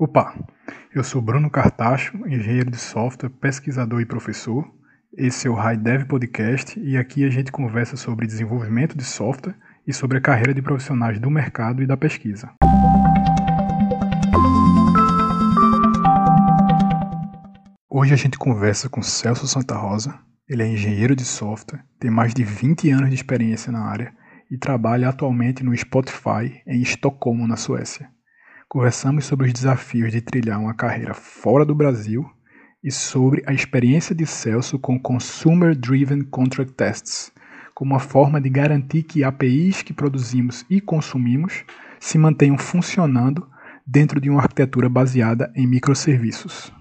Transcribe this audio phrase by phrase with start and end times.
[0.00, 0.34] Opa,
[0.94, 4.66] eu sou Bruno Cartacho, engenheiro de software, pesquisador e professor.
[5.14, 9.54] Esse é o High Dev Podcast e aqui a gente conversa sobre desenvolvimento de software
[9.86, 12.50] e sobre a carreira de profissionais do mercado e da pesquisa.
[17.90, 20.18] Hoje a gente conversa com Celso Santa Rosa.
[20.48, 24.14] Ele é engenheiro de software, tem mais de 20 anos de experiência na área
[24.50, 28.08] e trabalha atualmente no Spotify em Estocolmo, na Suécia.
[28.72, 32.24] Conversamos sobre os desafios de trilhar uma carreira fora do Brasil
[32.84, 37.32] e sobre a experiência de Celso com Consumer Driven Contract Tests,
[37.74, 41.64] como uma forma de garantir que APIs que produzimos e consumimos
[41.98, 43.44] se mantenham funcionando
[43.84, 46.72] dentro de uma arquitetura baseada em microserviços.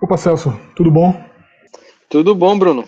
[0.00, 1.20] Opa, Celso, tudo bom?
[2.08, 2.84] Tudo bom, Bruno.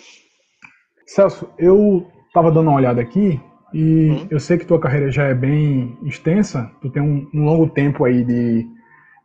[1.05, 3.41] Celso, eu estava dando uma olhada aqui
[3.75, 4.27] e uhum.
[4.31, 8.05] eu sei que tua carreira já é bem extensa, tu tem um, um longo tempo
[8.05, 8.67] aí de,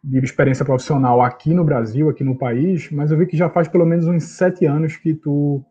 [0.04, 3.68] de, experiência profissional aqui no Brasil, aqui no país, mas eu vi que já faz
[3.68, 5.64] pelo menos uns sete anos que tu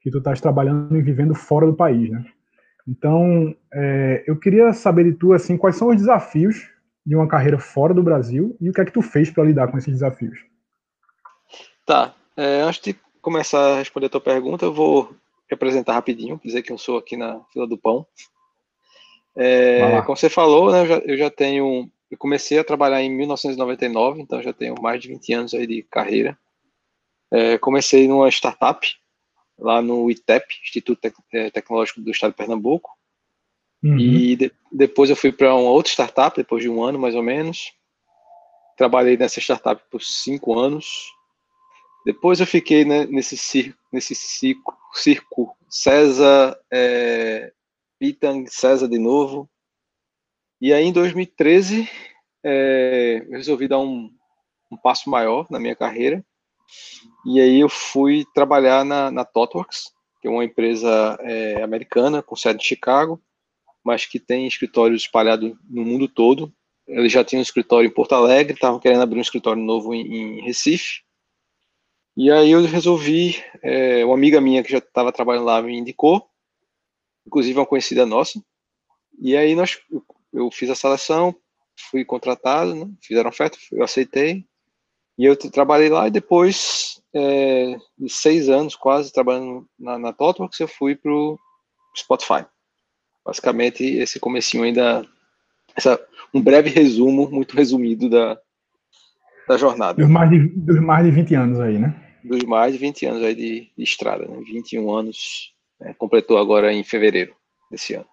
[0.00, 2.24] que tu estás trabalhando e vivendo fora do país, né?
[2.88, 6.70] Então, é, eu queria saber de tu assim, quais são os desafios
[7.04, 9.68] de uma carreira fora do Brasil e o que é que tu fez para lidar
[9.68, 10.38] com esses desafios?
[11.84, 12.14] Tá.
[12.34, 15.14] É, antes de começar a responder a tua pergunta, eu vou
[15.50, 18.06] representar rapidinho, dizer que eu sou aqui na fila do pão.
[19.36, 21.90] É, como você falou, né, eu, já, eu já tenho.
[22.10, 25.82] Eu comecei a trabalhar em 1999, então já tenho mais de 20 anos aí de
[25.82, 26.38] carreira.
[27.30, 28.88] É, comecei numa startup,
[29.58, 32.90] lá no ITEP, Instituto é, Tecnológico do Estado de Pernambuco.
[33.82, 33.98] Uhum.
[33.98, 37.22] E de, depois eu fui para uma outra startup, depois de um ano mais ou
[37.22, 37.72] menos.
[38.76, 41.12] Trabalhei nessa startup por cinco anos.
[42.04, 47.52] Depois eu fiquei né, nesse nesse circo, circo César, é,
[47.98, 49.48] Pitang, César de novo.
[50.60, 51.88] E aí em 2013
[52.44, 54.10] é, eu resolvi dar um,
[54.70, 56.24] um, passo maior na minha carreira.
[57.26, 62.62] E aí eu fui trabalhar na, na que é uma empresa é, americana com sede
[62.62, 63.20] em Chicago,
[63.82, 66.52] mas que tem escritórios espalhados no mundo todo.
[66.86, 70.38] Eles já tinham um escritório em Porto Alegre, estavam querendo abrir um escritório novo em,
[70.38, 71.02] em Recife.
[72.22, 76.28] E aí eu resolvi, é, uma amiga minha que já estava trabalhando lá me indicou,
[77.26, 78.38] inclusive uma conhecida nossa,
[79.18, 79.78] e aí nós,
[80.30, 81.34] eu, fiz a seleção,
[81.90, 84.44] fui contratado, né, fizeram oferta, eu aceitei,
[85.16, 90.60] e eu trabalhei lá e depois é, de seis anos quase trabalhando na, na ThoughtWorks,
[90.60, 91.38] eu fui para o
[91.96, 92.44] Spotify.
[93.24, 95.06] Basicamente, esse comecinho ainda,
[95.74, 95.98] essa,
[96.34, 98.38] um breve resumo, muito resumido da,
[99.48, 100.02] da jornada.
[100.02, 102.09] Dos mais, de, dos mais de 20 anos aí, né?
[102.22, 104.40] Dos mais de 20 anos aí de, de estrada, né?
[104.44, 105.94] 21 anos, né?
[105.94, 107.34] completou agora em fevereiro
[107.70, 108.08] desse ano.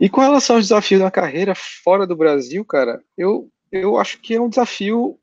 [0.00, 4.34] E com relação aos desafios da carreira fora do Brasil, cara, eu, eu acho que
[4.34, 5.18] é um desafio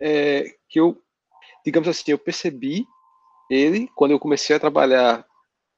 [0.00, 1.00] é, que eu,
[1.64, 2.84] digamos assim, eu percebi
[3.48, 5.24] ele quando eu comecei a trabalhar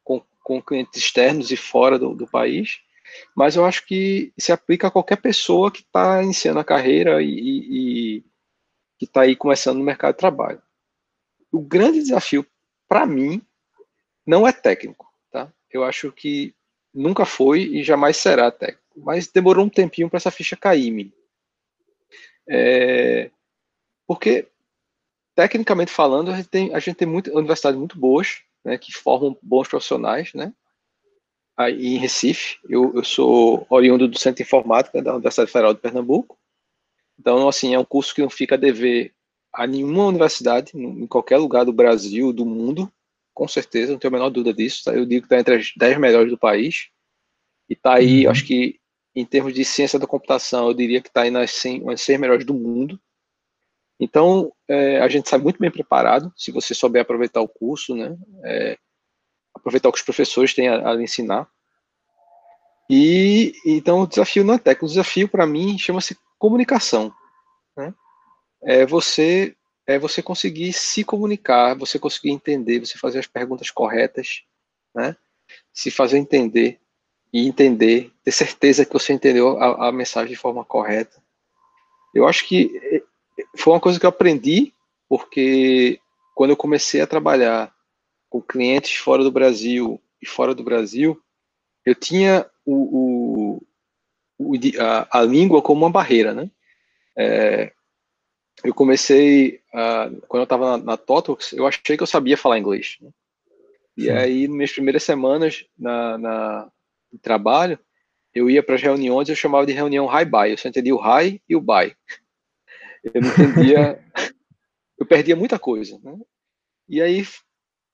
[0.02, 2.78] com, com clientes externos e fora do, do país,
[3.36, 7.28] mas eu acho que se aplica a qualquer pessoa que está iniciando a carreira e,
[7.28, 8.24] e
[8.98, 10.62] que está aí começando no mercado de trabalho.
[11.54, 12.46] O grande desafio,
[12.88, 13.40] para mim,
[14.26, 15.52] não é técnico, tá?
[15.70, 16.54] Eu acho que
[16.92, 20.92] nunca foi e jamais será técnico, mas demorou um tempinho para essa ficha cair em
[20.92, 21.12] mim.
[22.48, 23.30] É,
[24.06, 24.48] porque,
[25.34, 29.38] tecnicamente falando, a gente tem, a gente tem muita, universidades muito boas, né, que formam
[29.42, 30.52] bons profissionais, né?
[31.56, 32.58] aí em Recife.
[32.68, 36.38] Eu, eu sou oriundo do Centro de Informática da Universidade Federal de Pernambuco.
[37.18, 39.13] Então, assim, é um curso que não fica a dever
[39.54, 42.92] a nenhuma universidade, em qualquer lugar do Brasil, do mundo,
[43.32, 44.84] com certeza, não tenho a menor dúvida disso.
[44.84, 44.92] Tá?
[44.92, 46.88] Eu digo que está entre as 10 melhores do país.
[47.68, 48.30] E está aí, uhum.
[48.30, 48.78] acho que,
[49.14, 52.18] em termos de ciência da computação, eu diria que está aí nas 100, nas 100
[52.18, 53.00] melhores do mundo.
[53.98, 58.16] Então, é, a gente sai muito bem preparado, se você souber aproveitar o curso, né?
[58.44, 58.76] É,
[59.54, 61.48] aproveitar o que os professores têm a, a ensinar.
[62.90, 67.12] E então o desafio não é técnico, o desafio para mim chama-se comunicação.
[68.64, 69.54] É você
[69.86, 74.42] é você conseguir se comunicar, você conseguir entender, você fazer as perguntas corretas,
[74.94, 75.14] né?
[75.72, 76.80] Se fazer entender
[77.32, 81.22] e entender, ter certeza que você entendeu a, a mensagem de forma correta.
[82.14, 83.02] Eu acho que é,
[83.56, 84.72] foi uma coisa que eu aprendi
[85.08, 86.00] porque
[86.34, 87.74] quando eu comecei a trabalhar
[88.30, 91.20] com clientes fora do Brasil e fora do Brasil,
[91.84, 93.58] eu tinha o,
[94.38, 96.50] o, o a, a, língua como uma barreira, né?
[97.16, 97.72] É,
[98.62, 102.58] eu comecei, uh, quando eu estava na, na Totox, eu achei que eu sabia falar
[102.58, 102.96] inglês.
[103.00, 103.10] Né?
[103.96, 104.10] E Sim.
[104.10, 106.72] aí, nas minhas primeiras semanas na, na,
[107.12, 107.78] no trabalho,
[108.34, 111.40] eu ia para as reuniões, eu chamava de reunião high-buy, eu só entendia o high
[111.48, 111.94] e o buy.
[113.02, 114.02] Eu não entendia,
[114.98, 116.16] eu perdia muita coisa, né?
[116.88, 117.26] E aí,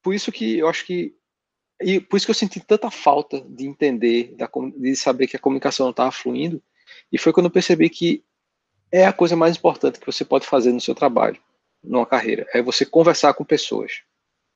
[0.02, 1.14] por isso que eu acho que,
[1.82, 4.34] e por isso que eu senti tanta falta de entender,
[4.76, 6.62] de saber que a comunicação não estava fluindo,
[7.12, 8.24] e foi quando eu percebi que
[8.92, 11.40] é a coisa mais importante que você pode fazer no seu trabalho,
[11.82, 14.02] numa carreira, é você conversar com pessoas.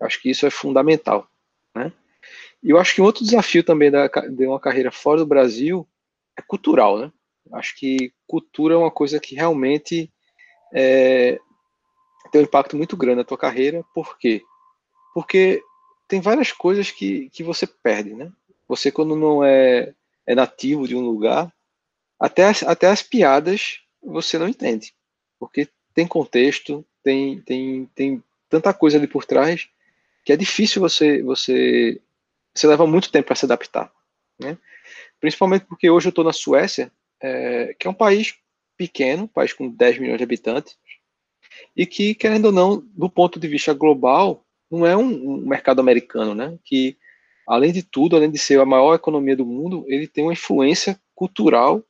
[0.01, 1.29] Eu acho que isso é fundamental,
[1.75, 1.93] né?
[2.63, 5.87] E eu acho que um outro desafio também da, de uma carreira fora do Brasil
[6.37, 7.13] é cultural, né?
[7.53, 10.11] Acho que cultura é uma coisa que realmente
[10.73, 11.39] é,
[12.33, 13.85] tem um impacto muito grande na tua carreira.
[13.95, 14.43] Por quê?
[15.13, 15.63] Porque
[16.09, 18.33] tem várias coisas que, que você perde, né?
[18.67, 19.95] Você, quando não é,
[20.27, 21.53] é nativo de um lugar,
[22.19, 24.95] até as, até as piadas você não entende.
[25.39, 29.69] Porque tem contexto, tem, tem, tem tanta coisa ali por trás
[30.25, 32.01] que é difícil você você
[32.55, 33.93] você leva muito tempo para se adaptar,
[34.39, 34.57] né?
[35.21, 36.91] Principalmente porque hoje eu estou na Suécia,
[37.21, 38.37] é, que é um país
[38.77, 40.77] pequeno, um país com 10 milhões de habitantes,
[41.77, 45.81] e que, querendo ou não, do ponto de vista global, não é um, um, mercado
[45.81, 46.57] americano, né?
[46.65, 46.97] Que,
[47.47, 51.01] além de tudo, além de ser a maior economia do mundo, ele tem uma influência
[51.15, 51.83] cultural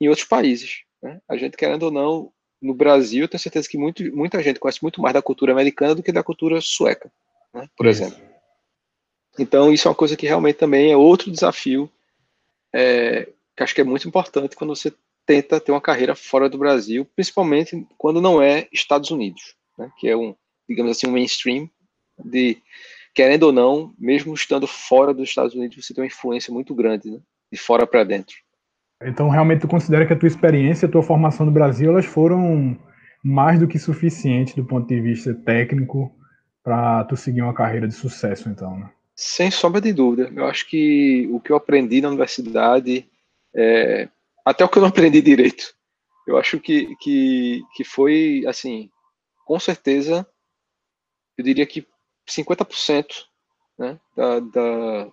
[0.00, 0.82] em outros países.
[1.06, 1.20] Né?
[1.28, 4.82] A gente, querendo ou não, no Brasil, eu tenho certeza que muito, muita gente conhece
[4.82, 7.10] muito mais da cultura americana do que da cultura sueca,
[7.54, 7.68] né?
[7.76, 8.02] por isso.
[8.02, 8.20] exemplo.
[9.38, 11.90] Então, isso é uma coisa que realmente também é outro desafio
[12.74, 14.92] é, que acho que é muito importante quando você
[15.24, 20.08] tenta ter uma carreira fora do Brasil, principalmente quando não é Estados Unidos, né, que
[20.08, 20.34] é um,
[20.68, 21.70] digamos assim, um mainstream
[22.18, 22.60] de,
[23.14, 27.10] querendo ou não, mesmo estando fora dos Estados Unidos, você tem uma influência muito grande,
[27.10, 27.20] né,
[27.52, 28.36] de fora para dentro.
[29.02, 32.78] Então, realmente, tu considera que a tua experiência, a tua formação no Brasil, elas foram
[33.22, 36.14] mais do que suficientes do ponto de vista técnico
[36.62, 38.90] para tu seguir uma carreira de sucesso, então, né?
[39.14, 40.30] Sem sombra de dúvida.
[40.34, 43.08] Eu acho que o que eu aprendi na universidade
[43.54, 44.08] é,
[44.44, 45.74] até o que eu não aprendi direito.
[46.26, 48.90] Eu acho que, que, que foi, assim,
[49.44, 50.26] com certeza,
[51.38, 51.86] eu diria que
[52.28, 53.06] 50%
[53.78, 55.12] né, da, da,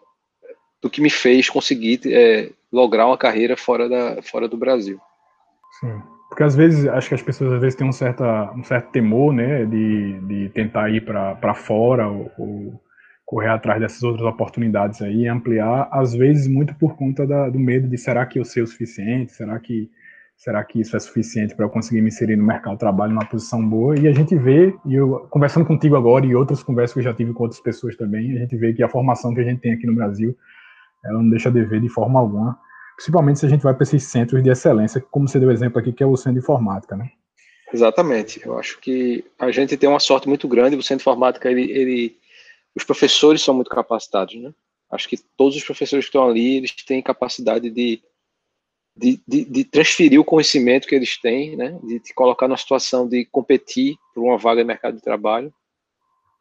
[0.84, 5.00] do que me fez conseguir é, lograr uma carreira fora, da, fora do Brasil.
[5.80, 8.92] Sim, porque às vezes, acho que as pessoas às vezes têm um, certa, um certo
[8.92, 12.82] temor, né, de, de tentar ir para fora ou, ou
[13.26, 17.88] correr atrás dessas outras oportunidades aí ampliar, às vezes muito por conta da, do medo
[17.88, 19.90] de será que eu sei o suficiente, será que
[20.36, 23.26] será que isso é suficiente para eu conseguir me inserir no mercado de trabalho numa
[23.26, 23.98] posição boa?
[23.98, 27.14] E a gente vê, e eu conversando contigo agora e outras conversas que eu já
[27.14, 29.72] tive com outras pessoas também, a gente vê que a formação que a gente tem
[29.72, 30.36] aqui no Brasil,
[31.04, 32.60] ela não deixa de ver de forma alguma,
[32.96, 35.92] principalmente se a gente vai para esses centros de excelência, como você deu exemplo aqui,
[35.92, 37.10] que é o Centro de Informática, né?
[37.74, 38.46] Exatamente.
[38.46, 41.72] Eu acho que a gente tem uma sorte muito grande, o Centro de Informática, ele,
[41.72, 42.18] ele
[42.76, 44.54] os professores são muito capacitados, né?
[44.92, 48.02] Acho que todos os professores que estão ali, eles têm capacidade de,
[48.96, 51.80] de, de, de transferir o conhecimento que eles têm, né?
[51.84, 55.52] De te colocar numa situação de competir por uma vaga no mercado de trabalho,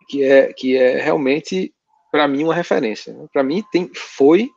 [0.09, 1.75] que é, que é realmente,
[2.13, 3.13] para mim, uma referência.
[3.15, 3.27] Né?
[3.33, 4.51] Para mim, tem, foi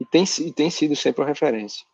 [0.00, 1.84] e tem, e tem sido sempre uma referência.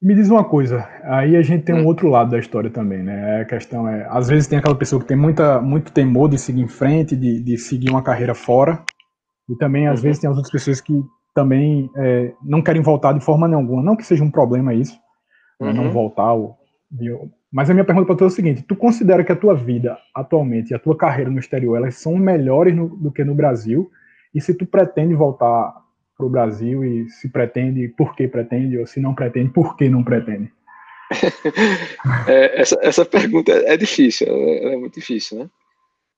[0.00, 1.86] Me diz uma coisa, aí a gente tem um hum.
[1.86, 3.42] outro lado da história também, né?
[3.42, 6.60] A questão é, às vezes tem aquela pessoa que tem muita, muito temor de seguir
[6.60, 8.82] em frente, de, de seguir uma carreira fora,
[9.48, 10.04] e também às uhum.
[10.04, 10.92] vezes tem as outras pessoas que
[11.32, 13.82] também é, não querem voltar de forma nenhuma.
[13.82, 14.98] Não que seja um problema isso,
[15.60, 15.68] né?
[15.68, 15.74] uhum.
[15.74, 16.32] não voltar.
[16.32, 16.56] Ou,
[17.52, 19.96] mas a minha pergunta para tu é o seguinte: tu considera que a tua vida
[20.12, 23.88] atualmente e a tua carreira no exterior elas são melhores no, do que no Brasil?
[24.34, 25.74] E se tu pretende voltar
[26.16, 29.88] para o Brasil e se pretende, por que pretende, ou se não pretende, por que
[29.88, 30.52] não pretende?
[32.28, 35.50] é, essa, essa pergunta é difícil, é, é muito difícil, né?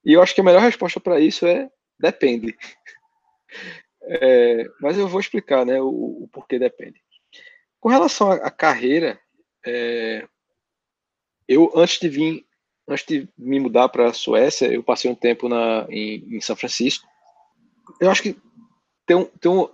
[0.05, 1.69] E eu acho que a melhor resposta para isso é
[1.99, 2.55] depende.
[4.07, 7.01] É, mas eu vou explicar né, o, o, porquê depende.
[7.79, 9.19] Com relação à, à carreira,
[9.65, 10.27] é,
[11.47, 12.45] eu antes de vir,
[12.87, 16.55] antes de me mudar para a Suécia, eu passei um tempo na, em, em São
[16.55, 17.07] Francisco.
[17.99, 18.37] Eu acho que
[19.05, 19.69] tem um, tem um,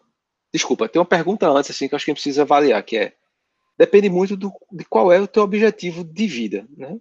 [0.54, 2.98] Desculpa, tem uma pergunta antes assim que eu acho que a gente precisa avaliar, que
[2.98, 3.14] é
[3.78, 7.00] depende muito do, de qual é o teu objetivo de vida, né?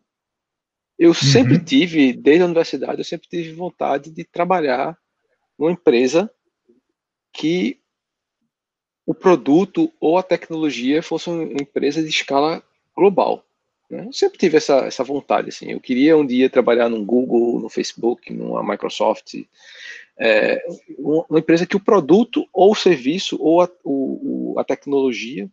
[0.98, 1.14] Eu uhum.
[1.14, 4.96] sempre tive, desde a universidade, eu sempre tive vontade de trabalhar
[5.58, 6.30] numa empresa
[7.32, 7.80] que
[9.04, 12.62] o produto ou a tecnologia fosse uma empresa de escala
[12.94, 13.44] global.
[13.90, 14.06] Né?
[14.06, 15.48] Eu sempre tive essa, essa vontade.
[15.48, 15.72] Assim.
[15.72, 19.34] Eu queria um dia trabalhar no Google, no Facebook, numa Microsoft,
[20.20, 20.62] é,
[20.98, 25.50] uma empresa que o produto ou o serviço ou a, o, a tecnologia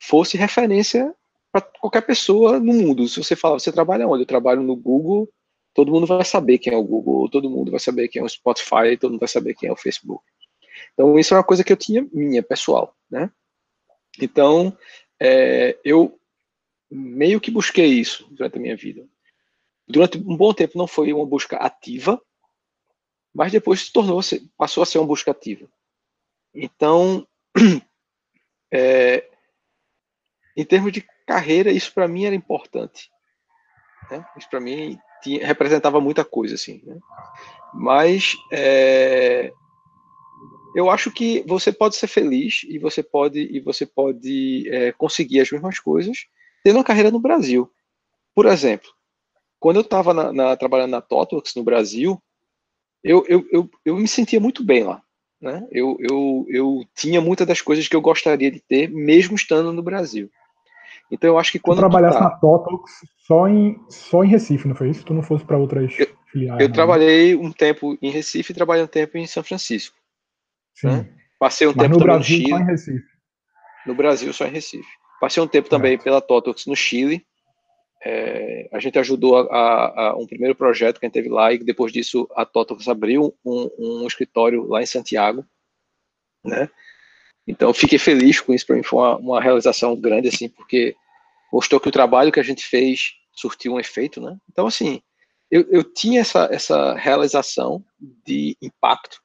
[0.00, 1.14] fosse referência
[1.52, 3.06] para qualquer pessoa no mundo.
[3.08, 4.22] Se você falar, você trabalha onde?
[4.22, 5.28] Eu trabalho no Google,
[5.74, 8.28] todo mundo vai saber quem é o Google, todo mundo vai saber quem é o
[8.28, 10.24] Spotify, todo mundo vai saber quem é o Facebook.
[10.94, 13.30] Então, isso é uma coisa que eu tinha minha, pessoal, né?
[14.20, 14.76] Então,
[15.20, 16.18] é, eu
[16.90, 19.06] meio que busquei isso durante a minha vida.
[19.86, 22.20] Durante um bom tempo não foi uma busca ativa,
[23.36, 24.18] mas depois tornou,
[24.56, 25.68] passou a ser uma busca ativa.
[26.54, 27.28] Então,
[28.72, 29.28] é,
[30.56, 33.10] em termos de carreira, isso para mim era importante.
[34.10, 34.24] Né?
[34.38, 36.82] Isso para mim tinha, representava muita coisa, assim.
[36.82, 36.98] Né?
[37.74, 39.52] Mas é,
[40.74, 45.40] eu acho que você pode ser feliz e você pode e você pode é, conseguir
[45.40, 46.24] as mesmas coisas
[46.64, 47.70] tendo uma carreira no Brasil.
[48.34, 48.88] Por exemplo,
[49.60, 50.14] quando eu estava
[50.56, 52.18] trabalhando na Totox no Brasil,
[53.02, 55.02] eu, eu, eu, eu me sentia muito bem lá.
[55.40, 55.66] Né?
[55.70, 59.82] Eu, eu, eu tinha muitas das coisas que eu gostaria de ter, mesmo estando no
[59.82, 60.30] Brasil.
[61.10, 61.78] Então eu acho que quando.
[61.78, 62.24] Tu trabalhasse tá...
[62.24, 65.04] na Totox só em, só em Recife, não foi isso?
[65.04, 66.60] Tu não fosse para outras eu, filiais?
[66.60, 66.74] Eu não.
[66.74, 69.96] trabalhei um tempo em Recife e trabalhei um tempo em São Francisco.
[70.74, 70.88] Sim.
[70.88, 71.08] Né?
[71.38, 72.50] Passei um Mas tempo no Brasil, no Chile.
[72.50, 73.06] Só em Recife.
[73.86, 74.88] No Brasil, só em Recife.
[75.20, 77.24] Passei um tempo também pela Totox no Chile.
[78.04, 81.52] É, a gente ajudou a, a, a, um primeiro projeto que a gente teve lá
[81.52, 85.44] e depois disso a Totox abriu um, um escritório lá em Santiago,
[86.44, 86.70] né?
[87.46, 90.96] Então fiquei feliz com isso, para mim foi uma, uma, realização grande assim, porque
[91.52, 94.36] mostrou que o trabalho que a gente fez surtiu um efeito, né?
[94.50, 95.00] Então assim,
[95.50, 99.22] eu, eu tinha essa, essa realização de impacto,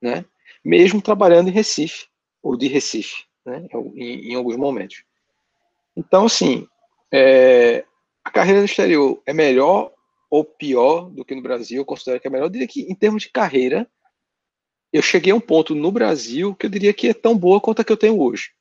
[0.00, 0.24] né?
[0.64, 2.06] Mesmo trabalhando em Recife
[2.42, 3.66] ou de Recife, né?
[3.96, 5.04] Em, em alguns momentos.
[5.96, 6.68] Então assim,
[7.12, 7.84] é,
[8.24, 9.92] a carreira no exterior é melhor
[10.30, 11.78] ou pior do que no Brasil?
[11.78, 12.46] Eu considero que é melhor.
[12.46, 13.88] Eu diria que, em termos de carreira,
[14.92, 17.82] eu cheguei a um ponto no Brasil que eu diria que é tão boa quanto
[17.82, 18.52] a que eu tenho hoje.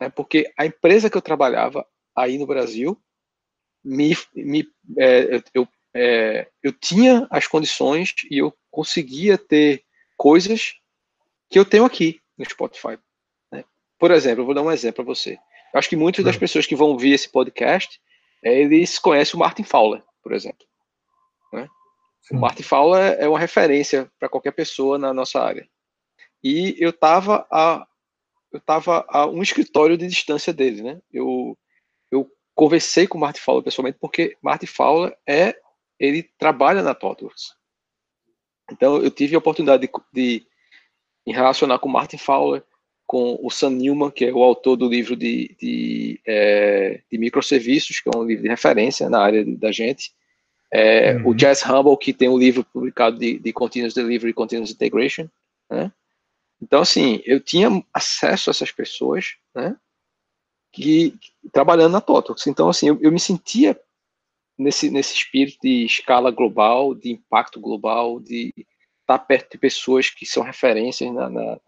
[0.00, 0.08] Né?
[0.08, 2.98] Porque a empresa que eu trabalhava aí no Brasil,
[3.84, 4.66] me, me,
[4.98, 9.84] é, eu, é, eu tinha as condições e eu conseguia ter
[10.16, 10.74] coisas
[11.50, 12.98] que eu tenho aqui no Spotify.
[13.52, 13.64] Né?
[13.98, 15.32] Por exemplo, eu vou dar um exemplo para você.
[15.72, 16.40] Eu acho que muitas das hum.
[16.40, 18.00] pessoas que vão ouvir esse podcast
[18.52, 20.66] eles conhecem o Martin Fowler, por exemplo.
[21.52, 21.68] Né?
[22.30, 25.68] O Martin Fowler é uma referência para qualquer pessoa na nossa área.
[26.42, 27.86] E eu estava a
[28.52, 31.00] eu estava a um escritório de distância dele, né?
[31.10, 31.58] Eu
[32.10, 35.56] eu conversei com o Martin Fowler pessoalmente porque Martin Fowler é
[35.98, 37.54] ele trabalha na ThoughtWorks.
[38.70, 40.46] Então eu tive a oportunidade de, de
[41.26, 42.64] me relacionar com o Martin Fowler,
[43.06, 48.00] com o Sam Newman, que é o autor do livro de, de, é, de microserviços,
[48.00, 50.12] que é um livro de referência na área da gente.
[50.72, 51.28] É, uhum.
[51.28, 55.28] O Jazz Humble, que tem um livro publicado de, de Continuous Delivery e Continuous Integration.
[55.70, 55.92] Né?
[56.60, 59.76] Então, assim, eu tinha acesso a essas pessoas, né?
[60.72, 61.14] Que,
[61.52, 62.46] trabalhando na Totox.
[62.46, 63.78] Então, assim, eu, eu me sentia
[64.58, 68.52] nesse, nesse espírito de escala global, de impacto global, de
[69.04, 71.60] estar tá perto de pessoas que são referências na, na,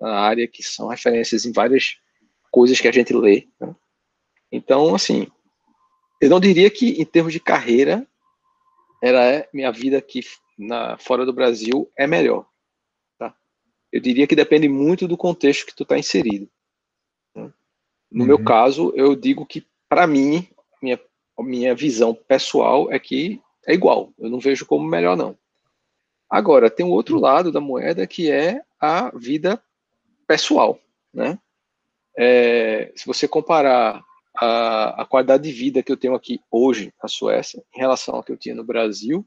[0.00, 1.96] na, área, que são referências em várias
[2.50, 3.48] coisas que a gente lê.
[3.60, 3.74] Né?
[4.50, 5.26] Então, assim,
[6.20, 8.06] eu não diria que em termos de carreira,
[9.02, 10.20] era é, minha vida aqui
[10.56, 12.46] na, fora do Brasil é melhor.
[13.18, 13.34] Tá?
[13.92, 16.48] Eu diria que depende muito do contexto que tu está inserido.
[17.34, 17.52] Né?
[18.10, 18.26] No uhum.
[18.28, 20.48] meu caso, eu digo que, para mim,
[20.80, 21.00] minha,
[21.40, 24.12] minha visão pessoal é que é igual.
[24.16, 25.36] Eu não vejo como melhor, não.
[26.34, 29.62] Agora, tem um outro lado da moeda que é a vida
[30.26, 30.80] pessoal,
[31.12, 31.38] né?
[32.18, 34.04] É, se você comparar
[34.36, 38.22] a, a, qualidade de vida que eu tenho aqui hoje na Suécia em relação ao
[38.24, 39.24] que eu tinha no Brasil,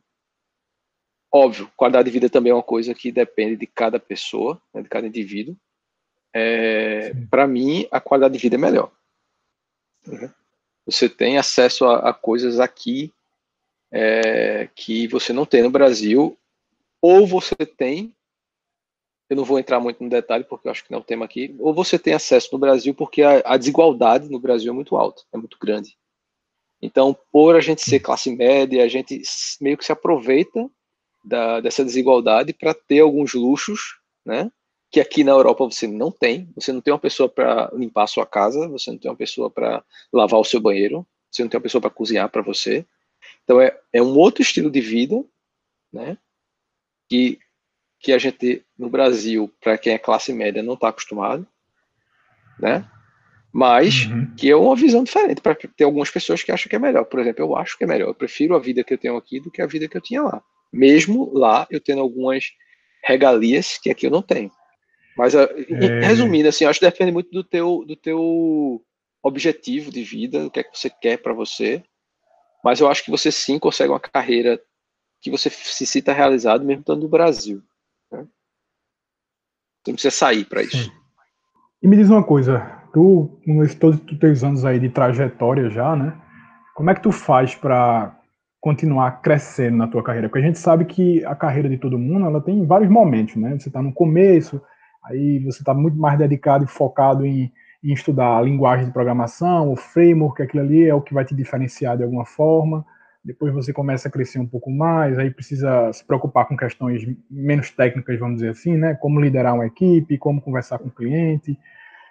[1.31, 4.89] óbvio, qualidade de vida também é uma coisa que depende de cada pessoa, né, de
[4.89, 5.55] cada indivíduo.
[6.33, 8.91] É, Para mim, a qualidade de vida é melhor.
[10.05, 10.29] Né?
[10.85, 13.13] Você tem acesso a, a coisas aqui
[13.93, 16.37] é, que você não tem no Brasil
[17.01, 18.15] ou você tem,
[19.29, 21.25] eu não vou entrar muito no detalhe porque eu acho que não é o tema
[21.25, 24.95] aqui, ou você tem acesso no Brasil porque a, a desigualdade no Brasil é muito
[24.95, 25.97] alta, é muito grande.
[26.81, 29.21] Então, por a gente ser classe média, a gente
[29.59, 30.69] meio que se aproveita
[31.23, 34.51] da, dessa desigualdade para ter alguns luxos, né?
[34.89, 36.49] Que aqui na Europa você não tem.
[36.55, 39.49] Você não tem uma pessoa para limpar a sua casa, você não tem uma pessoa
[39.49, 42.85] para lavar o seu banheiro, você não tem uma pessoa para cozinhar para você.
[43.43, 45.23] Então é, é um outro estilo de vida,
[45.91, 46.17] né?
[47.09, 47.39] Que,
[47.99, 51.47] que a gente, no Brasil, para quem é classe média, não está acostumado,
[52.59, 52.89] né?
[53.53, 54.35] Mas uhum.
[54.35, 57.05] que é uma visão diferente para ter algumas pessoas que acham que é melhor.
[57.05, 58.09] Por exemplo, eu acho que é melhor.
[58.09, 60.21] Eu prefiro a vida que eu tenho aqui do que a vida que eu tinha
[60.21, 60.43] lá.
[60.71, 62.45] Mesmo lá eu tendo algumas
[63.03, 64.51] regalias que aqui eu não tenho.
[65.17, 65.47] Mas é...
[66.01, 68.81] resumindo, assim, acho que depende muito do teu, do teu
[69.23, 71.83] objetivo de vida, do que é que você quer para você.
[72.63, 74.61] Mas eu acho que você sim consegue uma carreira
[75.29, 77.61] que você se sinta realizado mesmo estando no Brasil.
[78.11, 78.19] Né?
[79.83, 80.91] Você não precisa sair para isso.
[81.81, 82.59] E me diz uma coisa,
[82.93, 86.19] tu, com todos os teus anos aí de trajetória já, né?
[86.75, 88.15] Como é que tu faz para
[88.59, 90.27] continuar crescendo na tua carreira?
[90.27, 93.57] Porque a gente sabe que a carreira de todo mundo, ela tem vários momentos, né?
[93.57, 94.61] Você está no começo,
[95.03, 97.51] aí você está muito mais dedicado e focado em,
[97.83, 101.35] em, estudar a linguagem de programação, o framework, aquilo ali é o que vai te
[101.35, 102.85] diferenciar de alguma forma.
[103.27, 107.69] Depois você começa a crescer um pouco mais, aí precisa se preocupar com questões menos
[107.69, 108.95] técnicas, vamos dizer assim, né?
[108.95, 111.59] Como liderar uma equipe, como conversar com o cliente,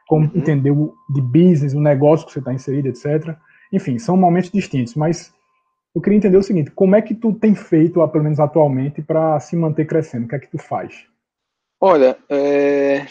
[0.06, 0.32] como uhum.
[0.34, 3.34] entender o de business, o negócio que você está inserido, etc.
[3.72, 5.32] Enfim, são momentos distintos, mas
[5.94, 9.40] eu queria entender o seguinte, como é que tu tem feito, pelo menos atualmente, para
[9.40, 10.26] se manter crescendo?
[10.26, 11.06] O que é que tu faz?
[11.80, 13.06] Olha, é...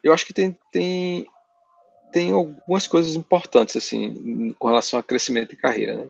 [0.00, 1.26] eu acho que tem, tem,
[2.12, 6.06] tem algumas coisas importantes, assim, com relação a crescimento de carreira, né?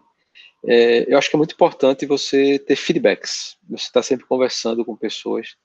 [0.66, 3.56] É, eu acho que é muito importante você ter feedbacks.
[3.68, 5.56] Você está sempre conversando com pessoas.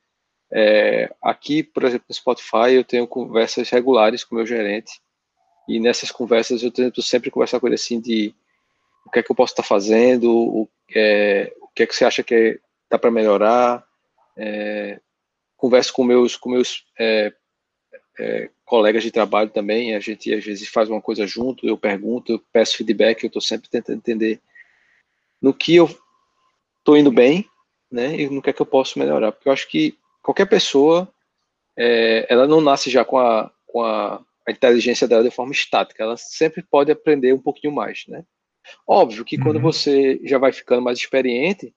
[0.52, 5.02] É, aqui, por exemplo, no Spotify, eu tenho conversas regulares com meu gerente.
[5.68, 8.34] E nessas conversas eu tento sempre conversar com ele assim de
[9.06, 12.06] o que é que eu posso estar fazendo, o, é, o que é que você
[12.06, 12.60] acha que
[12.90, 13.86] dá para melhorar.
[14.38, 15.00] É,
[15.58, 17.34] converso com meus, com meus é,
[18.20, 19.96] é, colegas de trabalho também.
[19.96, 23.42] A gente às vezes faz uma coisa junto, eu pergunto, eu peço feedback, eu estou
[23.42, 24.40] sempre tentando entender
[25.42, 25.90] no que eu
[26.80, 27.50] estou indo bem,
[27.92, 31.08] né, e no que é que eu posso melhorar, porque eu acho que qualquer pessoa,
[31.78, 36.04] é, ela não nasce já com a, com a, a, inteligência dela de forma estática,
[36.04, 38.24] ela sempre pode aprender um pouquinho mais, né.
[38.88, 39.44] Óbvio que uhum.
[39.44, 41.74] quando você já vai ficando mais experiente,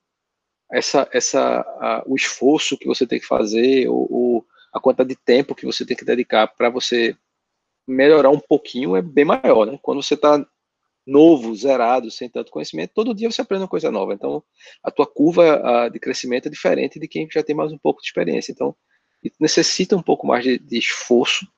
[0.71, 5.55] essa, essa, a, o esforço que você tem que fazer, ou, a quantidade de tempo
[5.55, 7.17] que você tem que dedicar para você
[7.87, 9.79] melhorar um pouquinho é bem maior, né?
[9.83, 10.45] Quando você está
[11.09, 14.13] novo, zerado, sem tanto conhecimento, todo dia você aprende uma coisa nova.
[14.13, 14.43] Então,
[14.85, 18.07] a tua curva de crescimento é diferente de quem já tem mais um pouco de
[18.07, 18.53] experiência.
[18.53, 18.77] Então,
[19.41, 21.49] necessita um pouco mais de, de esforço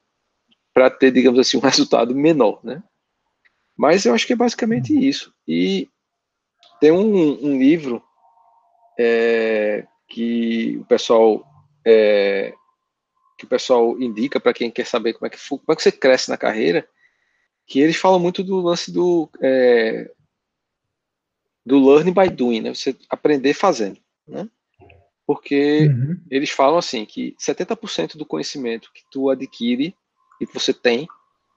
[0.72, 2.82] para ter, digamos assim, um resultado menor, né?
[3.76, 5.34] Mas eu acho que é basicamente isso.
[5.48, 5.88] E
[6.80, 8.02] tem um, um livro
[8.98, 11.44] é, que o pessoal
[11.84, 12.52] é,
[13.38, 15.90] que o pessoal indica para quem quer saber como é que como é que você
[15.90, 16.86] cresce na carreira,
[17.70, 20.10] que eles falam muito do lance do, é,
[21.64, 22.74] do learning by doing, né?
[22.74, 24.48] Você aprender fazendo, né?
[25.24, 26.20] Porque uhum.
[26.28, 29.94] eles falam assim que 70% do conhecimento que tu adquire
[30.40, 31.06] e que você tem,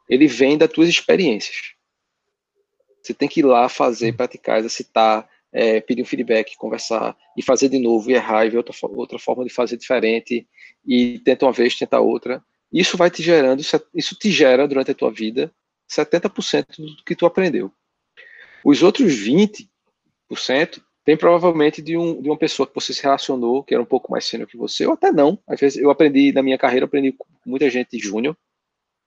[0.08, 1.74] ele vem das tuas experiências.
[3.02, 7.70] Você tem que ir lá fazer, praticar, exercitar, é, pedir um feedback, conversar e fazer
[7.70, 10.48] de novo, e errar, e ver outra, outra forma de fazer diferente,
[10.86, 12.40] e tenta uma vez, tenta outra.
[12.72, 13.64] Isso vai te gerando,
[13.96, 15.52] isso te gera durante a tua vida
[15.94, 17.72] 70% do que tu aprendeu.
[18.64, 19.68] Os outros 20%
[21.06, 24.12] vem provavelmente de, um, de uma pessoa que você se relacionou, que era um pouco
[24.12, 25.38] mais sênior que você, ou até não.
[25.48, 28.38] Às vezes eu aprendi, na minha carreira, aprendi com muita gente júnior.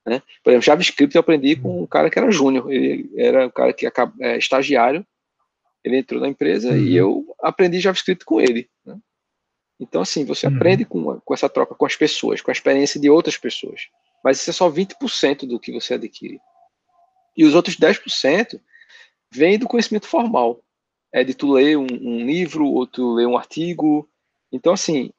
[0.07, 0.22] Né?
[0.44, 3.72] Por exemplo, JavaScript eu aprendi com um cara que era júnior, ele era um cara
[3.72, 5.05] que é estagiário,
[5.83, 6.77] ele entrou na empresa uhum.
[6.77, 8.68] e eu aprendi JavaScript com ele.
[8.85, 8.99] Né?
[9.81, 10.57] Então, assim, você uhum.
[10.57, 13.88] aprende com, com essa troca com as pessoas, com a experiência de outras pessoas.
[14.22, 16.40] Mas isso é só 20% do que você adquire.
[17.37, 18.61] E os outros 10%
[19.31, 20.62] vem do conhecimento formal.
[21.12, 24.09] É de tu ler um, um, livro ou tu ler um artigo.
[24.51, 25.11] Então, assim,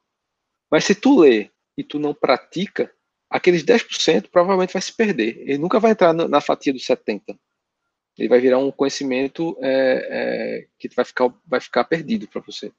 [0.70, 2.92] mas se tu lê e tu não pratica,
[3.30, 5.38] aqueles 10% provavelmente vai se perder.
[5.40, 7.38] Ele nunca vai entrar na, na fatia dos 70%.
[8.18, 12.72] Ele vai virar um conhecimento é, é, que vai ficar, vai ficar perdido para você.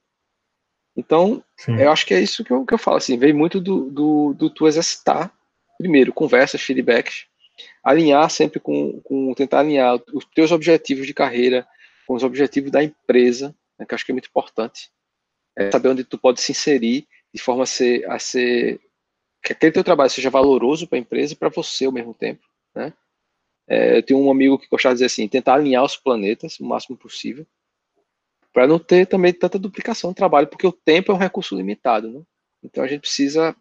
[0.97, 1.79] Então, Sim.
[1.79, 2.97] eu acho que é isso que eu, que eu falo.
[2.97, 5.33] Assim, vem muito do, do, do tu exercitar,
[5.77, 7.25] primeiro, conversas, feedbacks,
[7.83, 11.67] alinhar sempre com, com tentar alinhar os teus objetivos de carreira
[12.07, 14.89] com os objetivos da empresa, né, que acho que é muito importante.
[15.55, 18.79] É saber onde tu pode se inserir de forma a ser, a ser
[19.43, 22.45] que aquele teu trabalho seja valoroso para a empresa e para você ao mesmo tempo,
[22.75, 22.93] né?
[23.67, 26.65] É, eu tenho um amigo que gostava de dizer assim, tentar alinhar os planetas o
[26.65, 27.45] máximo possível,
[28.51, 32.09] para não ter também tanta duplicação de trabalho, porque o tempo é um recurso limitado,
[32.09, 32.21] né?
[32.63, 33.55] Então a gente precisa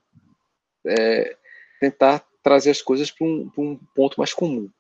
[0.87, 1.37] é,
[1.79, 4.71] tentar trazer as coisas para um, um, ponto mais comum.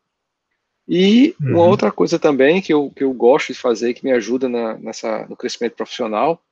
[0.89, 1.51] E uhum.
[1.51, 4.79] uma outra coisa também que eu, que eu gosto de fazer, que me ajuda na,
[4.79, 6.43] nessa, no crescimento profissional,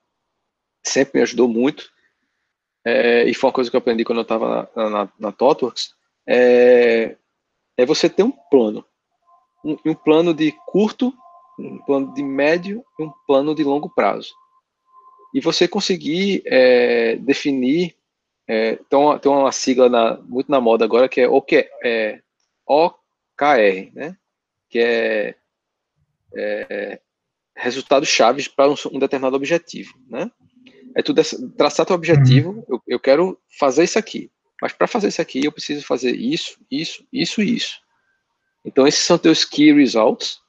[0.84, 1.90] sempre me ajudou muito,
[2.84, 5.94] é, e foi uma coisa que eu aprendi quando eu estava na, na, na TOTWORKS,
[6.28, 7.16] é,
[7.78, 8.84] é você ter um plano.
[9.64, 11.14] Um, um plano de curto,
[11.58, 14.34] um plano de médio e um plano de longo prazo.
[15.32, 17.95] E você conseguir é, definir
[18.48, 22.20] é, tem, tem uma sigla na, muito na moda agora que é, OK, é
[22.66, 24.16] OKR, né?
[24.68, 25.34] que é,
[26.34, 27.00] é
[27.54, 29.98] resultados chaves para um, um, determinado objetivo.
[30.08, 30.30] Né?
[30.94, 31.14] É tu
[31.56, 32.64] traçar teu objetivo, uhum.
[32.68, 34.30] eu, eu quero fazer isso aqui,
[34.60, 37.80] mas para fazer isso aqui eu preciso fazer isso, isso, isso e isso.
[38.64, 40.40] Então, esses são teus key results,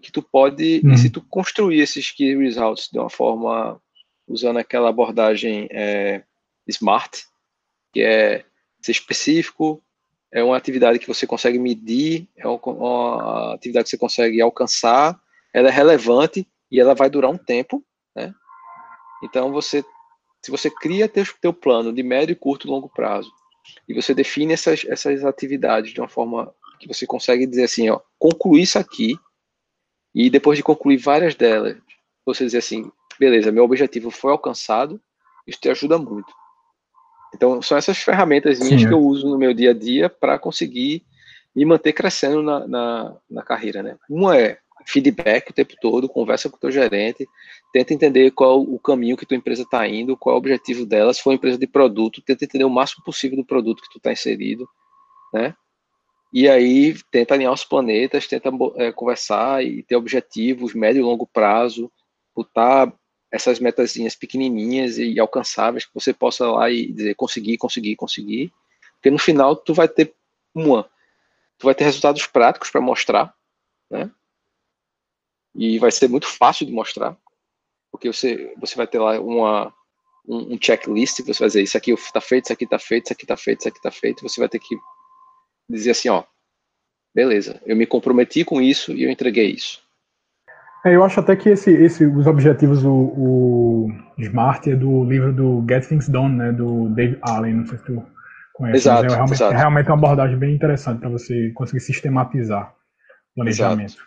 [0.00, 3.80] que tu pode, e se tu construir esses key results de uma forma,
[4.28, 6.22] usando aquela abordagem é,
[6.72, 7.24] SMART,
[7.92, 8.44] que é
[8.80, 9.82] ser específico,
[10.32, 15.18] é uma atividade que você consegue medir, é uma atividade que você consegue alcançar,
[15.52, 18.34] ela é relevante e ela vai durar um tempo, né?
[19.22, 19.84] Então, você,
[20.42, 23.32] se você cria teu, teu plano de médio, curto e longo prazo,
[23.88, 28.00] e você define essas, essas atividades de uma forma que você consegue dizer assim, ó,
[28.18, 29.18] concluir isso aqui,
[30.14, 31.76] e depois de concluir várias delas,
[32.24, 35.00] você dizer assim, beleza, meu objetivo foi alcançado,
[35.46, 36.32] isso te ajuda muito.
[37.34, 41.04] Então, são essas ferramentas minhas que eu uso no meu dia a dia para conseguir
[41.54, 43.96] me manter crescendo na, na, na, carreira, né?
[44.08, 47.28] Uma é feedback o tempo todo, conversa com o teu gerente,
[47.72, 51.12] tenta entender qual o caminho que tua empresa está indo, qual é o objetivo dela,
[51.12, 53.98] se for uma empresa de produto, tenta entender o máximo possível do produto que tu
[53.98, 54.68] está inserido,
[55.32, 55.54] né?
[56.32, 61.26] E aí tenta alinhar os planetas, tenta é, conversar e ter objetivos médio e longo
[61.26, 61.90] prazo,
[62.34, 62.92] botar
[63.30, 68.52] essas metazinhas pequenininhas e alcançáveis que você possa lá e dizer conseguir, conseguir, conseguir,
[68.94, 70.14] porque no final tu vai ter
[70.54, 70.84] uma,
[71.58, 73.34] tu vai ter resultados práticos para mostrar,
[73.90, 74.10] né?
[75.54, 77.16] E vai ser muito fácil de mostrar,
[77.90, 79.74] porque você você vai ter lá uma
[80.26, 83.12] um, um checklist, você vai dizer isso aqui está feito, isso aqui está feito, isso
[83.12, 84.76] aqui está feito, isso aqui está feito, você vai ter que
[85.68, 86.24] dizer assim, ó,
[87.14, 89.82] beleza, eu me comprometi com isso e eu entreguei isso.
[90.88, 95.32] É, eu acho até que esse, esse, os objetivos, o, o Smart é do livro
[95.32, 98.02] do Get Things Done, né, do Dave Allen, não sei se tu
[98.54, 98.78] conhece.
[98.78, 99.54] Exato, é, realmente, exato.
[99.54, 102.72] é realmente uma abordagem bem interessante para você conseguir sistematizar
[103.32, 103.98] o planejamento.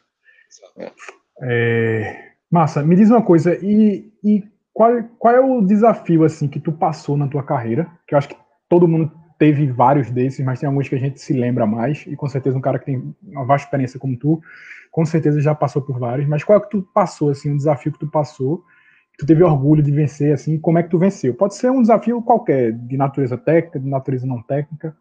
[0.49, 0.95] Exato.
[1.43, 6.59] É, massa, me diz uma coisa, e, e qual, qual é o desafio assim que
[6.59, 7.87] tu passou na tua carreira?
[8.07, 9.11] Que eu acho que todo mundo
[9.41, 12.55] teve vários desses, mas tem alguns que a gente se lembra mais, e com certeza
[12.55, 14.39] um cara que tem uma vasta experiência como tu,
[14.91, 17.91] com certeza já passou por vários, mas qual é que tu passou, assim, um desafio
[17.91, 18.59] que tu passou,
[19.11, 21.33] que tu teve orgulho de vencer, assim, como é que tu venceu?
[21.33, 24.95] Pode ser um desafio qualquer, de natureza técnica, de natureza não técnica,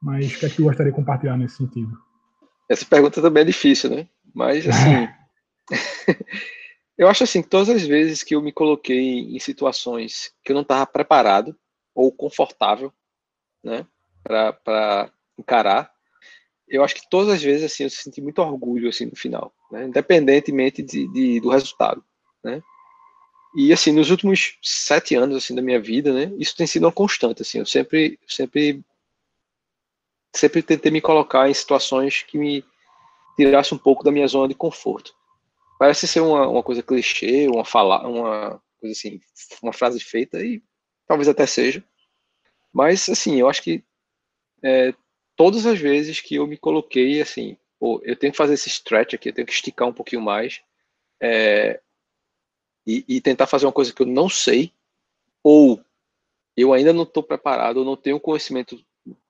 [0.00, 1.92] mas o que é que tu gostaria de compartilhar nesse sentido?
[2.70, 4.08] Essa pergunta também é difícil, né?
[4.34, 5.06] Mas, assim,
[6.96, 10.54] eu acho assim, que todas as vezes que eu me coloquei em situações que eu
[10.54, 11.54] não estava preparado
[11.94, 12.90] ou confortável
[13.64, 13.86] né,
[14.22, 15.90] para encarar.
[16.68, 19.84] Eu acho que todas as vezes assim eu senti muito orgulho assim no final, né,
[19.84, 22.04] independentemente de, de, do resultado,
[22.42, 22.62] né.
[23.56, 26.92] E assim nos últimos sete anos assim da minha vida, né, isso tem sido uma
[26.92, 27.58] constante assim.
[27.58, 28.84] Eu sempre sempre
[30.34, 32.64] sempre tentei me colocar em situações que me
[33.36, 35.14] tirasse um pouco da minha zona de conforto.
[35.78, 39.20] Parece ser uma, uma coisa clichê, uma fala, uma coisa assim,
[39.62, 40.62] uma frase feita e
[41.06, 41.84] talvez até seja,
[42.74, 43.84] mas, assim, eu acho que
[44.60, 44.92] é,
[45.36, 49.14] todas as vezes que eu me coloquei, assim, pô, eu tenho que fazer esse stretch
[49.14, 50.60] aqui, eu tenho que esticar um pouquinho mais
[51.20, 51.80] é,
[52.84, 54.72] e, e, tentar fazer uma coisa que eu não sei,
[55.42, 55.80] ou
[56.56, 58.84] eu ainda não estou preparado, ou não tenho conhecimento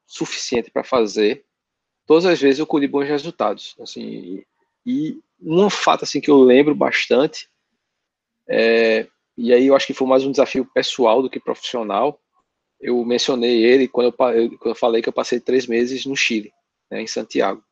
[0.07, 1.45] suficiente para fazer,
[2.07, 3.77] todas as vezes eu colhi bons resultados.
[3.79, 4.43] Assim,
[4.87, 7.49] e um fato assim que eu lembro bastante,
[8.49, 12.21] é, e aí eu acho que foi mais um desafio pessoal do que profissional,
[12.85, 16.53] eu mencionei ele quando eu, quando eu falei que eu passei três meses no Chile,
[16.91, 17.65] né, em Santiago.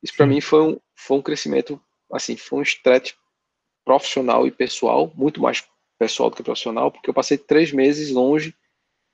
[0.00, 1.80] Isso para mim foi um, foi um crescimento,
[2.12, 3.14] assim, foi um stretch
[3.84, 5.64] profissional e pessoal, muito mais
[5.98, 8.54] pessoal do que profissional, porque eu passei três meses longe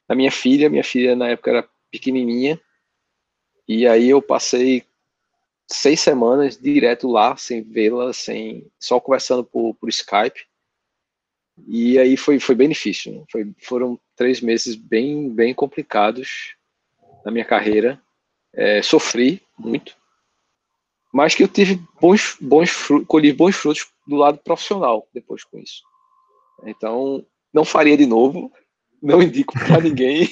[0.06, 2.60] da minha filha, minha filha na época era pequenininha,
[3.66, 4.84] e aí eu passei
[5.66, 10.46] seis semanas direto lá, sem vê-la, sem só conversando por, por Skype,
[11.66, 13.12] e aí foi, foi bem difícil.
[13.12, 13.24] Né?
[13.30, 16.54] Foi, foram três meses bem, bem complicados
[17.24, 18.00] na minha carreira.
[18.52, 19.96] É, sofri muito,
[21.14, 25.60] mas que eu tive bons, bons frutos, colhi bons frutos do lado profissional depois com
[25.60, 25.80] isso.
[26.64, 28.52] Então, não faria de novo,
[29.00, 30.28] não indico para ninguém,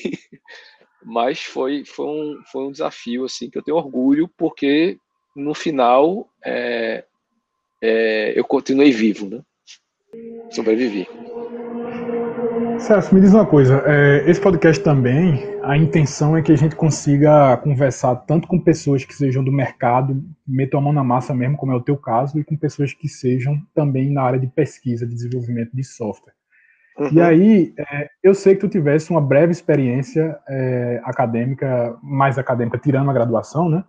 [1.04, 4.98] mas foi, foi, um, foi um desafio assim que eu tenho orgulho, porque
[5.36, 7.04] no final é,
[7.80, 9.40] é, eu continuei vivo, né?
[10.50, 11.06] Sobrevivi.
[12.78, 13.82] Celso, me diz uma coisa.
[13.86, 19.04] É, esse podcast também, a intenção é que a gente consiga conversar tanto com pessoas
[19.04, 22.38] que sejam do mercado, metam a mão na massa mesmo, como é o teu caso,
[22.38, 26.34] e com pessoas que sejam também na área de pesquisa, de desenvolvimento de software.
[26.98, 27.08] Uhum.
[27.12, 32.78] E aí, é, eu sei que tu tivesse uma breve experiência é, acadêmica, mais acadêmica,
[32.78, 33.84] tirando a graduação, né?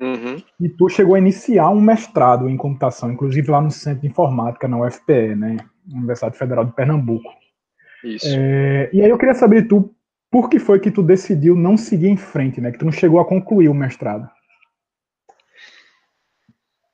[0.00, 0.42] Uhum.
[0.58, 4.66] E tu chegou a iniciar um mestrado em computação, inclusive lá no Centro de Informática,
[4.66, 5.56] na UFPE, né?
[5.92, 7.30] Universidade Federal de Pernambuco.
[8.02, 8.26] Isso.
[8.28, 9.94] É, e aí eu queria saber tu,
[10.30, 12.72] por que foi que tu decidiu não seguir em frente, né?
[12.72, 14.28] Que tu não chegou a concluir o mestrado?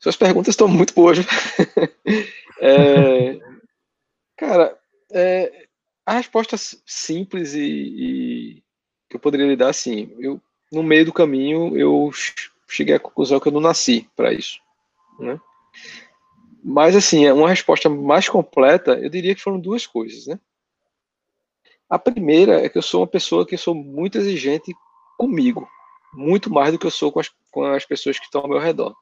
[0.00, 1.18] Suas perguntas estão muito boas.
[2.60, 3.38] é,
[4.36, 4.76] cara,
[5.12, 5.66] é,
[6.04, 8.62] a resposta simples e, e,
[9.08, 10.40] que eu poderia lhe dar assim, eu
[10.72, 12.10] no meio do caminho eu
[12.66, 14.60] cheguei à conclusão que eu não nasci para isso,
[15.18, 15.40] né?
[16.62, 20.38] Mas assim, é uma resposta mais completa, eu diria que foram duas coisas, né?
[21.88, 24.74] A primeira é que eu sou uma pessoa que sou muito exigente
[25.16, 25.68] comigo,
[26.12, 28.58] muito mais do que eu sou com as, com as pessoas que estão ao meu
[28.58, 28.94] redor.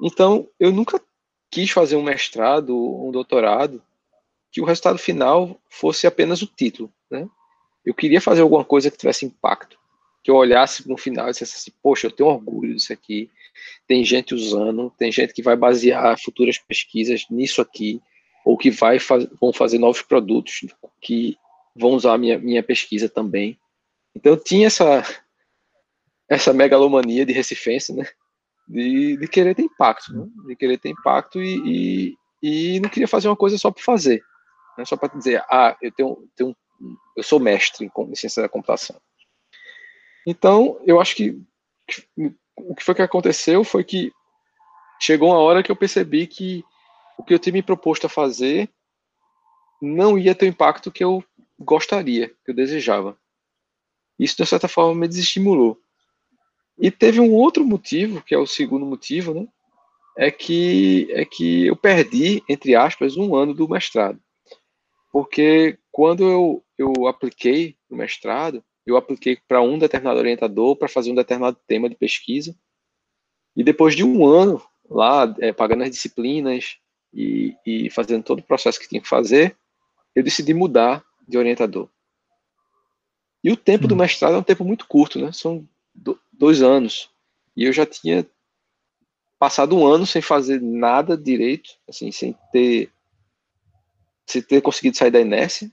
[0.00, 1.00] Então, eu nunca
[1.50, 3.82] quis fazer um mestrado um doutorado
[4.50, 7.28] que o resultado final fosse apenas o título, né?
[7.84, 9.78] Eu queria fazer alguma coisa que tivesse impacto,
[10.22, 13.28] que eu olhasse no final e dissesse assim, poxa, eu tenho orgulho disso aqui,
[13.86, 18.00] tem gente usando, tem gente que vai basear futuras pesquisas nisso aqui,
[18.44, 20.60] ou que vai faz, vão fazer novos produtos
[21.00, 21.36] que
[21.74, 23.58] vão usar a minha, minha pesquisa também.
[24.14, 25.02] Então eu tinha essa,
[26.28, 28.06] essa megalomania de recifense, né?
[28.68, 30.26] De, de querer ter impacto, né?
[30.46, 34.22] de querer ter impacto e, e, e não queria fazer uma coisa só para fazer,
[34.78, 34.84] né?
[34.84, 36.56] só para dizer, ah, eu tenho, tenho,
[37.16, 39.00] eu sou mestre em ciência da computação.
[40.26, 41.40] Então, eu acho que
[42.56, 44.12] o que foi que aconteceu foi que
[45.00, 46.64] chegou uma hora que eu percebi que
[47.18, 48.68] o que eu tinha me proposto a fazer
[49.80, 51.24] não ia ter o impacto que eu
[51.58, 53.18] gostaria, que eu desejava.
[54.18, 55.78] Isso, de certa forma, me desestimulou.
[56.78, 59.46] E teve um outro motivo, que é o segundo motivo, né?
[60.16, 64.20] É que, é que eu perdi, entre aspas, um ano do mestrado.
[65.10, 71.10] Porque quando eu, eu apliquei no mestrado, eu apliquei para um determinado orientador para fazer
[71.12, 72.54] um determinado tema de pesquisa.
[73.56, 76.76] E depois de um ano lá, é, pagando as disciplinas
[77.12, 79.56] e, e fazendo todo o processo que tinha que fazer,
[80.14, 81.88] eu decidi mudar de orientador.
[83.44, 85.32] E o tempo do mestrado é um tempo muito curto, né?
[85.32, 85.66] São
[86.32, 87.10] dois anos.
[87.56, 88.26] E eu já tinha
[89.38, 92.92] passado um ano sem fazer nada direito, assim, sem ter,
[94.26, 95.70] sem ter conseguido sair da inércia.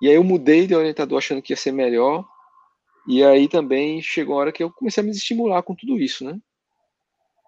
[0.00, 2.24] E aí eu mudei de orientador achando que ia ser melhor.
[3.06, 6.24] E aí também chegou a hora que eu comecei a me estimular com tudo isso,
[6.24, 6.38] né?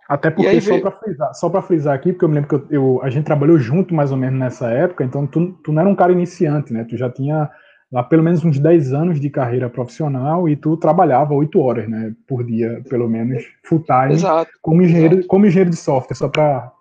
[0.09, 0.83] Até porque, só veio...
[0.83, 3.25] para frisar, só para frisar aqui, porque eu me lembro que eu, eu, a gente
[3.25, 6.73] trabalhou junto mais ou menos nessa época, então tu, tu não era um cara iniciante,
[6.73, 6.85] né?
[6.85, 7.51] Tu já tinha
[7.91, 12.15] lá pelo menos uns 10 anos de carreira profissional e tu trabalhava 8 horas, né,
[12.27, 15.29] por dia, pelo menos, full time, exato, como engenheiro, exato.
[15.29, 16.73] como engenheiro de software, só para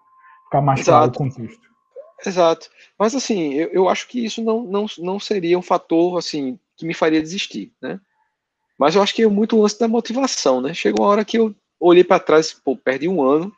[0.46, 0.98] ficar mais exato.
[0.98, 1.68] claro o contexto.
[2.24, 2.70] Exato.
[2.98, 6.86] Mas assim, eu, eu acho que isso não, não, não seria um fator assim que
[6.86, 8.00] me faria desistir, né?
[8.78, 10.74] Mas eu acho que é muito lance da motivação, né?
[10.74, 13.52] Chegou uma hora que eu olhei para trás, pô, perdi um ano,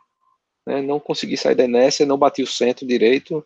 [0.65, 0.82] né?
[0.82, 3.46] Não consegui sair da inércia, não bati o centro direito,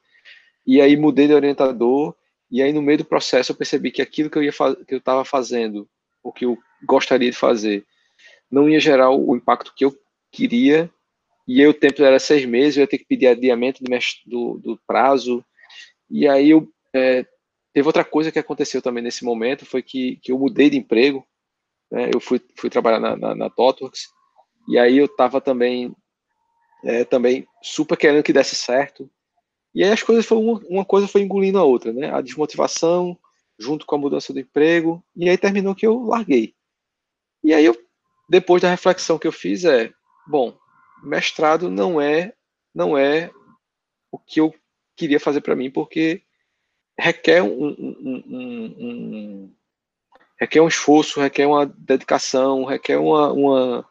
[0.66, 2.16] e aí mudei de orientador,
[2.50, 4.98] e aí no meio do processo eu percebi que aquilo que eu ia que eu
[4.98, 5.88] estava fazendo,
[6.22, 7.86] o que eu gostaria de fazer,
[8.50, 9.96] não ia gerar o impacto que eu
[10.32, 10.90] queria
[11.48, 13.84] e aí o tempo era seis meses, eu ia ter que pedir adiamento
[14.26, 15.44] do, do prazo,
[16.10, 17.26] e aí eu, é,
[17.74, 21.26] teve outra coisa que aconteceu também nesse momento, foi que, que eu mudei de emprego,
[21.92, 23.52] né, eu fui, fui trabalhar na, na, na
[24.68, 25.96] e aí eu estava também,
[26.84, 29.10] é, também super querendo que desse certo,
[29.74, 33.18] e aí as coisas foram, uma, uma coisa foi engolindo a outra, né, a desmotivação,
[33.58, 36.56] junto com a mudança do emprego, e aí terminou que eu larguei.
[37.44, 37.78] E aí eu,
[38.30, 39.92] depois da reflexão que eu fiz é,
[40.28, 40.58] bom,
[41.04, 42.34] mestrado não é
[42.74, 43.30] não é
[44.12, 44.54] o que eu
[44.96, 46.22] queria fazer para mim, porque
[46.98, 49.56] requer um, um, um, um,
[50.40, 53.90] requer um esforço, requer uma dedicação, requer uma, uma,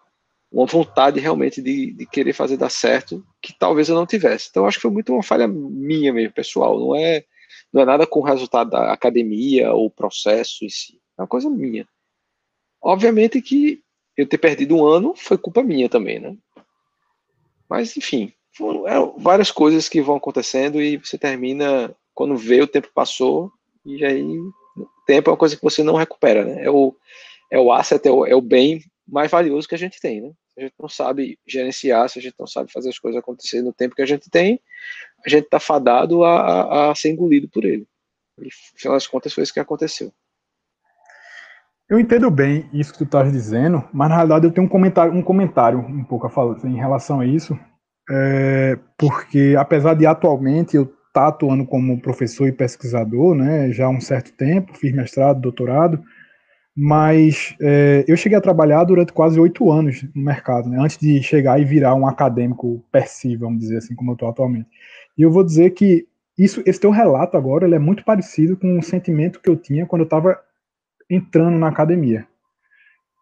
[0.51, 4.49] uma vontade realmente de, de querer fazer dar certo, que talvez eu não tivesse.
[4.51, 6.79] Então, acho que foi muito uma falha minha mesmo, pessoal.
[6.79, 7.25] Não é,
[7.73, 11.01] não é nada com o resultado da academia ou processo em si.
[11.19, 11.89] É uma coisa minha.
[12.83, 13.83] Obviamente que
[14.17, 16.37] eu ter perdido um ano foi culpa minha também, né?
[17.71, 22.67] Mas, enfim, foram, é, várias coisas que vão acontecendo e você termina, quando vê, o
[22.67, 23.53] tempo passou,
[23.87, 24.53] e aí o
[25.07, 26.65] tempo é uma coisa que você não recupera, né?
[26.65, 26.97] É o,
[27.49, 30.33] é o asset, é o, é o bem mais valioso que a gente tem, né?
[30.59, 33.73] A gente não sabe gerenciar, se a gente não sabe fazer as coisas acontecerem no
[33.73, 34.61] tempo que a gente tem,
[35.25, 37.87] a gente está fadado a, a, a, ser engolido por ele.
[38.39, 40.13] E, no final das contas, foi isso que aconteceu.
[41.91, 45.13] Eu entendo bem isso que tu estás dizendo, mas na realidade eu tenho um comentário,
[45.13, 47.59] um comentário um pouco a falar em relação a isso,
[48.09, 53.87] é, porque apesar de atualmente eu estar tá atuando como professor e pesquisador, né, já
[53.87, 56.01] há um certo tempo, fiz mestrado, doutorado,
[56.77, 61.21] mas é, eu cheguei a trabalhar durante quase oito anos no mercado, né, antes de
[61.25, 64.69] chegar e virar um acadêmico per si, vamos dizer assim, como eu estou atualmente.
[65.19, 66.07] E eu vou dizer que
[66.39, 69.85] isso, esse teu relato agora, ele é muito parecido com o sentimento que eu tinha
[69.87, 70.39] quando eu estava
[71.11, 72.27] entrando na academia.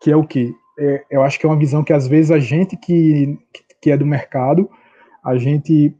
[0.02, 0.54] Que é o que?
[0.78, 3.36] É, eu acho que é uma visão que às vezes a gente que,
[3.82, 4.70] que é do mercado
[5.24, 5.94] a gente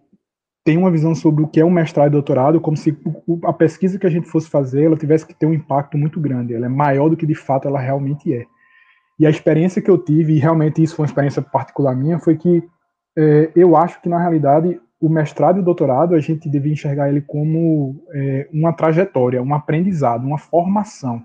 [0.64, 2.94] tem uma visão sobre o que é um mestrado e doutorado, como se
[3.44, 6.54] a pesquisa que a gente fosse fazer, ela tivesse que ter um impacto muito grande,
[6.54, 8.44] ela é maior do que de fato ela realmente é.
[9.18, 12.36] E a experiência que eu tive, e realmente isso foi uma experiência particular minha, foi
[12.36, 12.62] que
[13.16, 17.08] é, eu acho que na realidade o mestrado e o doutorado a gente devia enxergar
[17.08, 21.22] ele como é, uma trajetória, um aprendizado, uma formação.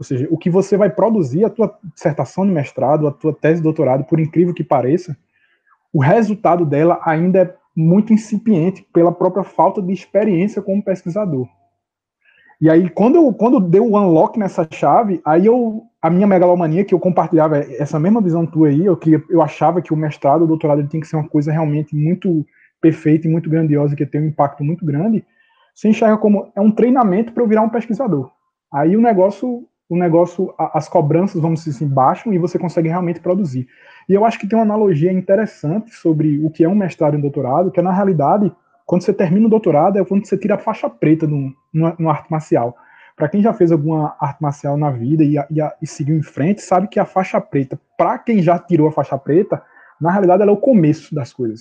[0.00, 3.56] Ou seja, o que você vai produzir, a tua dissertação de mestrado, a tua tese
[3.56, 5.14] de doutorado, por incrível que pareça,
[5.92, 11.46] o resultado dela ainda é muito incipiente pela própria falta de experiência como pesquisador.
[12.58, 16.84] E aí, quando eu, quando deu o unlock nessa chave, aí eu, a minha megalomania,
[16.84, 20.44] que eu compartilhava essa mesma visão tua aí, eu, queria, eu achava que o mestrado,
[20.44, 22.46] o doutorado, ele tem que ser uma coisa realmente muito
[22.80, 25.22] perfeita e muito grandiosa, que tem um impacto muito grande,
[25.74, 28.30] você enxerga como é um treinamento para eu virar um pesquisador.
[28.72, 33.18] Aí o negócio, o negócio, as cobranças, vamos dizer assim, baixam e você consegue realmente
[33.18, 33.66] produzir.
[34.08, 37.16] E eu acho que tem uma analogia interessante sobre o que é um mestrado e
[37.16, 38.54] um doutorado, que é, na realidade,
[38.86, 42.08] quando você termina o doutorado, é quando você tira a faixa preta no, no, no
[42.08, 42.76] arte marcial.
[43.16, 46.62] Para quem já fez alguma arte marcial na vida e, e, e, seguiu em frente,
[46.62, 49.60] sabe que a faixa preta, para quem já tirou a faixa preta,
[50.00, 51.60] na realidade ela é o começo das coisas.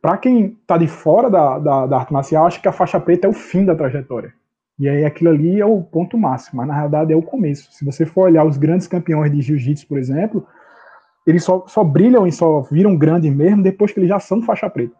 [0.00, 3.26] Para quem está de fora da, da, da, arte marcial, acha que a faixa preta
[3.26, 4.32] é o fim da trajetória.
[4.78, 7.72] E aí aquilo ali é o ponto máximo, mas na realidade é o começo.
[7.72, 10.46] Se você for olhar os grandes campeões de jiu-jitsu, por exemplo,
[11.26, 14.68] eles só, só brilham e só viram grandes mesmo depois que eles já são faixa
[14.68, 14.94] preta.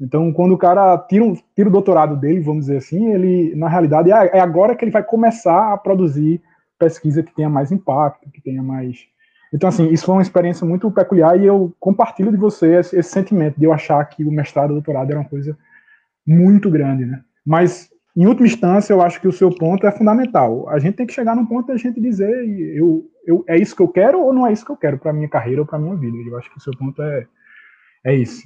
[0.00, 3.68] Então, quando o cara tira, um, tira o doutorado dele, vamos dizer assim, ele, na
[3.68, 6.40] realidade, é, é agora que ele vai começar a produzir
[6.78, 8.98] pesquisa que tenha mais impacto, que tenha mais.
[9.52, 13.10] Então, assim, isso foi uma experiência muito peculiar e eu compartilho de você esse, esse
[13.10, 15.58] sentimento de eu achar que o mestrado e o doutorado era uma coisa
[16.24, 17.20] muito grande, né?
[17.44, 20.68] Mas em última instância, eu acho que o seu ponto é fundamental.
[20.68, 22.28] A gente tem que chegar num ponto da gente dizer,
[22.76, 25.12] eu, eu, é isso que eu quero ou não é isso que eu quero para
[25.12, 26.16] minha carreira ou para minha vida.
[26.28, 27.28] Eu acho que o seu ponto é,
[28.04, 28.42] é isso.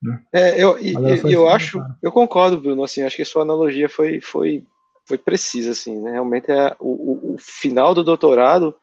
[0.00, 0.22] Né?
[0.32, 2.84] É, eu, eu, eu acho, eu concordo, Bruno.
[2.84, 4.64] Assim, acho que a sua analogia foi, foi,
[5.04, 6.00] foi precisa, assim.
[6.00, 6.12] Né?
[6.12, 8.76] Realmente é o, o, final do doutorado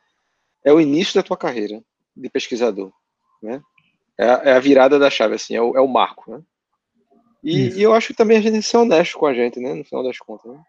[0.65, 1.81] é o início da tua carreira
[2.13, 2.91] de pesquisador,
[3.41, 3.61] né?
[4.19, 6.41] É a, é a virada da chave, assim, é o, é o marco, né?
[7.43, 9.59] E, e, eu acho que também a gente tem que ser honesto com a gente,
[9.59, 9.73] né?
[9.73, 10.51] No final das contas.
[10.51, 10.63] Né?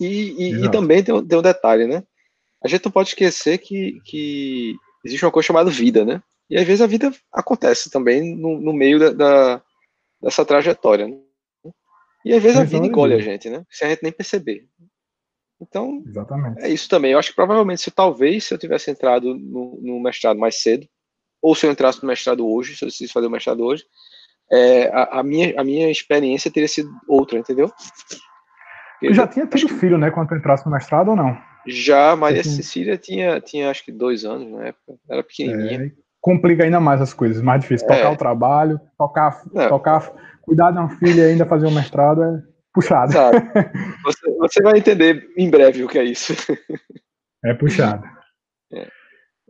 [0.00, 2.04] E, e, e, também tem, tem um detalhe, né?
[2.62, 6.22] A gente não pode esquecer que, que existe uma coisa chamada vida, né?
[6.48, 9.62] E às vezes a vida acontece também no, no meio da, da,
[10.22, 11.08] dessa trajetória.
[11.08, 11.18] Né?
[12.24, 13.64] E às vezes a vida engole a gente, né?
[13.70, 14.68] Sem a gente nem perceber.
[15.60, 16.62] Então, Exatamente.
[16.62, 17.12] é isso também.
[17.12, 20.86] Eu acho que provavelmente, se talvez se eu tivesse entrado no, no mestrado mais cedo,
[21.42, 23.84] ou se eu entrasse no mestrado hoje, se eu decidisse fazer o mestrado hoje,
[24.52, 27.70] é, a, a, minha, a minha experiência teria sido outra, entendeu?
[29.02, 31.36] Eu já tinha tido filho, né, quando tu entrasse no mestrado ou não?
[31.66, 35.86] Já, Maria Cecília tinha, tinha acho que dois anos na época, era pequenininha.
[35.86, 37.86] É, complica ainda mais as coisas, mais difícil.
[37.86, 38.08] Tocar é.
[38.08, 43.12] o trabalho, tocar, tocar, cuidar de uma filha e ainda fazer um mestrado é puxado.
[44.04, 46.32] Você, você, vai entender em breve o que é isso.
[47.44, 48.04] É puxado.
[48.72, 48.88] É,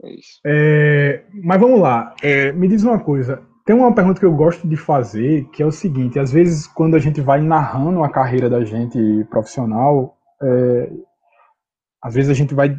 [0.04, 0.40] é isso.
[0.44, 3.42] É, mas vamos lá, é, me diz uma coisa.
[3.70, 6.96] Tem uma pergunta que eu gosto de fazer, que é o seguinte: às vezes, quando
[6.96, 8.98] a gente vai narrando a carreira da gente
[9.30, 10.90] profissional, é,
[12.02, 12.76] às vezes a gente vai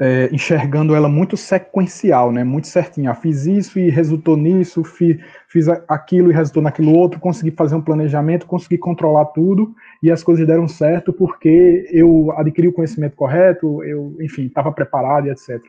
[0.00, 2.44] é, enxergando ela muito sequencial, né?
[2.44, 3.10] Muito certinho.
[3.10, 7.74] Ah, fiz isso e resultou nisso, fiz, fiz aquilo e resultou naquilo outro, consegui fazer
[7.74, 13.14] um planejamento, consegui controlar tudo e as coisas deram certo porque eu adquiri o conhecimento
[13.14, 15.60] correto, eu, enfim, estava preparado e etc.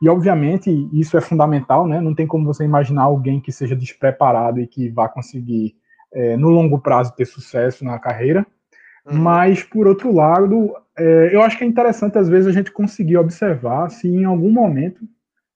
[0.00, 2.00] E obviamente isso é fundamental, né?
[2.00, 5.76] Não tem como você imaginar alguém que seja despreparado e que vá conseguir
[6.12, 8.46] é, no longo prazo ter sucesso na carreira.
[9.06, 9.18] Uhum.
[9.18, 13.16] Mas por outro lado, é, eu acho que é interessante, às vezes, a gente conseguir
[13.16, 15.04] observar se em algum momento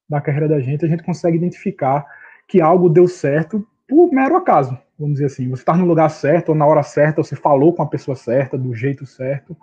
[0.08, 2.04] da carreira da gente a gente consegue identificar
[2.46, 5.48] que algo deu certo por mero acaso, vamos dizer assim.
[5.48, 8.14] Você está no lugar certo, ou na hora certa, ou você falou com a pessoa
[8.14, 9.56] certa, do jeito certo.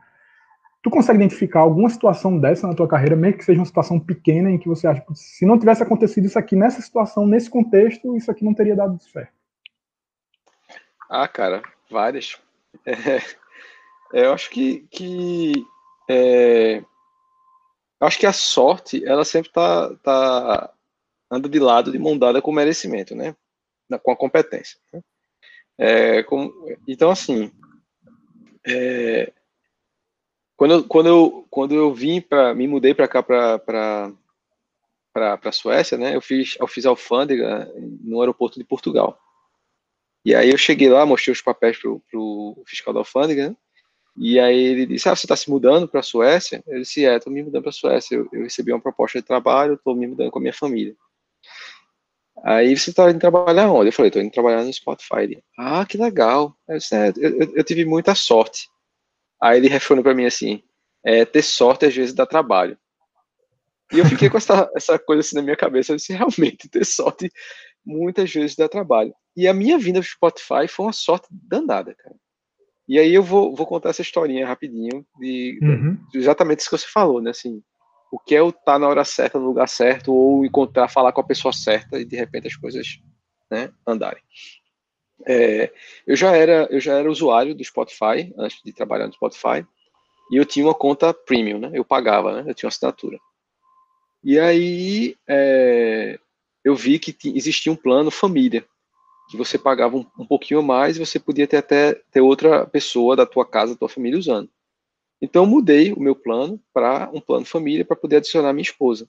[0.83, 4.49] Tu consegue identificar alguma situação dessa na tua carreira, mesmo que seja uma situação pequena,
[4.49, 8.17] em que você acha que se não tivesse acontecido isso aqui nessa situação, nesse contexto,
[8.17, 9.33] isso aqui não teria dado certo?
[11.09, 12.37] Ah, cara, várias.
[14.13, 15.53] É, eu acho que, que
[16.09, 16.83] é,
[18.01, 20.73] acho que a sorte, ela sempre tá, tá
[21.31, 23.33] anda de lado de mão dada com o merecimento, né?
[24.03, 24.77] Com a competência.
[24.91, 25.01] Né?
[25.77, 26.51] É, com,
[26.85, 27.51] então, assim,
[28.67, 29.31] é,
[30.61, 33.57] quando, eu, quando, eu, quando eu vim para me mudei para cá para
[35.11, 36.15] para a Suécia, né?
[36.15, 37.67] Eu fiz eu fiz alfândega
[38.03, 39.19] no aeroporto de Portugal.
[40.23, 43.55] E aí eu cheguei lá, mostrei os papéis para o fiscal da alfândega, né?
[44.15, 46.63] E aí ele disse: Ah, você está se mudando para a Suécia?
[46.67, 48.15] Eu disse: É, estou me mudando para a Suécia.
[48.15, 50.95] Eu, eu, recebi uma proposta de trabalho, estou me mudando com a minha família.
[52.43, 53.87] Aí você tá indo trabalhar onde?
[53.87, 55.41] Eu falei, tô indo trabalhar no Spotify.
[55.57, 56.55] Ah, que legal.
[56.67, 58.69] Eu, disse, é, eu, eu, tive muita sorte.
[59.41, 60.61] Aí ele respondeu para mim assim,
[61.03, 62.77] é, ter sorte às vezes dá trabalho.
[63.91, 66.85] E eu fiquei com essa, essa coisa assim na minha cabeça, eu disse, realmente, ter
[66.85, 67.31] sorte
[67.85, 69.13] muitas vezes dá trabalho.
[69.35, 72.15] E a minha vinda pro Spotify foi uma sorte danada, cara.
[72.87, 75.97] E aí eu vou, vou contar essa historinha rapidinho de, uhum.
[76.11, 77.31] de exatamente isso que você falou, né?
[77.31, 77.63] Assim,
[78.11, 81.13] o que é o estar tá na hora certa, no lugar certo, ou encontrar, falar
[81.13, 82.99] com a pessoa certa e de repente as coisas
[83.49, 84.21] né, andarem.
[85.25, 85.71] É,
[86.05, 89.65] eu já era eu já era usuário do Spotify antes de trabalhar no Spotify
[90.31, 91.71] e eu tinha uma conta premium, né?
[91.73, 92.49] Eu pagava, né?
[92.49, 93.19] Eu tinha uma assinatura.
[94.23, 96.19] E aí é,
[96.63, 98.65] eu vi que existia um plano família
[99.31, 103.15] que você pagava um, um pouquinho mais e você podia ter até ter outra pessoa
[103.15, 104.49] da tua casa, da tua família usando.
[105.21, 109.07] Então, eu mudei o meu plano para um plano família para poder adicionar minha esposa.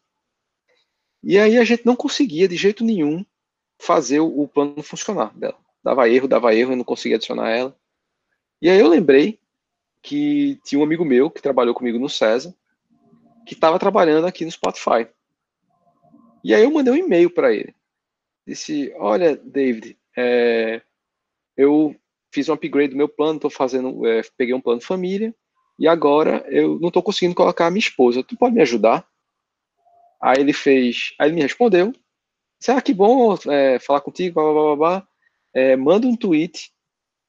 [1.24, 3.24] E aí a gente não conseguia de jeito nenhum
[3.80, 5.58] fazer o, o plano funcionar dela.
[5.82, 7.76] Dava erro, dava erro, e não conseguia adicionar ela.
[8.60, 9.40] E aí eu lembrei
[10.02, 12.54] que tinha um amigo meu que trabalhou comigo no César,
[13.46, 15.08] que estava trabalhando aqui no Spotify.
[16.44, 17.74] E aí eu mandei um e-mail para ele.
[18.46, 20.82] Disse: Olha, David, é,
[21.56, 21.94] eu
[22.32, 25.34] fiz um upgrade do meu plano, estou fazendo, é, peguei um plano família
[25.78, 28.22] e agora eu não estou conseguindo colocar a minha esposa.
[28.22, 29.06] Tu pode me ajudar?
[30.20, 31.92] Aí ele fez, aí ele me respondeu.
[32.60, 34.34] Será ah, que bom é, falar contigo?
[34.34, 35.08] Blá, blá, blá, blá.
[35.54, 36.72] É, manda um tweet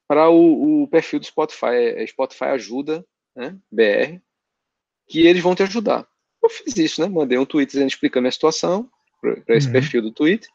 [0.08, 3.04] para o, o, perfil do Spotify, é, Spotify ajuda,
[3.34, 4.20] né, BR,
[5.06, 6.06] que eles vão te ajudar.
[6.42, 7.08] Eu fiz isso, né?
[7.08, 9.72] Mandei um tweet dizendo, explicando a situação para esse uhum.
[9.72, 10.46] perfil do tweet.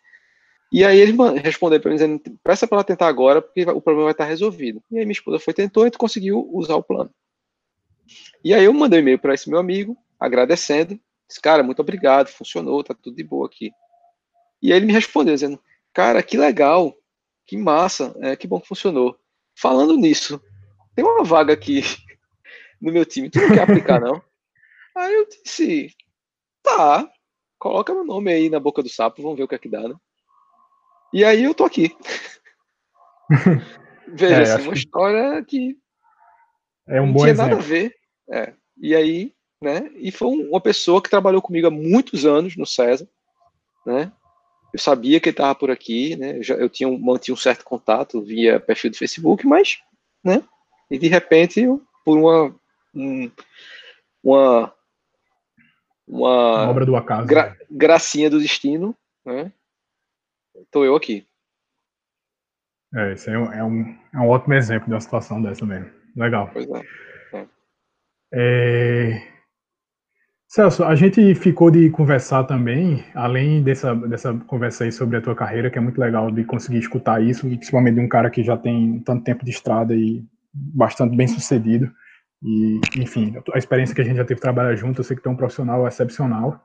[0.71, 4.03] E aí ele respondeu para mim dizendo, peça para ela tentar agora, porque o problema
[4.03, 4.83] vai estar resolvido.
[4.91, 7.11] E aí minha esposa foi tentou e conseguiu usar o plano.
[8.43, 10.99] E aí eu mandei um e-mail para esse meu amigo, agradecendo.
[11.27, 13.71] Disse, cara, muito obrigado, funcionou, tá tudo de boa aqui.
[14.61, 15.59] E aí ele me respondeu dizendo,
[15.91, 16.95] cara, que legal,
[17.49, 19.17] que massa, é, que bom que funcionou.
[19.57, 20.39] Falando nisso,
[20.95, 21.81] tem uma vaga aqui
[22.79, 24.21] no meu time, tu não quer aplicar, não?
[24.95, 25.91] aí eu disse,
[26.61, 27.11] tá,
[27.57, 29.81] coloca meu nome aí na boca do sapo, vamos ver o que é que dá,
[29.87, 29.95] né?
[31.11, 31.91] E aí eu tô aqui.
[34.13, 34.77] Veja, é, assim, uma que...
[34.77, 35.75] história que
[36.87, 37.49] é um não bom tinha exemplo.
[37.49, 37.95] nada a ver.
[38.29, 38.53] É.
[38.77, 39.89] E aí, né?
[39.95, 43.09] E foi uma pessoa que trabalhou comigo há muitos anos no César,
[43.87, 44.11] né?
[44.73, 46.37] Eu sabia que ele estava por aqui, né?
[46.37, 49.79] Eu, já, eu tinha mantinha um certo contato via perfil do Facebook, mas,
[50.23, 50.43] né?
[50.89, 52.55] E de repente, eu, por uma
[52.93, 53.31] um,
[54.23, 54.73] uma
[56.07, 59.51] uma obra do acaso, gra, gracinha do destino, né?
[60.71, 61.25] Tô eu aqui.
[62.95, 65.91] É, isso aí é um, é um ótimo exemplo de uma situação dessa mesmo.
[66.15, 66.49] Legal.
[66.51, 66.81] Pois é.
[67.33, 67.47] é.
[68.33, 69.38] é...
[70.49, 75.35] Celso, a gente ficou de conversar também, além dessa, dessa conversa aí sobre a tua
[75.35, 78.57] carreira, que é muito legal de conseguir escutar isso, principalmente de um cara que já
[78.57, 81.91] tem tanto tempo de estrada e bastante bem sucedido.
[82.41, 85.29] E, enfim, a experiência que a gente já teve trabalhar junto, eu sei que tu
[85.29, 86.59] é um profissional excepcional.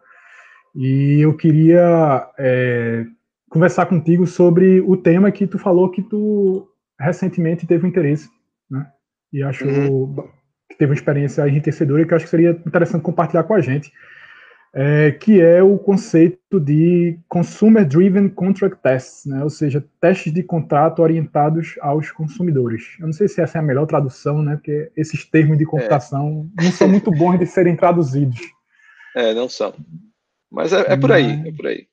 [0.74, 3.04] E eu queria é,
[3.50, 6.66] conversar contigo sobre o tema que tu falou que tu
[6.98, 8.30] recentemente teve um interesse,
[8.70, 8.86] né?
[9.30, 10.26] E acho uhum.
[10.74, 13.92] Que teve uma experiência enriquecedora e que acho que seria interessante compartilhar com a gente,
[14.76, 19.42] é, que é o conceito de Consumer Driven Contract Tests, né?
[19.42, 22.96] ou seja, testes de contrato orientados aos consumidores.
[22.98, 24.56] Eu não sei se essa é a melhor tradução, né?
[24.56, 26.64] porque esses termos de computação é.
[26.64, 28.38] não são muito bons de serem traduzidos.
[29.16, 29.72] É, não são.
[30.50, 31.86] Mas é, é por aí, é por aí.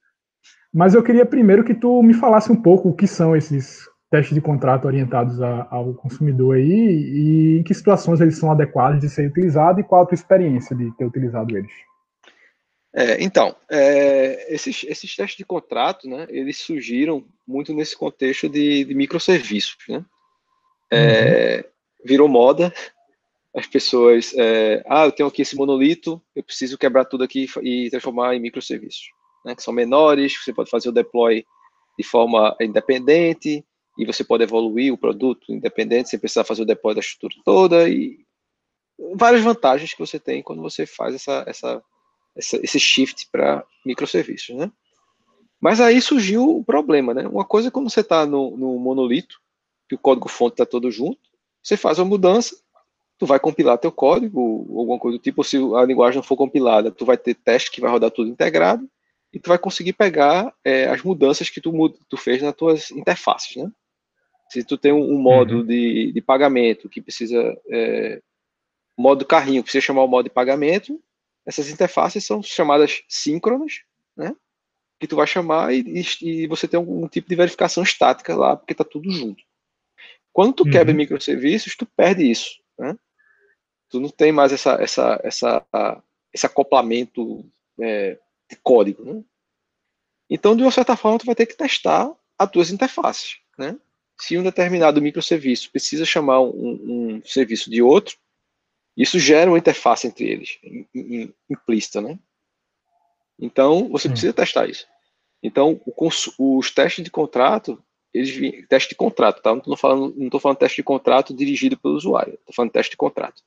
[0.73, 4.35] Mas eu queria primeiro que tu me falasse um pouco o que são esses testes
[4.35, 9.09] de contrato orientados a, ao consumidor aí e em que situações eles são adequados de
[9.09, 11.71] ser utilizados e qual a tua experiência de ter utilizado eles.
[12.93, 18.83] É, então, é, esses, esses testes de contrato, né, eles surgiram muito nesse contexto de,
[18.83, 20.03] de microserviços, né?
[20.91, 21.71] É, uhum.
[22.03, 22.73] Virou moda,
[23.55, 27.89] as pessoas, é, ah, eu tenho aqui esse monolito, eu preciso quebrar tudo aqui e
[27.89, 29.03] transformar em microserviços,
[29.45, 31.45] né, que são menores, você pode fazer o deploy
[31.97, 33.63] de forma independente,
[33.97, 37.89] e você pode evoluir o produto independente sem precisar fazer o deploy da estrutura toda
[37.89, 38.19] e
[39.15, 41.83] várias vantagens que você tem quando você faz essa, essa,
[42.35, 44.71] essa esse shift para microserviços, né?
[45.59, 47.27] Mas aí surgiu o problema, né?
[47.27, 49.39] Uma coisa é quando você está no, no monolito,
[49.87, 51.19] que o código fonte está todo junto,
[51.61, 52.55] você faz uma mudança,
[53.19, 56.89] tu vai compilar teu código, alguma coisa do tipo, se a linguagem não for compilada,
[56.89, 58.89] tu vai ter teste que vai rodar tudo integrado,
[59.31, 61.71] e tu vai conseguir pegar é, as mudanças que tu,
[62.09, 63.71] tu fez nas tuas interfaces, né?
[64.51, 65.65] Se tu tem um, modo uhum.
[65.65, 68.21] de, de pagamento que precisa, é,
[68.97, 71.01] modo carrinho, precisa chamar o modo de pagamento,
[71.45, 73.81] essas interfaces são chamadas síncronas,
[74.15, 74.35] né?
[74.99, 78.73] que tu vai chamar e, e, você tem algum tipo de verificação estática lá, porque
[78.73, 79.41] está tudo junto.
[80.33, 80.71] Quando tu uhum.
[80.71, 82.97] quebra microserviços, tu perde isso, né?
[83.89, 87.49] Tu não tem mais essa, essa, essa, esse acoplamento
[87.79, 89.23] é, de código, né?
[90.29, 93.79] Então, de uma certa forma, tu vai ter que testar as tuas interfaces, né?
[94.21, 98.17] Se um determinado microserviço precisa chamar um, um serviço de outro,
[98.95, 100.59] isso gera uma interface entre eles,
[101.49, 102.19] implícita, né?
[103.39, 104.85] Então, você precisa testar isso.
[105.41, 106.09] Então, o,
[106.59, 109.49] os testes de contrato, eles teste de contrato, tá?
[109.49, 112.97] Não estou falando, não falando teste de contrato dirigido pelo usuário, estou falando teste de
[112.97, 113.41] contrato.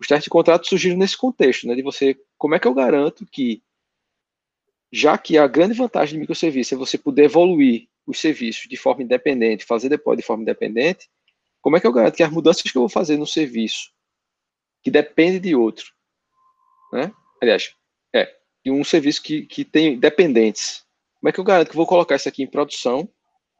[0.00, 1.76] Os testes de contrato surgiram nesse contexto, né?
[1.76, 3.62] De você, como é que eu garanto que,
[4.92, 9.02] já que a grande vantagem de microserviço é você poder evoluir os serviços de forma
[9.02, 11.10] independente, fazer deploy de forma independente,
[11.60, 13.90] como é que eu garanto que as mudanças que eu vou fazer no serviço,
[14.82, 15.92] que depende de outro,
[16.90, 17.12] né?
[17.42, 17.74] Aliás,
[18.14, 18.34] é,
[18.64, 20.86] de um serviço que, que tem dependentes,
[21.20, 23.06] como é que eu garanto que eu vou colocar isso aqui em produção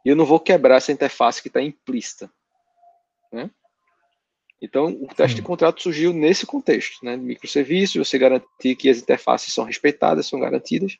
[0.02, 2.32] e eu não vou quebrar essa interface que está implícita,
[3.30, 3.50] né?
[4.60, 7.16] Então, o teste de contrato surgiu nesse contexto, né?
[7.16, 10.96] Microserviços, você garantir que as interfaces são respeitadas, são garantidas,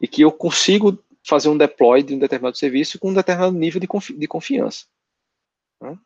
[0.00, 3.80] e que eu consigo fazer um deploy de um determinado serviço com um determinado nível
[3.80, 4.84] de, confi de confiança.
[5.80, 5.98] Né?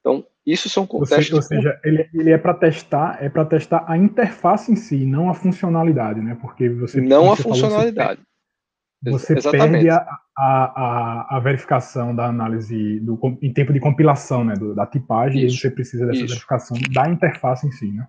[0.00, 1.32] Então, isso são testes.
[1.32, 5.30] Ou seja, ele, ele é para testar, é para testar a interface em si, não
[5.30, 6.36] a funcionalidade, né?
[6.40, 8.20] Porque você não a funcionalidade.
[9.02, 10.06] Você, você perde a,
[10.36, 14.54] a, a, verificação da análise do, em tempo de compilação, né?
[14.54, 16.28] Do, da tipagem, isso, e você precisa dessa isso.
[16.28, 18.06] verificação da interface em si, né?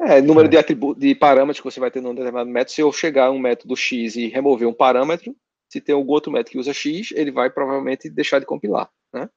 [0.00, 0.62] É, número é.
[0.62, 2.72] de, de parâmetros que você vai ter num determinado método.
[2.72, 5.34] Se eu chegar a um método X e remover um parâmetro,
[5.68, 9.28] se tem algum outro método que usa X, ele vai provavelmente deixar de compilar, né?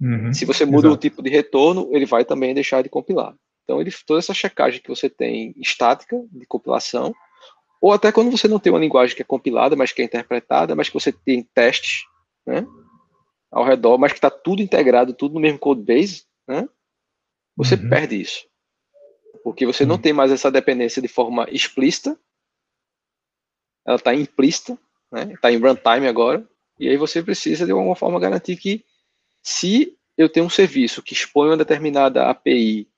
[0.00, 0.94] Uhum, se você muda exato.
[0.94, 3.36] o tipo de retorno, ele vai também deixar de compilar.
[3.64, 7.14] Então, ele, toda essa checagem que você tem estática de compilação,
[7.80, 10.74] ou até quando você não tem uma linguagem que é compilada, mas que é interpretada,
[10.74, 12.04] mas que você tem testes,
[12.46, 12.66] né,
[13.50, 16.68] ao redor, mas que está tudo integrado, tudo no mesmo code base, né,
[17.56, 17.88] você uhum.
[17.88, 18.48] perde isso.
[19.44, 19.90] Porque você uhum.
[19.90, 22.18] não tem mais essa dependência de forma explícita,
[23.86, 24.78] ela está implícita,
[25.10, 25.34] né?
[25.40, 26.46] Tá em runtime agora,
[26.78, 28.84] e aí você precisa de alguma forma garantir que
[29.42, 32.88] se eu tenho um serviço que expõe uma determinada API,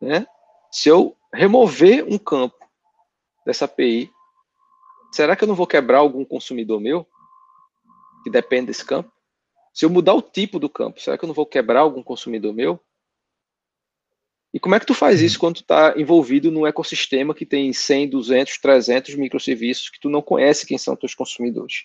[0.00, 0.26] né,
[0.70, 2.56] se eu remover um campo
[3.44, 4.10] dessa API,
[5.12, 7.06] será que eu não vou quebrar algum consumidor meu
[8.22, 9.10] que depende desse campo?
[9.72, 12.52] Se eu mudar o tipo do campo, será que eu não vou quebrar algum consumidor
[12.52, 12.80] meu?
[14.52, 17.72] E como é que tu faz isso quando tu está envolvido num ecossistema que tem
[17.72, 21.84] 100, 200, 300 microserviços que tu não conhece quem são teus consumidores,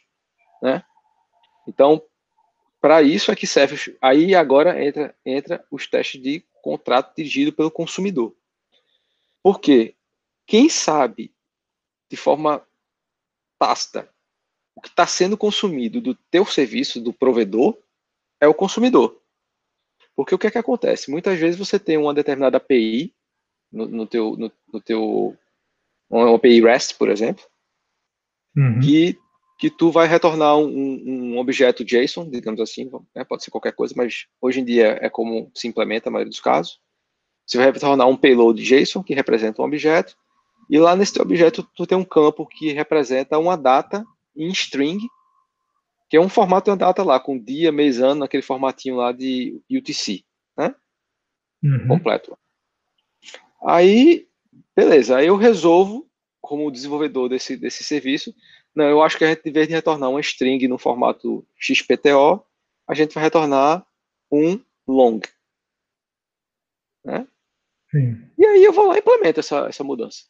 [0.61, 0.83] né?
[1.67, 2.01] Então,
[2.79, 3.97] para isso é que serve.
[4.01, 8.35] Aí agora entra, entra os testes de contrato dirigido pelo consumidor.
[9.41, 9.95] Porque
[10.45, 11.33] quem sabe
[12.09, 12.65] de forma
[13.57, 14.09] tácita
[14.75, 17.77] o que está sendo consumido do teu serviço, do provedor,
[18.39, 19.21] é o consumidor.
[20.15, 21.09] Porque o que é que acontece?
[21.09, 23.13] Muitas vezes você tem uma determinada API
[23.71, 25.35] no, no teu, no, no, teu
[26.09, 27.43] uma API REST, por exemplo,
[28.55, 28.79] uhum.
[28.79, 29.17] que,
[29.57, 33.23] que tu vai retornar um, um objeto JSON, digamos assim, né?
[33.23, 36.39] pode ser qualquer coisa, mas hoje em dia é como se implementa a maioria dos
[36.39, 36.79] casos.
[37.45, 40.15] Você vai retornar um payload JSON que representa um objeto,
[40.69, 44.05] e lá nesse objeto tu tem um campo que representa uma data
[44.35, 44.99] em string
[46.13, 49.11] que é um formato de uma data lá, com dia, mês, ano, naquele formatinho lá
[49.11, 50.23] de UTC,
[50.55, 50.75] né?
[51.63, 51.87] Uhum.
[51.87, 52.37] Completo.
[53.65, 54.27] Aí,
[54.75, 56.07] beleza, aí eu resolvo,
[56.39, 58.31] como desenvolvedor desse, desse serviço,
[58.75, 62.45] não, eu acho que a gente, em vez de retornar uma string no formato XPTO,
[62.87, 63.83] a gente vai retornar
[64.31, 65.19] um long.
[67.03, 67.27] Né?
[67.89, 68.29] Sim.
[68.37, 70.25] E aí eu vou lá e implemento essa, essa mudança.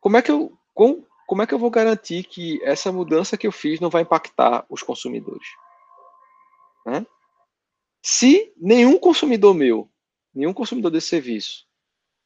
[0.00, 3.46] Como é que eu, com, como é que eu vou garantir que essa mudança que
[3.46, 5.46] eu fiz não vai impactar os consumidores?
[6.86, 7.06] Né?
[8.02, 9.90] Se nenhum consumidor meu,
[10.34, 11.66] nenhum consumidor desse serviço,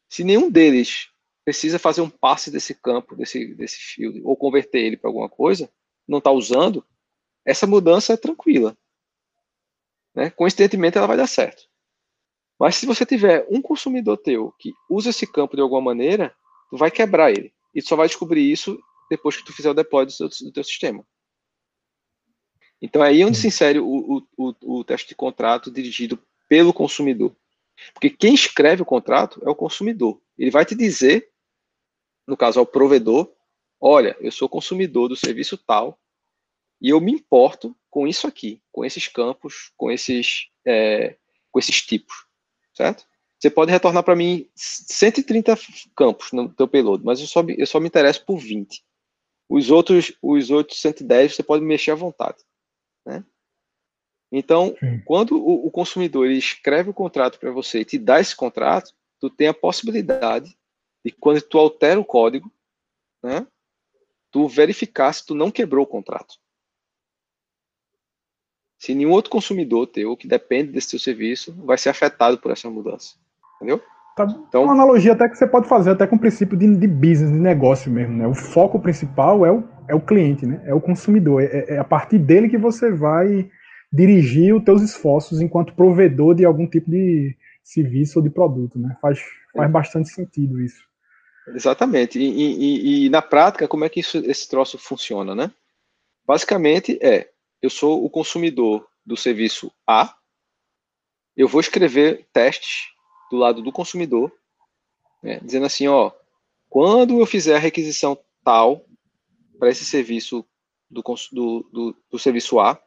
[0.08, 1.10] se nenhum deles
[1.44, 5.68] precisa fazer um passe desse campo, desse, desse field, ou converter ele para alguma coisa,
[6.06, 6.86] não está usando,
[7.44, 8.78] essa mudança é tranquila.
[10.14, 10.30] Né?
[10.30, 11.64] Coincidentemente, ela vai dar certo.
[12.56, 16.32] Mas se você tiver um consumidor teu que usa esse campo de alguma maneira,
[16.70, 17.52] tu vai quebrar ele.
[17.74, 18.80] E tu só vai descobrir isso
[19.12, 21.06] depois que tu fizer o deploy do, do teu sistema.
[22.80, 27.36] Então é aí onde se insere o, o, o, teste de contrato dirigido pelo consumidor.
[27.92, 30.20] Porque quem escreve o contrato é o consumidor.
[30.36, 31.30] Ele vai te dizer,
[32.26, 33.30] no caso ao provedor,
[33.80, 36.00] olha, eu sou consumidor do serviço tal
[36.80, 41.16] e eu me importo com isso aqui, com esses campos, com esses, é,
[41.50, 42.26] com esses tipos,
[42.74, 43.06] certo?
[43.38, 45.58] Você pode retornar para mim 130
[45.96, 48.84] campos no teu payload, mas eu só, eu só me interesso por 20.
[49.54, 52.38] Os outros, os outros 110 você pode mexer à vontade,
[53.04, 53.22] né?
[54.32, 55.02] Então, Sim.
[55.04, 59.28] quando o, o, consumidor escreve o contrato para você e te dá esse contrato, tu
[59.28, 60.56] tem a possibilidade
[61.04, 62.50] de quando tu altera o código,
[63.22, 63.46] né,
[64.30, 66.40] tu verificar se tu não quebrou o contrato.
[68.78, 72.70] Se nenhum outro consumidor teu que depende desse teu serviço vai ser afetado por essa
[72.70, 73.18] mudança,
[73.56, 73.84] entendeu?
[74.16, 76.86] Tá, então, uma analogia até que você pode fazer até com o princípio de, de
[76.86, 78.26] business, de negócio mesmo, né?
[78.26, 80.62] O foco principal é o, é o cliente, né?
[80.66, 81.42] É o consumidor.
[81.42, 83.50] É, é a partir dele que você vai
[83.90, 88.96] dirigir os teus esforços enquanto provedor de algum tipo de serviço ou de produto, né?
[89.00, 89.18] Faz,
[89.54, 89.72] faz é.
[89.72, 90.82] bastante sentido isso.
[91.48, 92.18] Exatamente.
[92.18, 95.50] E, e, e, na prática, como é que isso, esse troço funciona, né?
[96.26, 100.14] Basicamente é, eu sou o consumidor do serviço A,
[101.36, 102.91] eu vou escrever testes
[103.32, 104.30] do lado do consumidor,
[105.22, 106.12] né, dizendo assim, ó,
[106.68, 108.84] quando eu fizer a requisição tal
[109.58, 110.44] para esse serviço
[110.90, 111.02] do,
[111.32, 112.78] do, do, do serviço A,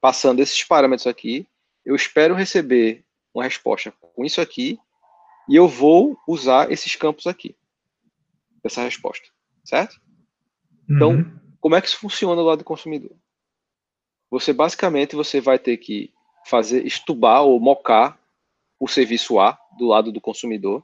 [0.00, 1.46] passando esses parâmetros aqui,
[1.84, 3.04] eu espero receber
[3.34, 4.78] uma resposta com isso aqui
[5.46, 7.54] e eu vou usar esses campos aqui
[8.62, 9.28] dessa resposta,
[9.62, 10.00] certo?
[10.88, 11.38] Então, uhum.
[11.60, 13.14] como é que isso funciona do lado do consumidor?
[14.30, 16.14] Você basicamente você vai ter que
[16.46, 18.18] fazer estubar ou mocar
[18.80, 20.82] o serviço A do lado do consumidor,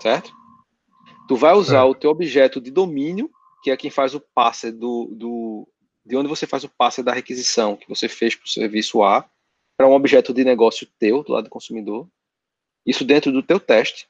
[0.00, 0.32] certo?
[1.28, 1.84] Tu vai usar é.
[1.84, 3.30] o teu objeto de domínio,
[3.62, 5.68] que é quem faz o passe do, do
[6.04, 9.28] de onde você faz o passe da requisição que você fez para o serviço A
[9.76, 12.06] para um objeto de negócio teu do lado do consumidor.
[12.86, 14.06] Isso dentro do teu teste.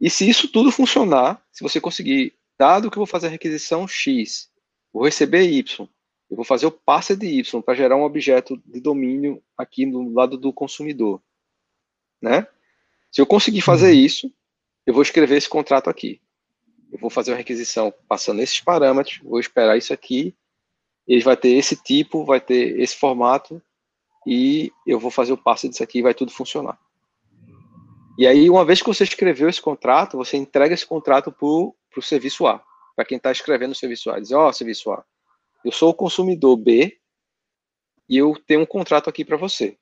[0.00, 3.86] E se isso tudo funcionar, se você conseguir, dado que eu vou fazer a requisição
[3.88, 4.48] X,
[4.92, 5.88] vou receber Y,
[6.30, 10.12] eu vou fazer o passe de Y para gerar um objeto de domínio aqui no
[10.12, 11.20] lado do consumidor
[12.24, 12.46] né?
[13.14, 14.00] Se eu conseguir fazer uhum.
[14.00, 14.34] isso,
[14.84, 16.20] eu vou escrever esse contrato aqui.
[16.90, 20.34] Eu vou fazer uma requisição passando esses parâmetros, vou esperar isso aqui,
[21.06, 23.62] ele vai ter esse tipo, vai ter esse formato,
[24.26, 26.76] e eu vou fazer o passe disso aqui e vai tudo funcionar.
[28.18, 32.02] E aí, uma vez que você escreveu esse contrato, você entrega esse contrato para o
[32.02, 32.60] serviço A,
[32.96, 34.18] para quem está escrevendo o serviço A.
[34.18, 35.04] Diz, ó, oh, serviço A,
[35.64, 36.98] eu sou o consumidor B
[38.08, 39.78] e eu tenho um contrato aqui para você.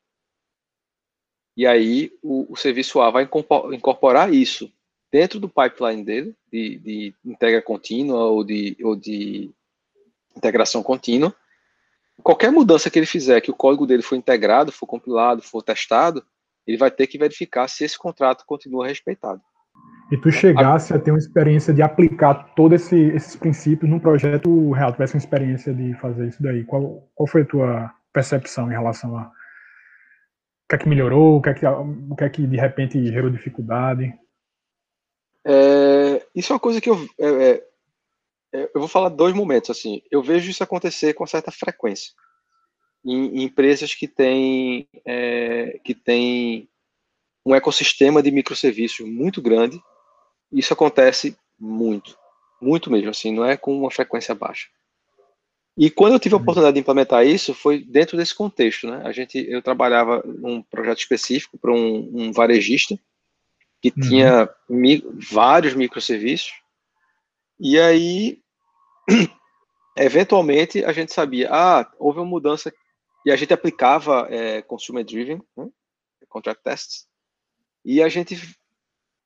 [1.56, 3.28] E aí o, o serviço A vai
[3.72, 4.70] incorporar isso
[5.12, 9.50] dentro do pipeline dele, de, de entrega contínua ou de, ou de
[10.34, 11.34] integração contínua.
[12.22, 16.24] Qualquer mudança que ele fizer, que o código dele for integrado, for compilado, for testado,
[16.66, 19.40] ele vai ter que verificar se esse contrato continua respeitado.
[20.10, 24.70] E tu chegasse a ter uma experiência de aplicar todos esse, esses princípios num projeto
[24.72, 28.74] real, tivesse uma experiência de fazer isso daí, qual, qual foi a tua percepção em
[28.74, 29.32] relação a
[30.72, 33.28] que é que melhorou, o que é que, o que, é que de repente gerou
[33.28, 34.14] dificuldade?
[35.44, 37.64] É, isso é uma coisa que eu, é, é,
[38.54, 40.00] é, eu vou falar dois momentos assim.
[40.10, 42.12] Eu vejo isso acontecer com certa frequência
[43.04, 46.68] em, em empresas que têm é, que têm
[47.44, 49.78] um ecossistema de microserviços muito grande.
[50.50, 52.16] Isso acontece muito,
[52.62, 53.30] muito mesmo assim.
[53.30, 54.68] Não é com uma frequência baixa.
[55.76, 56.42] E quando eu tive a uhum.
[56.42, 59.00] oportunidade de implementar isso, foi dentro desse contexto, né?
[59.04, 62.98] A gente, eu trabalhava num projeto específico para um, um, varejista
[63.80, 64.08] que uhum.
[64.08, 66.52] tinha mi, vários microserviços,
[67.58, 68.40] e aí,
[69.96, 72.72] eventualmente, a gente sabia, ah, houve uma mudança,
[73.24, 75.68] e a gente aplicava é, Consumer Driven, né?
[76.28, 77.06] Contract Tests,
[77.84, 78.36] e a gente,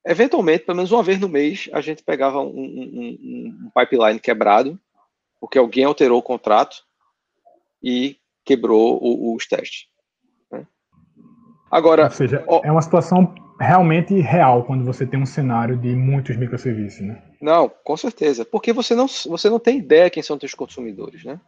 [0.04, 4.80] eventualmente, pelo menos uma vez no mês, a gente pegava um, um, um pipeline quebrado,
[5.40, 6.84] porque alguém alterou o contrato
[7.82, 9.86] e quebrou o, os testes.
[10.50, 10.66] Né?
[11.70, 15.88] Agora, ou seja, ó, é uma situação realmente real quando você tem um cenário de
[15.88, 17.22] muitos microserviços, né?
[17.40, 21.24] Não, com certeza, porque você não você não tem ideia quem são os seus consumidores,
[21.24, 21.40] né?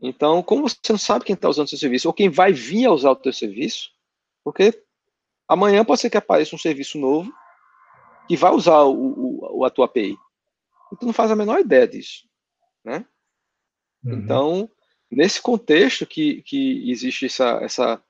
[0.00, 2.86] Então, como você não sabe quem está usando o seu serviço ou quem vai vir
[2.86, 3.90] a usar o seu serviço,
[4.44, 4.82] porque
[5.48, 7.32] amanhã pode ser que apareça um serviço novo
[8.28, 10.16] que vai usar o, o, a tua API.
[10.92, 12.27] E tu não faz a menor ideia disso
[12.88, 13.04] né?
[14.02, 14.14] Uhum.
[14.14, 14.70] Então,
[15.10, 18.02] nesse contexto que, que existe essa, essa,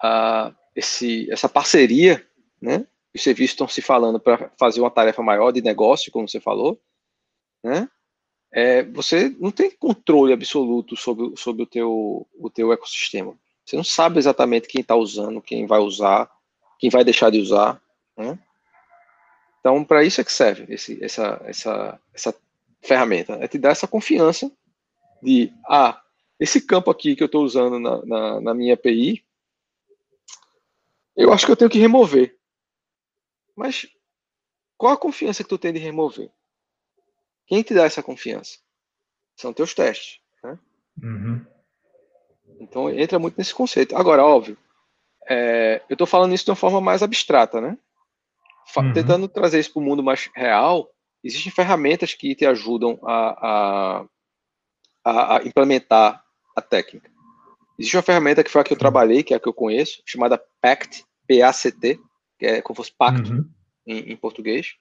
[0.00, 2.24] a, esse, essa parceria,
[2.60, 2.86] né?
[3.12, 6.80] Os serviços estão se falando para fazer uma tarefa maior de negócio, como você falou,
[7.64, 7.88] né?
[8.52, 13.38] É, você não tem controle absoluto sobre, sobre o, teu, o teu ecossistema.
[13.64, 16.28] Você não sabe exatamente quem está usando, quem vai usar,
[16.78, 17.80] quem vai deixar de usar,
[18.16, 18.38] né?
[19.60, 22.34] Então, para isso é que serve esse, essa, essa, essa
[22.82, 23.34] ferramenta.
[23.34, 24.50] É te dar essa confiança
[25.22, 26.00] de, ah,
[26.38, 29.24] esse campo aqui que eu estou usando na, na, na, minha API,
[31.16, 32.38] eu acho que eu tenho que remover.
[33.54, 33.86] Mas
[34.76, 36.30] qual a confiança que tu tem de remover?
[37.46, 38.58] Quem te dá essa confiança?
[39.40, 40.20] são teus testes.
[40.42, 40.58] Né?
[41.02, 41.46] Uhum.
[42.60, 43.96] Então entra muito nesse conceito.
[43.96, 44.56] Agora, óbvio,
[45.28, 47.78] é, eu estou falando isso de uma forma mais abstrata, né?
[48.76, 48.92] Uhum.
[48.92, 50.88] Tentando trazer isso para o mundo mais real,
[51.22, 54.06] existem ferramentas que te ajudam a,
[55.04, 56.24] a, a, implementar
[56.56, 57.10] a técnica.
[57.78, 60.02] Existe uma ferramenta que foi a que eu trabalhei, que é a que eu conheço,
[60.04, 61.98] chamada PACT, P-A-C-T,
[62.38, 63.48] que é como fosse pacto uhum.
[63.86, 64.74] em, em, português,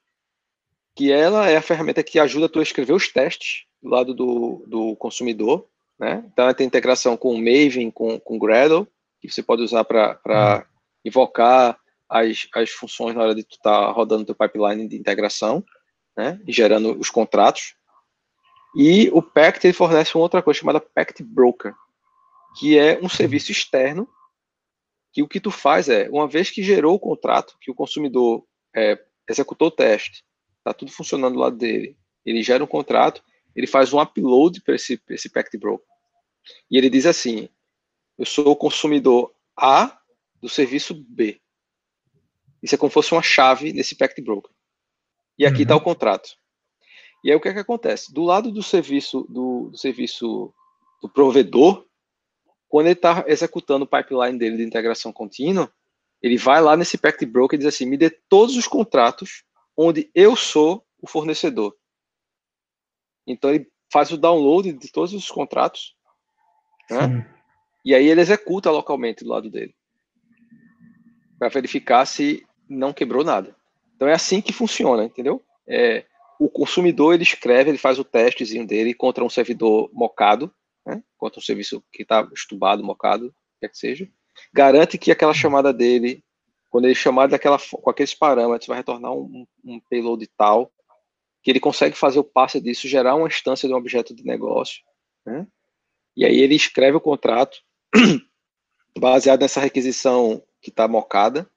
[0.95, 4.63] que ela é a ferramenta que ajuda tu a escrever os testes do lado do,
[4.67, 5.67] do consumidor,
[5.99, 6.23] né?
[6.31, 8.87] Então ela tem integração com o Maven, com, com Gradle,
[9.21, 10.63] que você pode usar para uhum.
[11.05, 11.77] invocar
[12.07, 15.63] as, as funções na hora de tu estar tá rodando teu pipeline de integração,
[16.19, 16.37] né?
[16.45, 17.75] Gerando os contratos.
[18.75, 21.73] E o Pact ele fornece uma outra coisa chamada Pact Broker,
[22.59, 24.07] que é um serviço externo
[25.13, 28.45] que o que tu faz é, uma vez que gerou o contrato, que o consumidor
[28.75, 30.25] é, executou o teste,
[30.57, 33.23] está tudo funcionando do lado dele, ele gera um contrato,
[33.55, 35.87] ele faz um upload para esse, esse Pact Broker.
[36.69, 37.47] E ele diz assim,
[38.17, 39.97] eu sou o consumidor A
[40.41, 41.41] do serviço B.
[42.61, 44.51] Isso é como se fosse uma chave nesse Pact Broker.
[45.39, 45.79] E aqui está uhum.
[45.79, 46.35] o contrato.
[47.23, 48.13] E aí o que é que acontece?
[48.13, 50.53] Do lado do serviço do, do serviço
[51.01, 51.85] do provedor,
[52.67, 55.71] quando ele está executando o pipeline dele de integração contínua,
[56.21, 59.43] ele vai lá nesse Pact Broker e diz assim: me dê todos os contratos
[59.75, 61.75] onde eu sou o fornecedor.
[63.25, 65.95] Então ele faz o download de todos os contratos,
[66.89, 67.25] né?
[67.85, 69.73] E aí ele executa localmente do lado dele
[71.39, 73.55] para verificar se não quebrou nada.
[73.99, 75.43] Então é assim que funciona, entendeu?
[75.67, 76.05] É,
[76.39, 80.49] o consumidor ele escreve, ele faz o testezinho dele contra um servidor mocado,
[80.85, 81.03] né?
[81.17, 84.09] contra um serviço que está estubado, mocado, quer que seja,
[84.53, 86.23] garante que aquela chamada dele,
[86.69, 90.71] quando ele chamar daquela, com aqueles parâmetros, vai retornar um, um payload tal,
[91.43, 94.81] que ele consegue fazer o passe disso, gerar uma instância de um objeto de negócio,
[95.25, 95.45] né?
[96.15, 97.57] e aí ele escreve o contrato
[98.97, 101.51] baseado nessa requisição que está mocada.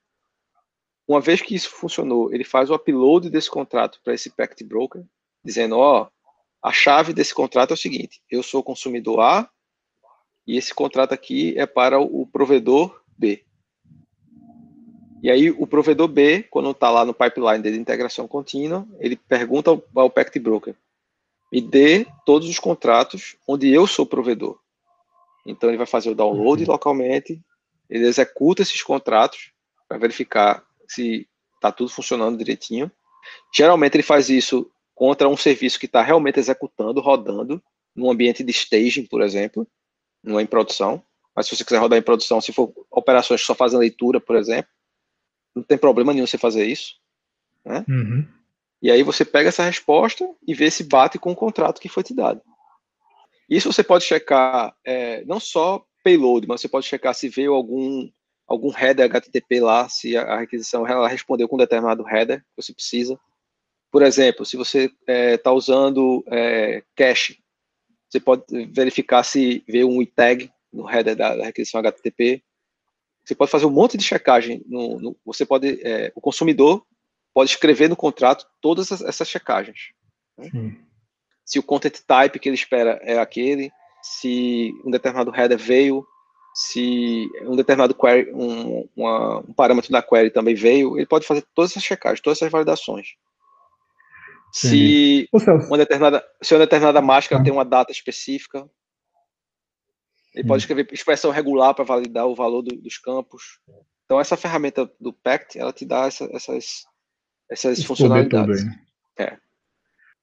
[1.07, 5.03] Uma vez que isso funcionou, ele faz o upload desse contrato para esse Pact Broker,
[5.44, 6.22] dizendo, ó, oh,
[6.62, 9.50] a chave desse contrato é o seguinte: eu sou consumidor A
[10.46, 13.44] e esse contrato aqui é para o provedor B.
[15.22, 19.70] E aí o provedor B, quando está lá no pipeline de integração contínua, ele pergunta
[19.70, 20.74] ao, ao Pact Broker,
[21.53, 24.59] me dê todos os contratos onde eu sou provedor.
[25.46, 26.70] Então ele vai fazer o download uhum.
[26.70, 27.40] localmente,
[27.88, 29.53] ele executa esses contratos
[29.86, 30.64] para verificar
[30.95, 32.90] se está tudo funcionando direitinho.
[33.55, 37.62] Geralmente ele faz isso contra um serviço que está realmente executando, rodando,
[37.95, 39.66] num ambiente de staging, por exemplo,
[40.22, 41.03] não é em produção.
[41.34, 44.36] Mas se você quiser rodar em produção, se for operações que só fazem leitura, por
[44.36, 44.70] exemplo,
[45.55, 46.95] não tem problema nenhum você fazer isso.
[47.64, 47.84] Né?
[47.88, 48.26] Uhum.
[48.82, 52.03] E aí você pega essa resposta e vê se bate com o contrato que foi
[52.03, 52.43] te dado.
[53.49, 58.11] Isso você pode checar é, não só payload, mas você pode checar se veio algum
[58.53, 62.72] algum header HTTP lá, se a requisição ela respondeu com um determinado header que você
[62.74, 63.18] precisa.
[63.90, 67.38] Por exemplo, se você está é, tá usando é, cache,
[68.09, 72.42] você pode verificar se vê um tag no header da, da, requisição HTTP.
[73.24, 74.62] Você pode fazer um monte de checagem.
[74.66, 76.84] No, no você pode, é, o consumidor
[77.32, 79.92] pode escrever no contrato todas essas, essas checagens.
[80.36, 80.76] Né?
[81.42, 83.70] Se o content type que ele espera é aquele,
[84.03, 86.07] se um determinado header veio,
[86.55, 91.44] se um determinado query, um, uma, um parâmetro da query também veio, ele pode fazer
[91.55, 93.14] todas essas checagens, todas essas validações.
[94.53, 95.28] Se
[95.66, 97.44] uma determinada, se uma determinada máscara ah.
[97.44, 98.68] tem uma data específica,
[100.34, 103.61] ele pode escrever expressão regular para validar o valor do, dos campos.
[104.05, 106.84] Então essa ferramenta do Pact, ela te dá essa, essas
[107.53, 108.64] essas funcionalidades.
[109.18, 109.36] É.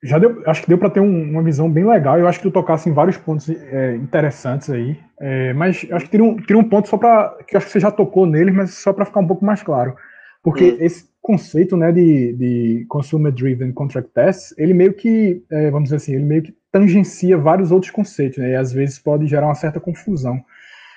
[0.02, 2.18] Já deu, acho que deu para ter um, uma visão bem legal.
[2.18, 4.98] Eu acho que tu tocasse em vários pontos é, interessantes aí.
[5.20, 7.80] É, mas acho que teria um, teria um ponto só para que acho que você
[7.80, 9.94] já tocou nele, mas só para ficar um pouco mais claro.
[10.42, 15.86] Porque esse conceito né, de, de Consumer Driven Contract Tests, ele meio que, é, vamos
[15.86, 19.48] dizer assim, ele meio que tangencia vários outros conceitos, né, e às vezes pode gerar
[19.48, 20.42] uma certa confusão.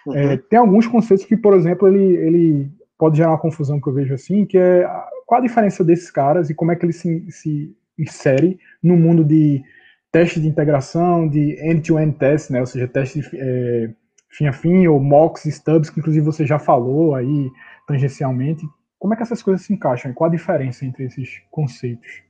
[0.07, 0.15] Uhum.
[0.15, 3.93] É, tem alguns conceitos que, por exemplo, ele, ele pode gerar uma confusão que eu
[3.93, 4.89] vejo assim, que é
[5.27, 9.25] qual a diferença desses caras e como é que ele se, se insere no mundo
[9.25, 9.63] de
[10.11, 13.91] teste de integração, de end-to-end -end test, né, ou seja, teste é,
[14.29, 17.51] fim a fim, ou mocks, stubs, que inclusive você já falou aí
[17.87, 18.67] tangencialmente.
[18.99, 20.13] Como é que essas coisas se encaixam?
[20.13, 22.23] Qual a diferença entre esses conceitos?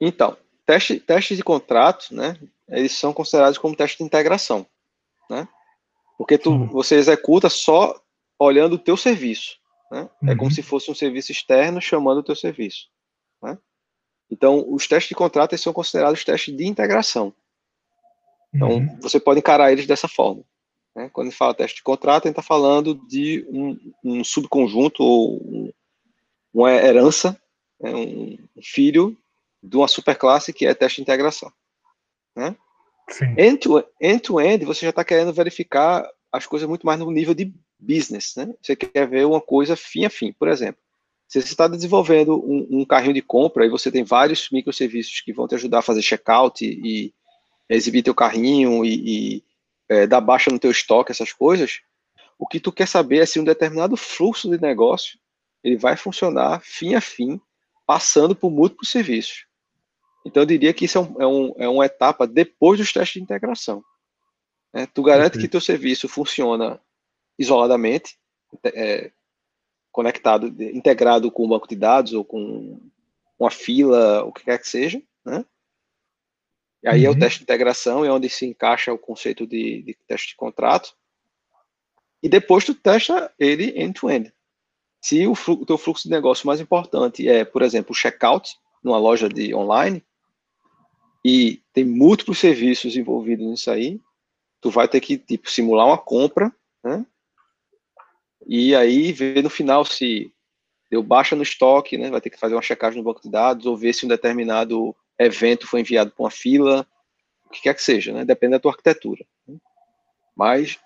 [0.00, 0.36] Então,
[0.66, 2.36] teste, testes de contratos, né,
[2.68, 4.66] eles são considerados como teste de integração,
[5.30, 5.48] né?
[6.16, 8.00] Porque tu, você executa só
[8.38, 9.56] olhando o teu serviço,
[9.90, 10.08] né?
[10.22, 10.30] Uhum.
[10.30, 10.54] É como uhum.
[10.54, 12.86] se fosse um serviço externo chamando o teu serviço?
[14.30, 17.32] Então, os testes de contrato são considerados testes de integração.
[18.52, 18.98] Então, uhum.
[19.00, 20.44] você pode encarar eles dessa forma.
[20.94, 21.10] Né?
[21.12, 25.02] Quando a gente fala teste de contrato, a gente está falando de um, um, subconjunto
[25.02, 25.72] ou um,
[26.52, 27.40] uma herança,
[27.80, 27.92] né?
[27.92, 29.16] um filho
[29.62, 31.52] de uma superclasse que é teste de integração.
[32.36, 32.56] Né?
[33.36, 38.34] End-to-end, end você já está querendo verificar as coisas muito mais no nível de business.
[38.36, 38.54] Né?
[38.62, 40.32] Você quer ver uma coisa fim a fim.
[40.32, 40.80] Por exemplo,
[41.40, 45.32] se você está desenvolvendo um, um, carrinho de compra e você tem vários microserviços que
[45.32, 47.14] vão te ajudar a fazer checkout e, e
[47.68, 49.44] exibir teu carrinho e, e
[49.88, 51.80] é, dar baixa no teu estoque, essas coisas,
[52.38, 55.18] o que tu quer saber é se um determinado fluxo de negócio
[55.62, 57.40] ele vai funcionar fim a fim,
[57.86, 59.46] passando por múltiplos serviços.
[60.24, 63.14] Então, eu diria que isso é, um, é, um, é uma etapa depois dos testes
[63.14, 63.82] de integração.
[64.72, 66.80] É, tu garante que teu serviço funciona
[67.38, 68.16] isoladamente,
[68.64, 69.10] é,
[69.94, 72.80] conectado, integrado com o banco de dados ou com
[73.38, 75.44] uma fila, o que quer que seja, né?
[76.82, 77.06] E aí uhum.
[77.06, 77.18] é o uhum.
[77.20, 80.96] teste de integração, é onde se encaixa o conceito de, de teste de contrato.
[82.20, 84.26] E depois tu testa ele end-to-end.
[84.26, 84.32] -end.
[85.00, 88.98] Se o, o teu fluxo de negócio mais importante é, por exemplo, o checkout numa
[88.98, 90.04] loja de online,
[91.24, 94.00] e tem múltiplos serviços envolvidos nisso aí,
[94.60, 97.06] tu vai ter que tipo, simular uma compra, né?
[98.46, 100.32] E aí ver no final se
[100.90, 102.10] deu baixa no estoque, né?
[102.10, 104.94] Vai ter que fazer uma checagem no banco de dados ou ver se um determinado
[105.18, 106.86] evento foi enviado para uma fila,
[107.46, 108.24] o que quer que seja, né?
[108.24, 109.24] Depende da tua arquitetura.
[109.46, 109.56] Né?
[110.36, 110.78] Mas,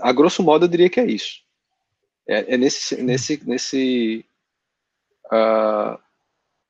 [0.00, 1.40] a grosso modo, eu diria que é isso.
[2.26, 4.24] É, é nesse, nesse, nesse,
[5.26, 5.98] uh,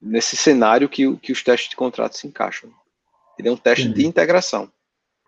[0.01, 2.73] nesse cenário que, que os testes de contrato se encaixam.
[3.39, 4.03] Ele é um teste Entendi.
[4.03, 4.73] de integração.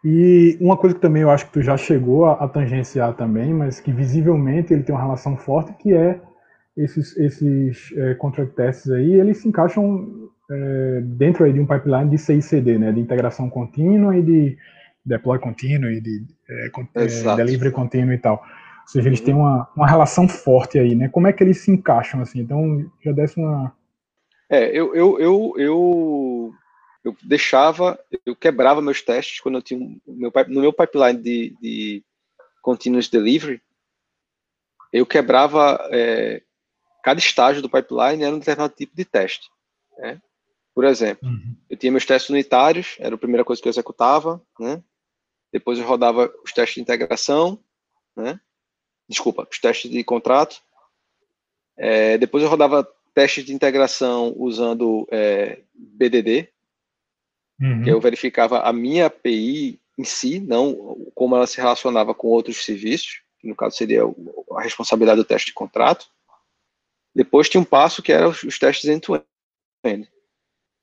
[0.05, 3.55] E uma coisa que também eu acho que tu já chegou a, a tangenciar também,
[3.55, 6.21] mas que visivelmente ele tem uma relação forte, que é
[6.77, 12.11] esses, esses é, contract tests aí, eles se encaixam é, dentro aí de um pipeline
[12.11, 14.59] de CICD, né, de integração contínua e de
[15.05, 18.43] deploy contínuo e de é, é delivery contínuo e tal.
[18.83, 21.09] Ou seja, eles têm uma, uma relação forte aí, né?
[21.09, 22.41] Como é que eles se encaixam assim?
[22.41, 23.73] Então, já desse uma...
[24.51, 26.53] É, eu, eu, eu, eu,
[27.05, 31.57] eu deixava, eu quebrava meus testes quando eu tinha um, meu, no meu pipeline de,
[31.61, 32.05] de
[32.63, 33.63] continuous delivery,
[34.91, 36.43] eu quebrava é,
[37.03, 39.51] cada estágio do pipeline era um determinado tipo de teste.
[39.99, 40.21] Né?
[40.75, 41.55] Por exemplo, uhum.
[41.69, 44.83] eu tinha meus testes unitários, era a primeira coisa que eu executava, né?
[45.53, 47.63] Depois eu rodava os testes de integração,
[48.17, 48.41] né?
[49.09, 50.61] Desculpa, os testes de contrato.
[51.77, 56.49] É, depois eu rodava testes de integração usando é, BDD,
[57.61, 57.87] uhum.
[57.87, 63.23] eu verificava a minha API em si, não como ela se relacionava com outros serviços,
[63.39, 66.07] que no caso seria a responsabilidade do teste de contrato.
[67.15, 70.09] Depois tinha um passo que era os testes end-to-end.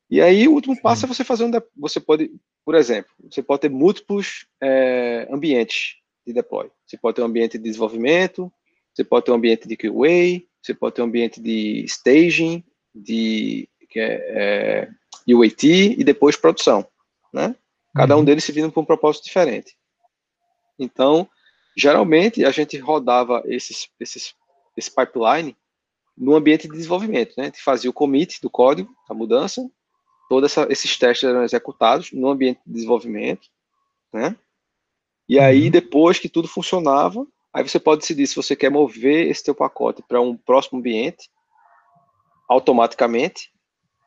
[0.09, 1.51] E aí o último passo é você fazer um.
[1.77, 2.31] Você pode,
[2.65, 5.95] por exemplo, você pode ter múltiplos é, ambientes
[6.25, 6.69] de deploy.
[6.85, 8.51] Você pode ter um ambiente de desenvolvimento,
[8.93, 12.63] você pode ter um ambiente de QA, você pode ter um ambiente de staging,
[12.93, 14.89] de é, é,
[15.27, 15.65] UAT
[15.97, 16.85] e depois produção,
[17.33, 17.55] né?
[17.95, 18.25] Cada um uhum.
[18.25, 19.75] deles se vindo para um propósito diferente.
[20.79, 21.29] Então,
[21.75, 24.33] geralmente a gente rodava esses, esses,
[24.77, 25.55] esse pipeline
[26.17, 27.43] no ambiente de desenvolvimento, né?
[27.43, 29.69] A gente fazia o commit do código, a mudança,
[30.29, 33.49] todos esses testes eram executados no ambiente de desenvolvimento,
[34.13, 34.35] né?
[35.27, 35.71] E aí, uhum.
[35.71, 40.03] depois que tudo funcionava, aí você pode decidir se você quer mover esse teu pacote
[40.07, 41.29] para um próximo ambiente
[42.49, 43.51] automaticamente,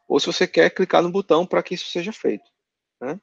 [0.09, 2.45] ou se você quer clicar no botão para que isso seja feito,
[3.01, 3.21] né?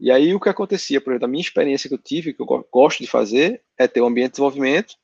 [0.00, 2.66] E aí, o que acontecia, por exemplo, a minha experiência que eu tive, que eu
[2.70, 4.96] gosto de fazer, é ter um ambiente de desenvolvimento,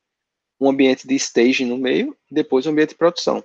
[0.60, 3.42] um ambiente de staging no meio, e depois um ambiente de produção.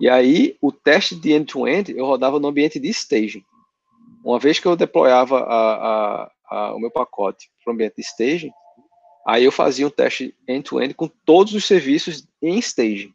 [0.00, 3.44] E aí, o teste de end-to-end, -end, eu rodava no ambiente de staging.
[4.24, 5.74] Uma vez que eu deployava a,
[6.22, 8.52] a, a, o meu pacote para o ambiente de staging,
[9.26, 13.12] aí eu fazia um teste end-to-end -end com todos os serviços em staging.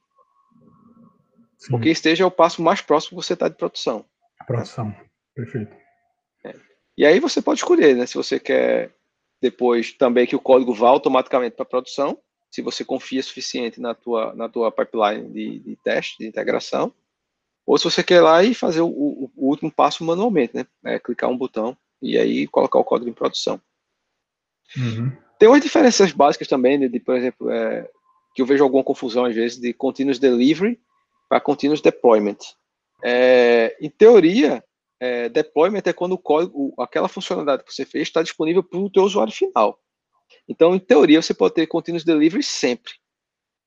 [1.66, 1.72] Sim.
[1.72, 4.06] Porque staging é o passo mais próximo que você está de produção.
[4.46, 4.96] Produção,
[5.34, 5.76] perfeito.
[6.46, 6.56] É.
[6.96, 8.06] E aí você pode escolher, né?
[8.06, 8.92] Se você quer
[9.42, 12.20] depois também que o código vá automaticamente para produção,
[12.52, 16.94] se você confia suficiente na tua, na tua pipeline de, de teste, de integração,
[17.66, 20.68] ou se você quer ir lá e fazer o, o, o último passo manualmente, né?
[20.84, 23.60] É, clicar um botão e aí colocar o código em produção.
[24.78, 25.12] Uhum.
[25.40, 27.90] Tem umas diferenças básicas também, de, de por exemplo, é,
[28.36, 30.80] que eu vejo alguma confusão às vezes de continuous delivery
[31.36, 32.38] para continuous deployment.
[33.04, 34.64] É, em teoria,
[35.02, 38.90] é, deployment é quando o código, aquela funcionalidade que você fez está disponível para o
[38.90, 39.78] teu usuário final.
[40.48, 42.94] Então, em teoria, você pode ter continuous delivery sempre.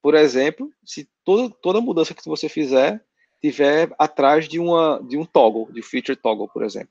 [0.00, 3.04] Por exemplo, se toda, toda mudança que você fizer
[3.40, 6.90] tiver atrás de, uma, de um toggle, de feature toggle, por exemplo.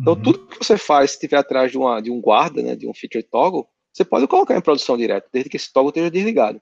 [0.00, 0.22] Então, uhum.
[0.22, 2.94] tudo que você faz, se estiver atrás de, uma, de um guarda, né, de um
[2.94, 6.60] feature toggle, você pode colocar em produção direto, desde que esse toggle esteja desligado.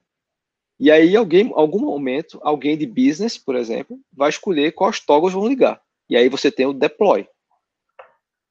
[0.79, 5.49] E aí, alguém, algum momento, alguém de business, por exemplo, vai escolher quais toggles vão
[5.49, 5.81] ligar.
[6.09, 7.27] E aí você tem o deploy.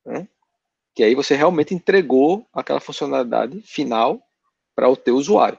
[0.06, 0.28] Né?
[0.94, 4.22] Que aí você realmente entregou aquela funcionalidade final
[4.76, 5.58] para o teu usuário.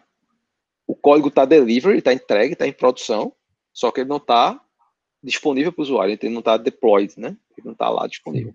[0.86, 3.32] O código está delivery, está entregue, está em produção,
[3.72, 4.60] só que ele não está
[5.22, 7.36] disponível para o usuário, ele não está deployed, né?
[7.56, 8.54] Ele não está lá disponível.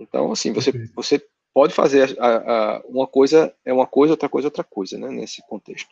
[0.00, 4.46] Então, assim, você, você pode fazer a, a, uma coisa é uma coisa, outra coisa
[4.46, 5.08] é outra coisa, né?
[5.08, 5.90] Nesse contexto.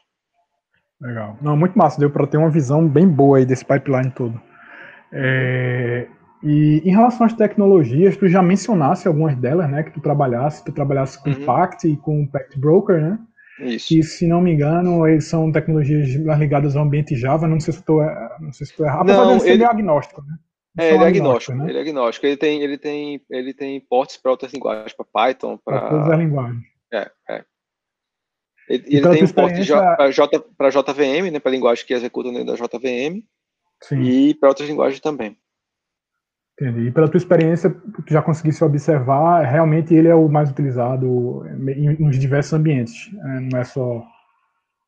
[1.01, 1.36] Legal.
[1.42, 4.40] Não, muito massa, deu para ter uma visão bem boa aí desse pipeline todo.
[5.12, 6.09] É,
[6.42, 9.82] e em relação às tecnologias, tu já mencionasse algumas delas, né?
[9.82, 11.44] Que tu trabalhasse, tu trabalhasse com uhum.
[11.44, 13.18] Pact e com Pact Broker, né?
[13.61, 13.88] Isso.
[13.88, 17.49] Que, se não me engano, eles são tecnologias ligadas ao ambiente Java.
[17.49, 18.03] Não sei se estou,
[18.40, 19.03] não sei se estou errado.
[19.03, 20.36] Apesar não, de ele é agnóstico, né?
[20.78, 21.70] É, ele é agnóstico, né?
[21.70, 22.26] ele é agnóstico.
[22.26, 26.18] Ele tem, ele tem, ele tem portes para outras linguagens, para Python, para todas as
[26.18, 26.62] linguagens.
[26.92, 27.44] É, é.
[28.69, 30.47] Ele, ele tem um porte experiência...
[30.57, 33.23] para JVM, né, para linguagem que executa dentro da JVM,
[33.83, 34.03] Sim.
[34.03, 35.37] e para outras linguagens também.
[36.59, 36.89] Entendi.
[36.89, 42.03] E pela tua experiência, tu já conseguisse observar, realmente ele é o mais utilizado em,
[42.03, 43.49] nos diversos ambientes, né?
[43.53, 44.03] não é só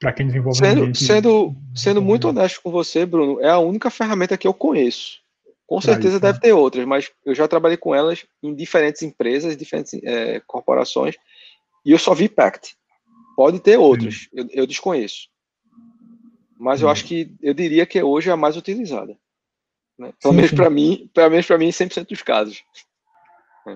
[0.01, 3.91] para quem desenvolve sendo, ambiente, sendo, sendo muito honesto com você, Bruno, é a única
[3.91, 5.19] ferramenta que eu conheço.
[5.67, 6.41] Com certeza isso, deve né?
[6.41, 11.17] ter outras, mas eu já trabalhei com elas em diferentes empresas, diferentes é, corporações,
[11.85, 12.78] e eu só vi Pact.
[13.39, 15.29] Pode ter outras, eu, eu, desconheço.
[16.59, 19.17] Mas eu acho que eu diria que hoje é a mais utilizada.
[19.97, 20.13] Né?
[20.21, 22.65] Pelo menos para mim, pelo menos para mim, 100% dos casos.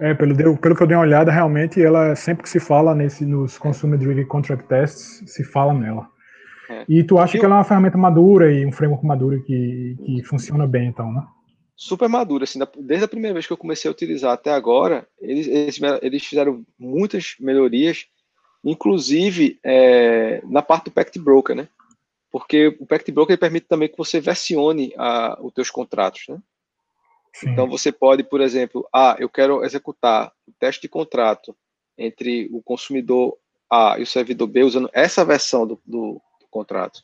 [0.01, 3.25] É, pelo, pelo que eu dei uma olhada, realmente, ela sempre que se fala nesse,
[3.25, 6.09] nos Consumer Driven Contract Tests, se fala nela.
[6.69, 6.85] É.
[6.89, 9.97] E tu acha eu, que ela é uma ferramenta madura e um framework maduro que,
[10.05, 11.23] que funciona bem, então, né?
[11.77, 15.47] Super madura, assim, desde a primeira vez que eu comecei a utilizar até agora, eles,
[15.47, 18.09] eles, eles fizeram muitas melhorias,
[18.65, 21.69] inclusive é, na parte do Pact Broker, né?
[22.33, 26.43] porque o Pact Broker permite também que você versione a, os teus contratos, né?
[27.45, 31.55] Então você pode, por exemplo, ah, eu quero executar o teste de contrato
[31.97, 33.37] entre o consumidor
[33.71, 37.03] A e o servidor B usando essa versão do, do, do contrato.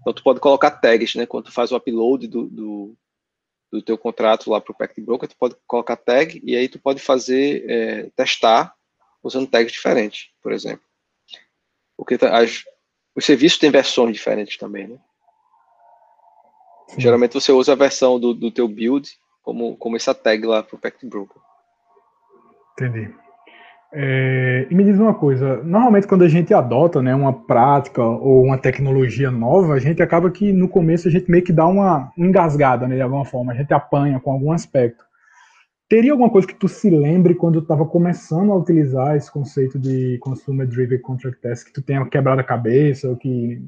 [0.00, 1.26] Então tu pode colocar tags, né?
[1.26, 2.96] Quando tu faz o upload do, do,
[3.72, 6.78] do teu contrato lá para o Pact Broker, tu pode colocar tag e aí tu
[6.78, 8.74] pode fazer é, testar
[9.22, 10.87] usando tags diferentes, por exemplo.
[11.98, 12.64] Porque as,
[13.16, 14.96] os serviços têm versões diferentes também, né?
[16.86, 17.00] Sim.
[17.00, 19.10] Geralmente você usa a versão do, do teu build
[19.42, 21.42] como, como essa tag lá para o Pact Broker.
[22.72, 23.12] Entendi.
[23.92, 28.44] É, e me diz uma coisa, normalmente quando a gente adota né, uma prática ou
[28.44, 32.12] uma tecnologia nova, a gente acaba que no começo a gente meio que dá uma
[32.16, 35.07] engasgada né, de alguma forma, a gente apanha com algum aspecto.
[35.88, 39.78] Teria alguma coisa que tu se lembre quando tu estava começando a utilizar esse conceito
[39.78, 43.58] de Consumer Driven Contract Test, que tu tenha quebrado a cabeça, ou que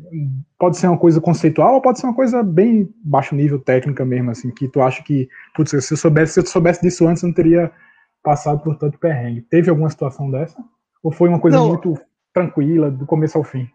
[0.58, 4.30] pode ser uma coisa conceitual, ou pode ser uma coisa bem baixo nível técnica mesmo,
[4.30, 7.28] assim, que tu acha que, putz, se eu soubesse, se eu soubesse disso antes, eu
[7.28, 7.72] não teria
[8.22, 9.40] passado por tanto perrengue.
[9.40, 10.62] Teve alguma situação dessa?
[11.02, 11.68] Ou foi uma coisa não.
[11.68, 11.98] muito
[12.34, 13.66] tranquila, do começo ao fim?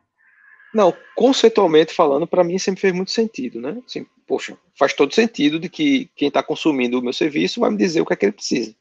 [0.71, 3.81] Não, conceitualmente falando, para mim sempre fez muito sentido, né?
[3.83, 7.77] Assim, poxa, faz todo sentido de que quem está consumindo o meu serviço vai me
[7.77, 8.75] dizer o que é que ele precisa.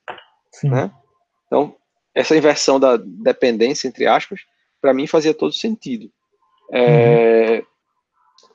[0.52, 0.70] Sim.
[0.70, 0.90] Né?
[1.46, 1.76] Então,
[2.14, 4.40] essa inversão da dependência, entre aspas,
[4.80, 6.10] para mim fazia todo sentido.
[6.72, 7.58] É,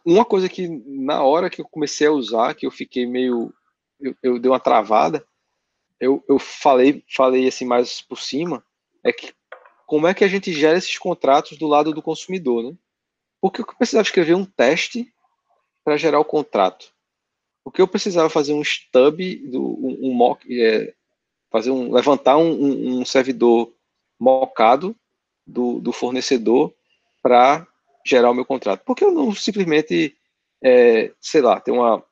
[0.05, 0.13] uhum.
[0.13, 3.53] Uma coisa que, na hora que eu comecei a usar, que eu fiquei meio.
[3.99, 5.25] Eu, eu dei uma travada,
[5.99, 8.63] eu, eu falei, falei assim mais por cima,
[9.03, 9.33] é que
[9.85, 12.77] como é que a gente gera esses contratos do lado do consumidor, né?
[13.41, 15.11] Porque eu precisava escrever um teste
[15.89, 16.93] para gerar o contrato.
[17.63, 19.19] Porque eu precisava fazer um stub,
[19.49, 20.93] do, um, um mock, é,
[21.49, 23.73] fazer um, levantar um, um servidor
[24.19, 24.95] mockado
[25.47, 26.71] do, do fornecedor
[27.23, 27.65] para
[28.05, 28.83] gerar o meu contrato.
[28.85, 30.15] Porque eu não simplesmente,
[30.63, 32.05] é, sei lá, ter uma,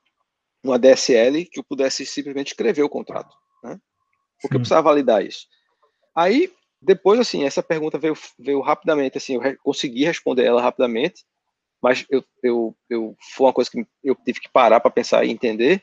[0.64, 3.32] uma DSL que eu pudesse simplesmente escrever o contrato.
[3.62, 3.78] Né?
[4.42, 4.56] Porque Sim.
[4.56, 5.46] eu precisava validar isso.
[6.16, 6.52] Aí,
[6.82, 11.24] depois, assim, essa pergunta veio, veio rapidamente, assim, eu consegui responder ela rapidamente,
[11.82, 15.30] mas eu, eu, eu foi uma coisa que eu tive que parar para pensar e
[15.30, 15.82] entender,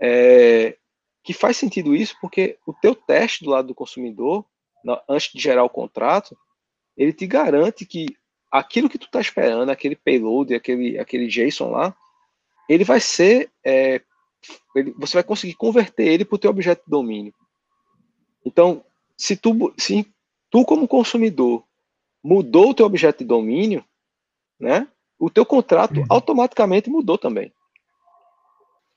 [0.00, 0.76] é,
[1.24, 4.44] que faz sentido isso porque o teu teste do lado do consumidor,
[5.08, 6.36] antes de gerar o contrato,
[6.96, 8.16] ele te garante que
[8.50, 11.94] aquilo que tu está esperando, aquele payload, aquele, aquele JSON lá,
[12.68, 14.00] ele vai ser, é,
[14.74, 17.34] ele, você vai conseguir converter ele para o teu objeto de domínio.
[18.44, 18.84] Então,
[19.16, 20.06] se tu, se
[20.50, 21.64] tu como consumidor
[22.22, 23.84] mudou o teu objeto de domínio,
[24.58, 24.88] né?
[25.18, 26.06] O teu contrato uhum.
[26.08, 27.52] automaticamente mudou também.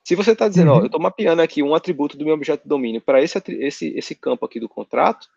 [0.03, 0.77] Se você está dizendo, uhum.
[0.77, 3.87] ó, eu estou mapeando aqui um atributo do meu objeto de domínio para esse, esse,
[3.97, 5.27] esse campo aqui do contrato,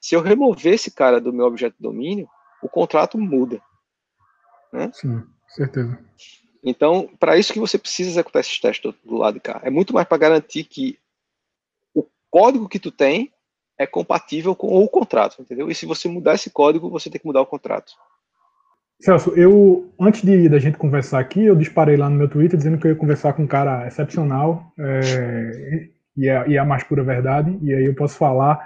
[0.00, 2.28] se eu remover esse cara do meu objeto de domínio,
[2.62, 3.60] o contrato muda.
[4.72, 4.90] Né?
[4.92, 5.98] Sim, certeza.
[6.62, 9.60] Então, para isso que você precisa executar esses testes do, do lado de cá.
[9.62, 10.98] É muito mais para garantir que
[11.94, 13.32] o código que tu tem
[13.78, 15.70] é compatível com o contrato, entendeu?
[15.70, 17.92] E se você mudar esse código, você tem que mudar o contrato.
[19.00, 22.78] Celso, eu, antes de da gente conversar aqui, eu disparei lá no meu Twitter dizendo
[22.78, 26.82] que eu ia conversar com um cara excepcional, é, e, é, e é a mais
[26.82, 28.58] pura verdade, e aí eu posso falar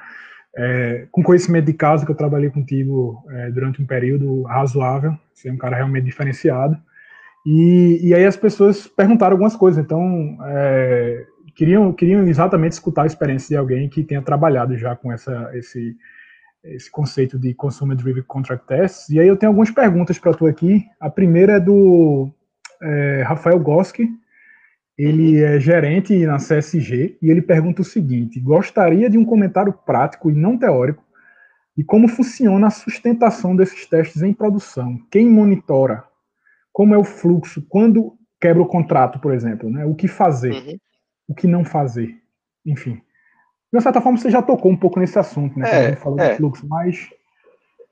[0.56, 5.50] é, com conhecimento de causa que eu trabalhei contigo é, durante um período razoável, você
[5.50, 6.78] é um cara realmente diferenciado,
[7.44, 13.06] e, e aí as pessoas perguntaram algumas coisas, então é, queriam, queriam exatamente escutar a
[13.06, 15.94] experiência de alguém que tenha trabalhado já com essa, esse,
[16.64, 19.08] esse conceito de Consumer Driven Contract Tests.
[19.08, 20.84] E aí eu tenho algumas perguntas para tu aqui.
[21.00, 22.30] A primeira é do
[22.82, 24.08] é, Rafael Goski,
[24.96, 30.30] ele é gerente na CSG e ele pergunta o seguinte: gostaria de um comentário prático
[30.30, 31.02] e não teórico
[31.76, 34.98] de como funciona a sustentação desses testes em produção.
[35.10, 36.04] Quem monitora?
[36.70, 37.64] Como é o fluxo?
[37.68, 39.84] Quando quebra o contrato, por exemplo, né?
[39.84, 40.52] O que fazer?
[40.52, 40.78] Uhum.
[41.28, 42.14] O que não fazer?
[42.66, 43.00] Enfim.
[43.72, 45.92] De certa forma, você já tocou um pouco nesse assunto, né?
[45.92, 46.30] É, falou é.
[46.30, 47.08] do fluxo, mas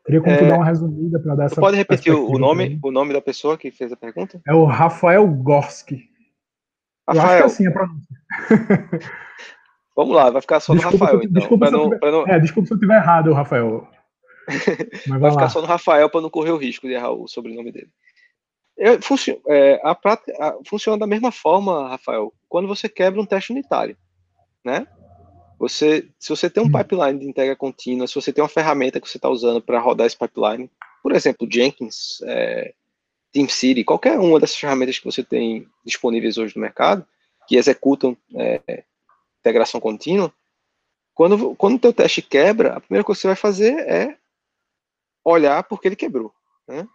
[0.04, 1.60] queria como é, dar uma resumida para dar essa.
[1.60, 4.40] Pode repetir o nome, o nome da pessoa que fez a pergunta?
[4.46, 6.10] É o Rafael Gorski.
[7.08, 7.16] Rafael.
[7.16, 8.16] Eu acho que é assim a pronúncia.
[9.96, 11.40] Vamos lá, vai ficar só desculpa no Rafael, então.
[11.40, 12.28] Desculpa, se, não, tiver, não...
[12.28, 13.88] É, desculpa se eu estiver errado, Rafael.
[15.08, 17.72] vai, vai ficar só no Rafael para não correr o risco de errar o sobrenome
[17.72, 17.90] dele.
[18.78, 23.26] É, funciona, é, a prática a, funciona da mesma forma, Rafael, quando você quebra um
[23.26, 23.96] teste unitário,
[24.64, 24.86] né?
[25.60, 26.72] Você, se você tem um hum.
[26.72, 30.06] pipeline de entrega contínua, se você tem uma ferramenta que você está usando para rodar
[30.06, 30.70] esse pipeline,
[31.02, 32.72] por exemplo, Jenkins, é,
[33.30, 37.06] TeamCity, qualquer uma dessas ferramentas que você tem disponíveis hoje no mercado,
[37.46, 38.84] que executam é,
[39.40, 40.32] integração contínua,
[41.12, 44.16] quando, quando o teu teste quebra, a primeira coisa que você vai fazer é
[45.22, 46.32] olhar porque ele quebrou.
[46.66, 46.88] Né?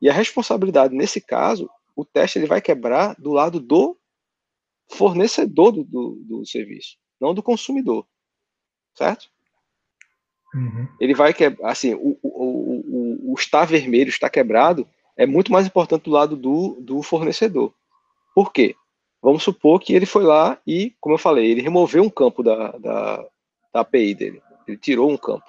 [0.00, 3.94] E a responsabilidade, nesse caso, o teste ele vai quebrar do lado do
[4.88, 8.06] fornecedor do, do, do serviço não do consumidor,
[8.94, 9.30] certo?
[10.54, 10.88] Uhum.
[10.98, 15.66] Ele vai que assim, o, o, o, o estar vermelho, estar quebrado, é muito mais
[15.66, 17.74] importante do lado do, do fornecedor.
[18.34, 18.74] Por quê?
[19.22, 22.72] Vamos supor que ele foi lá e, como eu falei, ele removeu um campo da,
[22.72, 23.16] da,
[23.72, 24.42] da API dele.
[24.66, 25.44] Ele tirou um campo.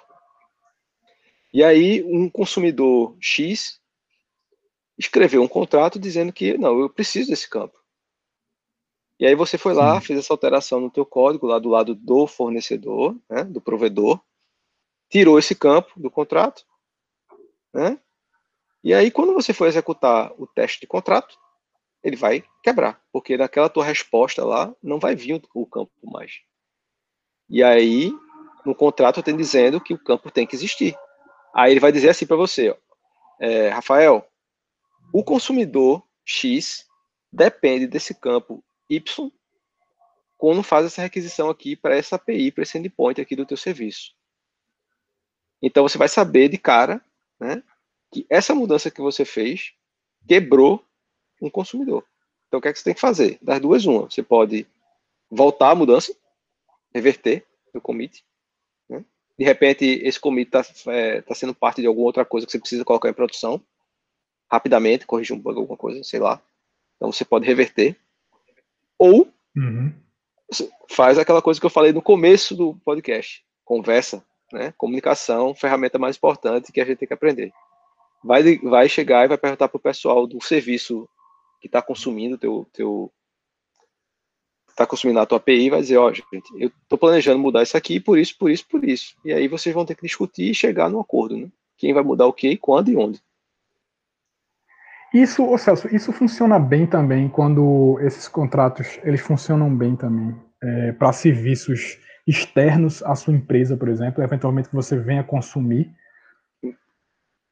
[1.53, 3.79] E aí, um consumidor X
[4.97, 7.80] escreveu um contrato dizendo que, não, eu preciso desse campo.
[9.21, 10.07] E aí você foi lá, Sim.
[10.07, 14.19] fez essa alteração no teu código lá do lado do fornecedor, né, do provedor,
[15.11, 16.65] tirou esse campo do contrato,
[17.71, 17.99] né?
[18.83, 21.37] E aí quando você for executar o teste de contrato,
[22.03, 26.41] ele vai quebrar, porque naquela tua resposta lá não vai vir o, campo mais.
[27.47, 28.11] E aí
[28.65, 30.97] no contrato tem dizendo que o campo tem que existir.
[31.53, 32.75] Aí ele vai dizer assim para você, ó,
[33.39, 34.27] é, Rafael,
[35.13, 36.87] o consumidor X
[37.31, 39.31] depende desse campo Y
[40.37, 44.13] quando faz essa requisição aqui para essa API, para esse endpoint aqui do teu serviço.
[45.61, 46.99] Então você vai saber de cara,
[47.39, 47.63] né,
[48.11, 49.73] que essa mudança que você fez
[50.27, 50.83] quebrou
[51.41, 52.05] um consumidor.
[52.47, 53.37] Então o que é que você tem que fazer?
[53.41, 54.67] Das duas uma, você pode
[55.29, 56.13] voltar a mudança,
[56.93, 58.25] reverter o commit.
[58.89, 59.05] Né?
[59.37, 62.59] De repente esse commit está é, tá sendo parte de alguma outra coisa que você
[62.59, 63.63] precisa colocar em produção
[64.51, 66.41] rapidamente, corrigir um bug, alguma coisa, sei lá.
[66.97, 67.95] Então você pode reverter
[69.01, 69.91] ou uhum.
[70.87, 74.23] faz aquela coisa que eu falei no começo do podcast: conversa,
[74.53, 74.71] né?
[74.77, 77.51] comunicação, ferramenta mais importante que a gente tem que aprender.
[78.23, 81.09] Vai, vai chegar e vai perguntar para o pessoal do serviço
[81.59, 83.11] que está consumindo teu, teu
[84.69, 87.75] está consumindo a tua API vai dizer, ó, oh, gente, eu estou planejando mudar isso
[87.75, 89.15] aqui por isso, por isso, por isso.
[89.25, 91.49] E aí vocês vão ter que discutir e chegar num acordo, né?
[91.75, 93.19] Quem vai mudar o que, quando e onde.
[95.13, 100.93] Isso, ô Celso, isso funciona bem também quando esses contratos eles funcionam bem também é,
[100.93, 105.91] para serviços externos à sua empresa, por exemplo, eventualmente que você venha consumir.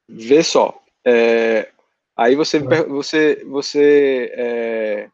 [0.08, 1.70] Vê só, é,
[2.16, 5.10] aí você, você, você, é,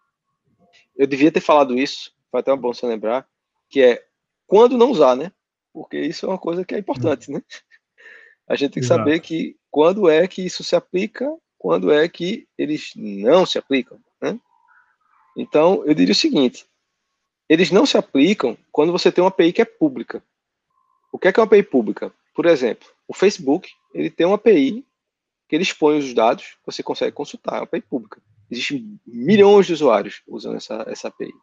[0.96, 3.26] eu devia ter falado isso, foi até bom você lembrar,
[3.68, 4.04] que é
[4.46, 5.32] quando não usar, né?
[5.72, 7.42] Porque isso é uma coisa que é importante, né?
[8.48, 9.00] A gente tem que Exato.
[9.00, 11.26] saber que quando é que isso se aplica
[11.66, 13.98] quando é que eles não se aplicam.
[14.22, 14.38] Né?
[15.36, 16.64] Então, eu diria o seguinte:
[17.48, 20.22] eles não se aplicam quando você tem uma API que é pública.
[21.12, 22.12] O que é, que é uma API pública?
[22.36, 24.86] Por exemplo, o Facebook ele tem uma API
[25.48, 28.22] que ele expõe os dados, você consegue consultar, é uma API pública.
[28.48, 31.34] Existem milhões de usuários usando essa, essa API.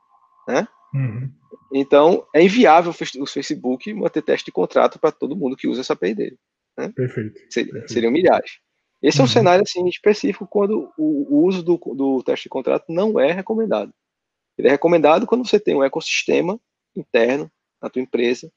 [0.48, 0.66] né?
[0.94, 1.30] Uhum.
[1.74, 5.92] Então, é inviável o Facebook manter teste de contrato para todo mundo que usa essa
[5.92, 6.40] API dele.
[6.78, 6.94] Né?
[6.96, 7.42] Perfeito.
[7.50, 7.94] Seria, Perfeito.
[7.94, 8.64] Seriam milhares.
[9.04, 9.24] Esse uhum.
[9.24, 13.20] é um cenário assim, específico quando o, o uso do, do teste de contrato não
[13.20, 13.94] é recomendado.
[14.58, 16.58] Ele é recomendado quando você tem um ecossistema
[16.96, 17.52] interno
[17.82, 18.50] na tua empresa,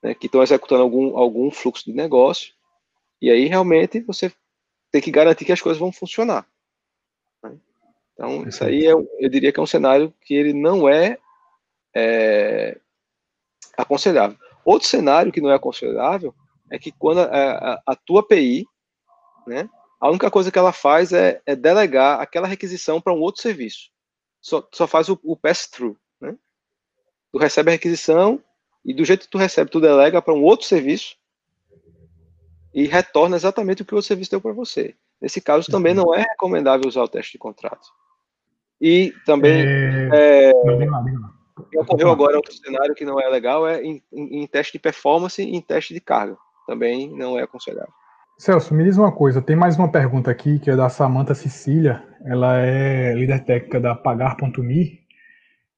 [0.00, 2.54] né, que estão executando algum, algum fluxo de negócio,
[3.20, 4.32] e aí realmente você
[4.92, 6.46] tem que garantir que as coisas vão funcionar.
[7.42, 7.58] Né?
[8.12, 11.18] Então, isso aí é, eu diria que é um cenário que ele não é,
[11.96, 12.78] é
[13.76, 14.38] aconselhável.
[14.64, 16.32] Outro cenário que não é aconselhável
[16.70, 17.24] é que quando a,
[17.74, 18.64] a, a tua API,
[19.46, 19.68] né,
[20.00, 23.90] a única coisa que ela faz é, é delegar aquela requisição para um outro serviço.
[24.40, 25.96] Só, só faz o, o pass-through.
[26.20, 26.36] Né?
[27.32, 28.42] Tu recebe a requisição
[28.84, 31.16] e do jeito que tu recebe, tu delega para um outro serviço
[32.72, 34.94] e retorna exatamente o que o serviço deu para você.
[35.20, 37.88] Nesse caso, também não é recomendável usar o teste de contrato.
[38.80, 39.64] E também
[40.12, 40.50] é...
[40.50, 41.80] É...
[41.80, 45.42] ocorreu agora outro cenário que não é legal, é em, em, em teste de performance
[45.42, 46.38] e em teste de carga.
[46.68, 47.92] Também não é aconselhável.
[48.38, 52.04] Celso, me diz uma coisa, tem mais uma pergunta aqui que é da Samantha Cecília,
[52.24, 55.00] ela é líder técnica da Pagar.me.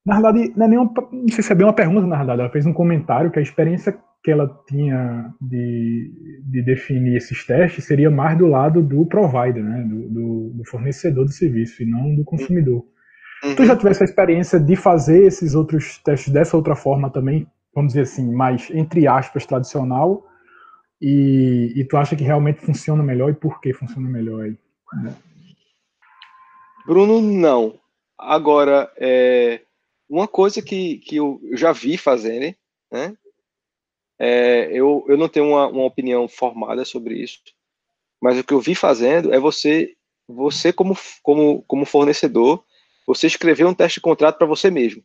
[0.04, 2.50] Na verdade, não, é nenhuma, não sei se é bem uma pergunta, na verdade, ela
[2.50, 6.12] fez um comentário que a experiência que ela tinha de,
[6.44, 11.24] de definir esses testes seria mais do lado do provider, né, do, do, do fornecedor
[11.24, 12.84] do serviço, e não do consumidor.
[13.42, 13.54] Uhum.
[13.56, 17.94] Tu já tivesse a experiência de fazer esses outros testes dessa outra forma também, vamos
[17.94, 20.26] dizer assim, mais, entre aspas, tradicional,
[21.00, 24.56] e, e tu acha que realmente funciona melhor e por que funciona melhor aí?
[26.86, 27.78] Bruno, não.
[28.18, 29.62] Agora, é,
[30.08, 32.56] uma coisa que, que eu já vi fazerem,
[32.90, 33.16] né?
[34.18, 37.40] É, eu, eu não tenho uma, uma opinião formada sobre isso,
[38.20, 39.96] mas o que eu vi fazendo é você,
[40.28, 42.62] você como, como, como fornecedor,
[43.06, 45.02] você escrever um teste de contrato para você mesmo.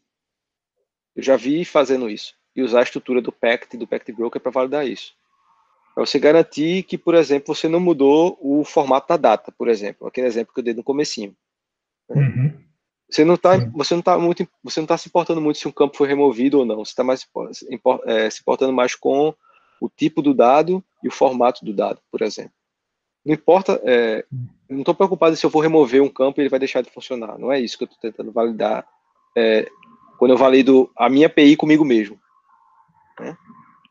[1.16, 2.36] Eu já vi fazendo isso.
[2.54, 5.14] E usar a estrutura do PACT, do PACT Broker para validar isso.
[5.96, 10.06] Para você garantir que, por exemplo, você não mudou o formato da data, por exemplo,
[10.06, 11.34] aquele exemplo que eu dei no comecinho.
[12.10, 12.22] Né?
[12.22, 12.66] Uhum.
[13.10, 15.72] Você não está, você não tá muito, você não tá se importando muito se um
[15.72, 16.84] campo foi removido ou não.
[16.84, 17.26] Você está mais
[18.06, 19.34] é, se importando mais com
[19.80, 22.52] o tipo do dado e o formato do dado, por exemplo.
[23.24, 24.26] Não importa, é,
[24.70, 27.40] não estou preocupado se eu vou remover um campo e ele vai deixar de funcionar.
[27.40, 28.86] Não é isso que eu estou tentando validar
[29.36, 29.70] é,
[30.18, 32.20] quando eu valido a minha API comigo mesmo.
[33.20, 33.38] Né?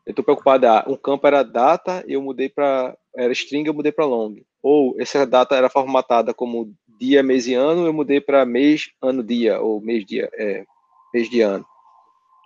[0.05, 3.91] Eu estou preocupado, ah, um campo era data, eu mudei para era string, eu mudei
[3.91, 4.35] para long.
[4.61, 9.23] Ou essa data era formatada como dia, mês e ano, eu mudei para mês, ano,
[9.23, 10.65] dia, ou mês, dia, é,
[11.13, 11.65] mês de ano.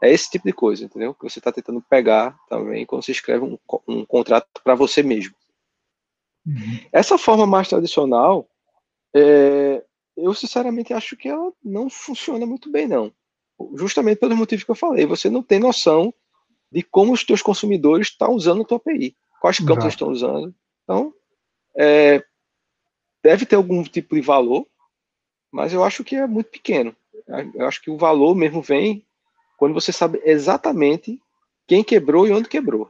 [0.02, 1.14] É esse tipo de coisa, entendeu?
[1.14, 3.58] Que você está tentando pegar também quando você escreve um,
[3.88, 5.36] um contrato para você mesmo.
[6.46, 6.80] Uhum.
[6.92, 8.48] Essa forma mais tradicional,
[9.14, 9.84] é,
[10.16, 13.12] eu sinceramente acho que ela não funciona muito bem, não.
[13.76, 15.06] Justamente pelos motivos que eu falei.
[15.06, 16.14] Você não tem noção
[16.72, 20.54] de como os teus consumidores estão usando a tua API, quais campos eles estão usando.
[20.84, 21.14] Então,
[21.78, 22.24] é,
[23.24, 24.66] deve ter algum tipo de valor,
[25.52, 26.96] mas eu acho que é muito pequeno.
[27.56, 29.06] Eu acho que o valor mesmo vem
[29.58, 31.20] quando você sabe exatamente
[31.68, 32.90] quem quebrou e onde quebrou.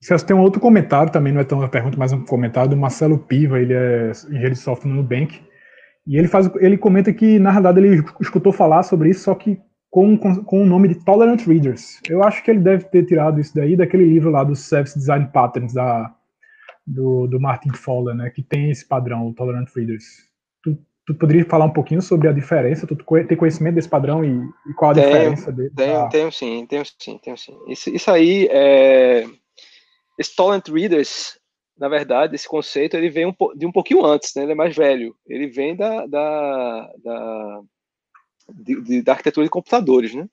[0.00, 2.76] Celso, tem um outro comentário também, não é tão uma pergunta, mas um comentário do
[2.76, 5.40] Marcelo Piva, ele é engenheiro de software no Nubank,
[6.06, 9.60] e ele, faz, ele comenta que, na verdade, ele escutou falar sobre isso, só que
[9.92, 12.00] com, com, o nome de Tolerant Readers.
[12.08, 15.28] Eu acho que ele deve ter tirado isso daí daquele livro lá do Service Design
[15.30, 16.10] Patterns da,
[16.86, 20.04] do, do Martin Fowler, né, que tem esse padrão, o Tolerant Readers.
[20.62, 22.86] Tu, tu poderia falar um pouquinho sobre a diferença?
[22.86, 22.96] Tu
[23.28, 24.30] tem conhecimento desse padrão e,
[24.66, 25.72] e qual a tenho, diferença dele?
[25.76, 26.08] Tenho, ah.
[26.08, 27.58] tenho sim, tenho sim, tenho sim.
[27.68, 29.26] Isso, isso aí, é...
[30.18, 31.38] esse Tolerant Readers,
[31.78, 34.74] na verdade, esse conceito, ele vem um, de um pouquinho antes, né, ele é mais
[34.74, 35.14] velho.
[35.28, 37.60] Ele vem da, da, da
[38.52, 40.28] de, de, da arquitetura de computadores, né?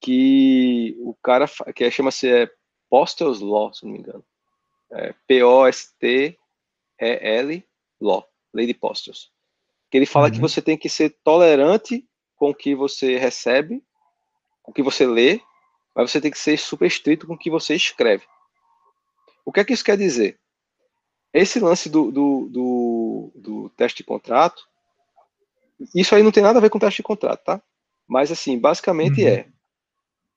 [0.00, 2.50] Que o cara que é, chama-se é,
[2.90, 4.24] Postels Law, se não me engano.
[4.90, 6.36] É, P-O-S-T-E-L
[8.00, 9.32] Law, Lei de Postels.
[9.90, 10.32] Que ele fala uhum.
[10.32, 12.06] que você tem que ser tolerante
[12.36, 13.82] com o que você recebe,
[14.62, 15.40] com o que você lê,
[15.94, 18.26] mas você tem que ser super estrito com o que você escreve.
[19.44, 20.38] O que é que isso quer dizer?
[21.32, 24.68] Esse lance do, do, do, do teste de contrato
[25.94, 27.62] isso aí não tem nada a ver com teste de contrato, tá?
[28.06, 29.28] Mas, assim, basicamente uhum.
[29.28, 29.46] é: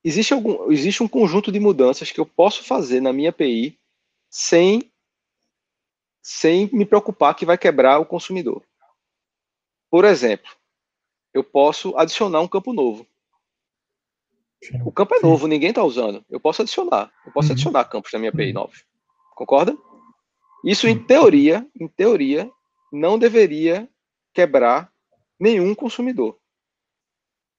[0.04, 3.78] existe, algum, existe um conjunto de mudanças que eu posso fazer na minha API
[4.30, 4.92] sem,
[6.22, 8.64] sem me preocupar que vai quebrar o consumidor.
[9.90, 10.50] Por exemplo,
[11.34, 13.06] eu posso adicionar um campo novo.
[14.84, 16.26] O campo é novo, ninguém está usando.
[16.30, 17.12] Eu posso adicionar.
[17.26, 17.54] Eu posso uhum.
[17.54, 18.54] adicionar campos na minha API uhum.
[18.54, 18.74] nova.
[19.36, 19.78] Concorda?
[20.66, 22.52] Isso, em teoria, em teoria,
[22.92, 23.88] não deveria
[24.34, 24.92] quebrar
[25.40, 26.40] nenhum consumidor.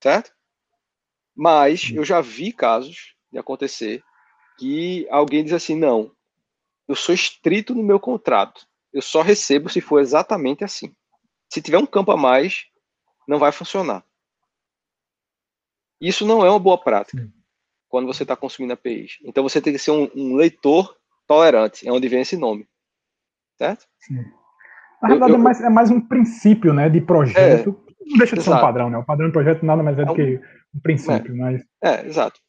[0.02, 0.32] Certo?
[1.34, 4.02] Mas eu já vi casos de acontecer
[4.58, 6.14] que alguém diz assim: não,
[6.86, 10.94] eu sou estrito no meu contrato, eu só recebo se for exatamente assim.
[11.52, 12.66] Se tiver um campo a mais,
[13.26, 14.04] não vai funcionar.
[16.00, 17.30] Isso não é uma boa prática
[17.88, 19.18] quando você está consumindo APIs.
[19.22, 20.96] Então você tem que ser um, um, leitor
[21.26, 22.68] tolerante, é onde vem esse nome.
[23.56, 23.86] Certo?
[23.98, 24.24] Sim.
[25.02, 27.70] Na verdade, eu, eu, é, mais, é, mais, um princípio né, de projeto.
[27.70, 28.42] É, não deixa de exato.
[28.42, 28.98] ser um padrão, né?
[28.98, 30.40] O padrão de projeto nada mais é, do é que
[30.74, 31.62] um princípio, é, mas.
[31.82, 32.40] É, exato.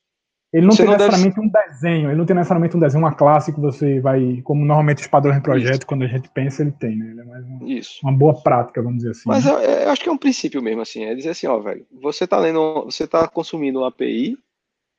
[0.51, 1.47] Ele não você tem não necessariamente deve...
[1.47, 5.01] um desenho, ele não tem necessariamente um desenho, uma classe que você vai, como normalmente
[5.01, 5.87] os padrões de projeto, Isso.
[5.87, 7.11] quando a gente pensa, ele tem, né?
[7.11, 7.99] Ele é mais uma, Isso.
[8.01, 9.23] uma boa prática, vamos dizer assim.
[9.27, 9.51] Mas né?
[9.51, 12.25] eu, eu, acho que é um princípio mesmo, assim, é dizer assim, ó, velho, você
[12.25, 14.37] tá lendo, você tá consumindo uma API,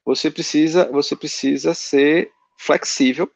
[0.05, 3.29] você precisa, você precisa ser flexível,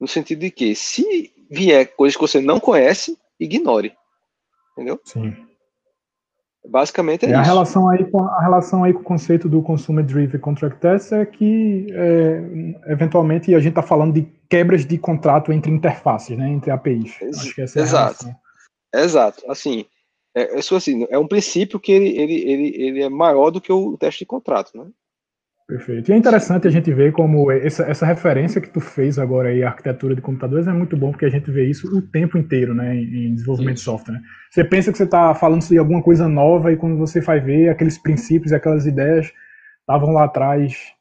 [0.00, 3.92] no sentido de que, se vier coisas que você não conhece, ignore.
[4.72, 5.00] Entendeu?
[5.04, 5.34] Sim.
[6.68, 7.40] Basicamente é, é isso.
[7.40, 11.12] A relação, aí com, a relação aí com o conceito do Consumer Driven Contract Test
[11.12, 16.50] é que, é, eventualmente, a gente está falando de quebras de contrato entre interfaces, né,
[16.50, 17.20] entre APIs.
[17.20, 18.26] Ex Acho que essa é Exato.
[18.94, 19.50] Exato.
[19.50, 19.86] Assim,
[20.34, 23.72] é, é, assim, é um princípio que ele, ele, ele, ele é maior do que
[23.72, 24.86] o teste de contrato, né?
[25.70, 26.10] Perfeito.
[26.10, 29.62] E é interessante a gente ver como essa, essa referência que tu fez agora aí,
[29.62, 32.74] a arquitetura de computadores, é muito bom, porque a gente vê isso o tempo inteiro,
[32.74, 34.14] né, em, desenvolvimento de software.
[34.14, 34.20] Né?
[34.50, 37.68] Você pensa que você está falando de alguma coisa nova e quando você vai ver,
[37.68, 39.30] aqueles princípios aquelas ideias
[39.78, 40.92] estavam lá atrás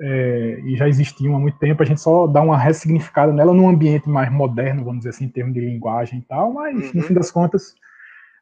[0.00, 3.68] é, e já existiam há muito tempo, a gente só dá uma ressignificada nela num
[3.68, 6.92] ambiente mais moderno, vamos dizer assim, em termos de linguagem e tal, mas uhum.
[6.94, 7.74] no fim das contas,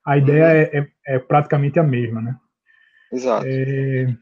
[0.07, 0.79] a ideia uhum.
[0.79, 2.37] é, é, é, praticamente a mesma, né?
[3.13, 3.45] Exato.
[3.49, 4.15] É,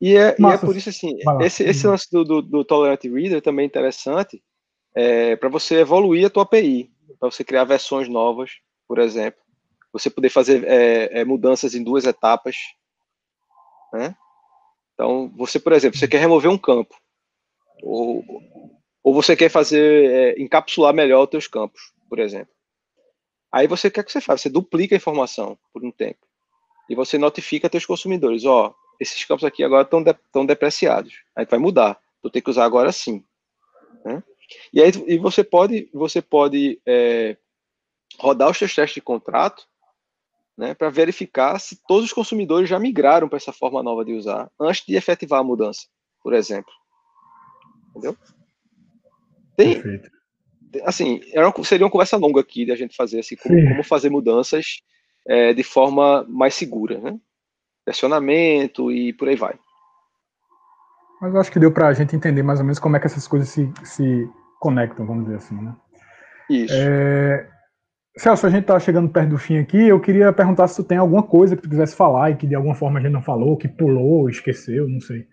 [0.00, 3.42] e é, e é por isso assim, esse, esse lance do, do, do Tolerant Reader
[3.42, 4.42] também é interessante
[4.94, 8.52] é, para você evoluir a tua API, para você criar versões novas,
[8.86, 9.40] por exemplo.
[9.92, 12.56] Você poder fazer é, é, mudanças em duas etapas.
[13.92, 14.14] Né?
[14.94, 16.94] Então, você, por exemplo, você quer remover um campo,
[17.82, 18.24] ou,
[19.02, 22.52] ou você quer fazer, é, encapsular melhor os teus campos, por exemplo.
[23.50, 24.42] Aí você quer que você faça?
[24.42, 26.26] Você duplica a informação por um tempo.
[26.88, 31.22] E você notifica teus consumidores, ó, esses campos aqui agora estão de, tão depreciados.
[31.36, 31.98] Aí vai mudar.
[32.22, 33.24] Vou ter que usar agora sim.
[34.04, 34.22] Né?
[34.72, 37.36] E aí e você pode, você pode é,
[38.18, 39.66] rodar os seus testes de contrato
[40.56, 44.50] né, para verificar se todos os consumidores já migraram para essa forma nova de usar
[44.60, 45.86] antes de efetivar a mudança,
[46.22, 46.72] por exemplo.
[47.90, 48.16] Entendeu?
[49.56, 50.10] Tem, Perfeito.
[50.84, 54.10] assim, uma, seria uma conversa longa aqui de a gente fazer assim, como, como fazer
[54.10, 54.80] mudanças
[55.26, 57.20] é, de forma mais segura, né?
[57.88, 59.58] Versionamento e por aí vai.
[61.20, 63.06] Mas eu acho que deu para a gente entender mais ou menos como é que
[63.06, 64.28] essas coisas se, se
[64.60, 65.74] conectam, vamos dizer assim, né?
[66.48, 66.74] Isso.
[66.76, 67.50] É...
[68.16, 69.76] Celso, a gente está chegando perto do fim aqui.
[69.76, 72.54] Eu queria perguntar se tu tem alguma coisa que tu quisesse falar e que de
[72.54, 75.26] alguma forma a gente não falou, que pulou, esqueceu, não sei.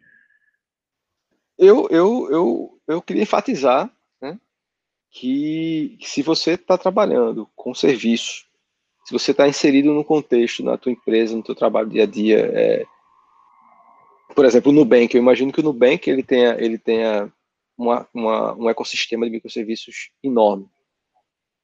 [1.57, 3.89] Eu, eu, eu, eu queria enfatizar
[4.21, 4.37] né,
[5.09, 8.45] que se você está trabalhando com serviço
[9.05, 12.39] se você está inserido no contexto, na tua empresa, no teu trabalho dia a dia,
[12.39, 12.85] é,
[14.33, 17.31] por exemplo, o Nubank, eu imagino que o Nubank ele tenha, ele tenha
[17.77, 20.67] uma, uma, um ecossistema de microserviços enorme.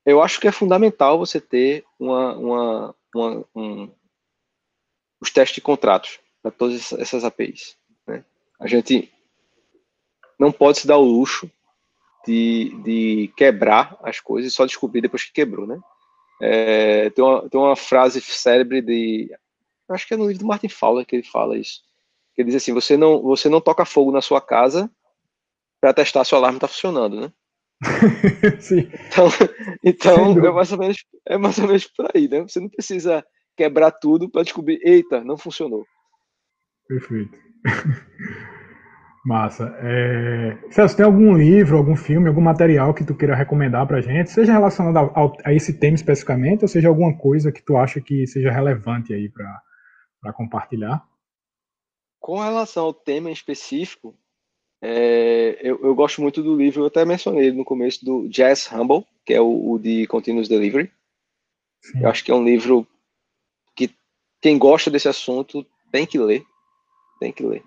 [0.05, 3.91] Eu acho que é fundamental você ter uma, uma, uma um,
[5.19, 7.75] os testes de contratos para todas essas APIs.
[8.05, 8.23] Né?
[8.59, 9.11] A gente
[10.39, 11.49] não pode se dar o luxo
[12.25, 15.79] de, de quebrar as coisas e só descobrir depois que quebrou, né?
[16.41, 19.31] É, tem, uma, tem uma frase célebre de.
[19.87, 21.81] Acho que é no livro do Martin Fowler que ele fala isso.
[22.33, 24.89] Que ele diz assim: você não, você não toca fogo na sua casa
[25.79, 27.33] para testar se o alarme está funcionando, né?
[28.59, 28.89] Sim.
[29.07, 29.27] Então,
[29.83, 30.97] então é, mais ou menos,
[31.27, 32.41] é mais ou menos por aí, né?
[32.41, 35.85] Você não precisa quebrar tudo para descobrir, eita, não funcionou.
[36.87, 37.37] Perfeito.
[39.23, 39.75] Massa.
[39.79, 40.57] É...
[40.71, 44.51] Celso, tem algum livro, algum filme, algum material que tu queira recomendar pra gente, seja
[44.51, 48.51] relacionado a, a esse tema especificamente, ou seja alguma coisa que tu acha que seja
[48.51, 51.05] relevante aí para compartilhar?
[52.19, 54.15] Com relação ao tema em específico,
[54.81, 59.05] é, eu, eu, gosto muito do livro, eu até mencionei no começo, do Jazz Humble,
[59.23, 60.91] que é o, o de Continuous Delivery.
[61.83, 62.01] Sim.
[62.01, 62.87] Eu acho que é um livro
[63.75, 63.93] que
[64.41, 66.43] quem gosta desse assunto tem que ler.
[67.19, 67.63] Tem que ler.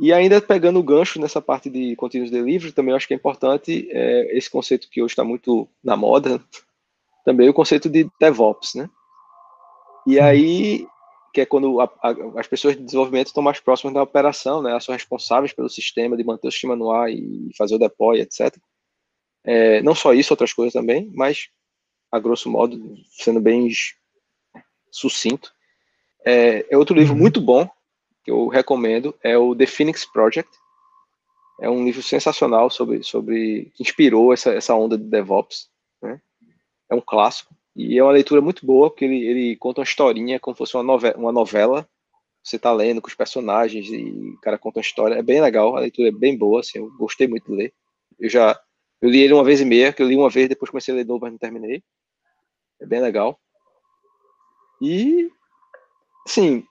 [0.00, 3.88] E ainda pegando o gancho nessa parte de continuous delivery, também acho que é importante
[3.90, 6.42] é, esse conceito que hoje está muito na moda,
[7.24, 8.88] também o conceito de DevOps, né?
[10.06, 10.86] E aí,
[11.32, 14.70] que é quando a, a, as pessoas de desenvolvimento estão mais próximas da operação, né?
[14.70, 18.20] Elas são responsáveis pelo sistema, de manter o sistema no ar e fazer o deploy,
[18.20, 18.56] etc.
[19.44, 21.48] É, não só isso, outras coisas também, mas,
[22.10, 23.68] a grosso modo, sendo bem
[24.90, 25.52] sucinto.
[26.24, 27.20] É, é outro livro uhum.
[27.20, 27.68] muito bom,
[28.22, 30.50] que eu recomendo é o The Phoenix Project.
[31.60, 35.68] É um livro sensacional sobre, sobre que inspirou essa, essa onda de DevOps.
[36.00, 36.20] Né?
[36.90, 40.38] É um clássico e é uma leitura muito boa, porque ele, ele conta uma historinha
[40.38, 41.88] como se fosse uma novela, uma novela.
[42.42, 45.14] Você está lendo com os personagens e o cara conta uma história.
[45.14, 47.72] É bem legal, a leitura é bem boa, assim, eu gostei muito de ler.
[48.18, 48.60] Eu já
[49.02, 50.96] eu li ele uma vez e meia, que eu li uma vez, depois comecei a
[50.96, 51.82] ler novo, mas não terminei.
[52.80, 53.36] É bem legal.
[54.80, 55.28] E,
[56.24, 56.64] sim,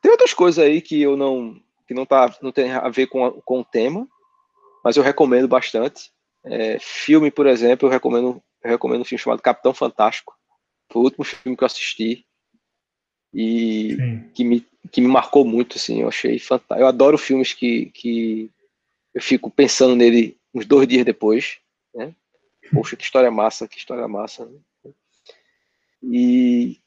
[0.00, 3.24] tem outras coisas aí que eu não que não tá não tem a ver com,
[3.24, 4.06] a, com o tema,
[4.84, 6.10] mas eu recomendo bastante.
[6.44, 10.36] É, filme, por exemplo, eu recomendo eu recomendo um filme chamado Capitão Fantástico.
[10.90, 12.26] Foi o último filme que eu assisti
[13.32, 13.96] e
[14.34, 16.80] que me, que me marcou muito, assim, eu achei fantástico.
[16.80, 18.50] Eu adoro filmes que, que
[19.14, 21.58] eu fico pensando nele uns dois dias depois,
[21.94, 22.14] né?
[22.72, 24.46] Poxa, que história massa, que história massa.
[24.46, 24.92] Né?
[26.02, 26.78] E,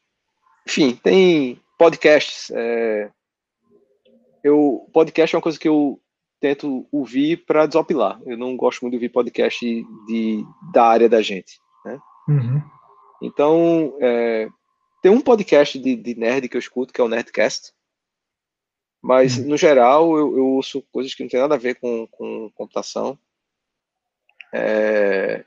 [0.68, 2.52] enfim, tem podcasts.
[2.52, 3.10] É,
[4.44, 6.00] eu, podcast é uma coisa que eu
[6.40, 8.22] tento ouvir para desopilar.
[8.24, 9.66] Eu não gosto muito de ouvir podcast
[10.06, 12.00] de, da área da gente, né?
[12.30, 12.62] Uhum.
[13.24, 14.48] Então, é,
[15.02, 17.74] tem um podcast de, de, nerd que eu escuto, que é o Nerdcast.
[19.02, 19.48] Mas, uhum.
[19.48, 23.18] no geral, eu, eu, ouço coisas que não tem nada a ver com, com computação.
[24.54, 25.44] É,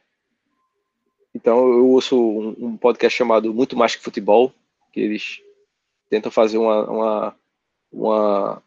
[1.33, 4.53] então, eu ouço um, um, podcast chamado Muito Mais Que Futebol,
[4.93, 5.44] que eles
[6.09, 6.91] tentam fazer uma.
[6.91, 7.37] uma,
[7.93, 8.63] uma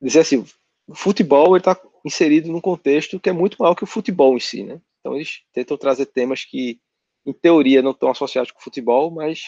[0.00, 0.44] dizer assim,
[0.86, 4.62] o futebol está inserido num contexto que é muito maior que o futebol em si,
[4.62, 4.80] né?
[5.00, 6.80] Então, eles tentam trazer temas que
[7.26, 9.42] em teoria não estão associados com futebol, mas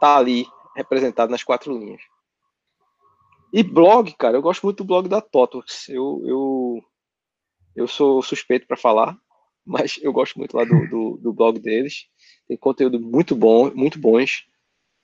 [0.00, 2.02] tá ali representado nas quatro linhas.
[3.52, 5.88] E blog, cara, eu gosto muito do blog da Totox.
[5.88, 6.84] Eu, eu,
[7.74, 9.18] eu sou suspeito para falar,
[9.66, 12.06] mas eu gosto muito lá do, do, do, blog deles.
[12.46, 14.46] Tem conteúdo muito bom, muito bons.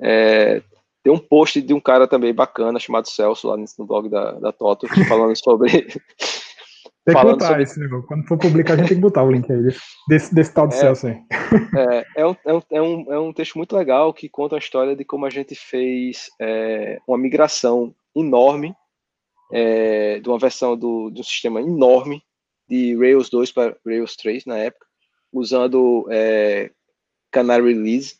[0.01, 0.63] É,
[1.07, 4.51] tem um post de um cara também bacana chamado Celso lá no blog da, da
[4.51, 5.71] Totox falando sobre
[7.05, 7.63] Tem que botar sobre...
[7.63, 8.09] esse negócio.
[8.09, 9.73] Quando for publicar, a gente tem que botar o link aí
[10.09, 11.23] desse, desse tal de é, Celso aí.
[11.77, 14.59] É, é, um, é, um, é, um, é um texto muito legal que conta a
[14.59, 18.75] história de como a gente fez é, uma migração enorme
[19.53, 22.21] é, de uma versão do, de um sistema enorme
[22.69, 24.85] de Rails 2 para Rails 3 na época,
[25.33, 26.73] usando é,
[27.31, 28.17] Canary Release.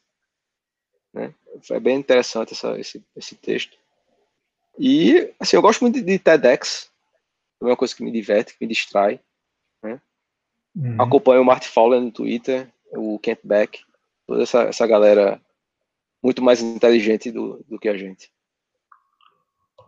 [1.13, 1.35] Né?
[1.63, 3.77] Foi bem interessante essa, esse, esse texto.
[4.79, 6.91] E, assim, eu gosto muito de, de TEDx,
[7.61, 9.21] é uma coisa que me diverte, que me distrai.
[9.83, 10.01] Né?
[10.75, 11.03] Uhum.
[11.03, 13.81] Acompanho o Marty Fowler no Twitter, o Kent Beck,
[14.27, 15.41] toda essa, essa galera
[16.23, 18.31] muito mais inteligente do, do que a gente.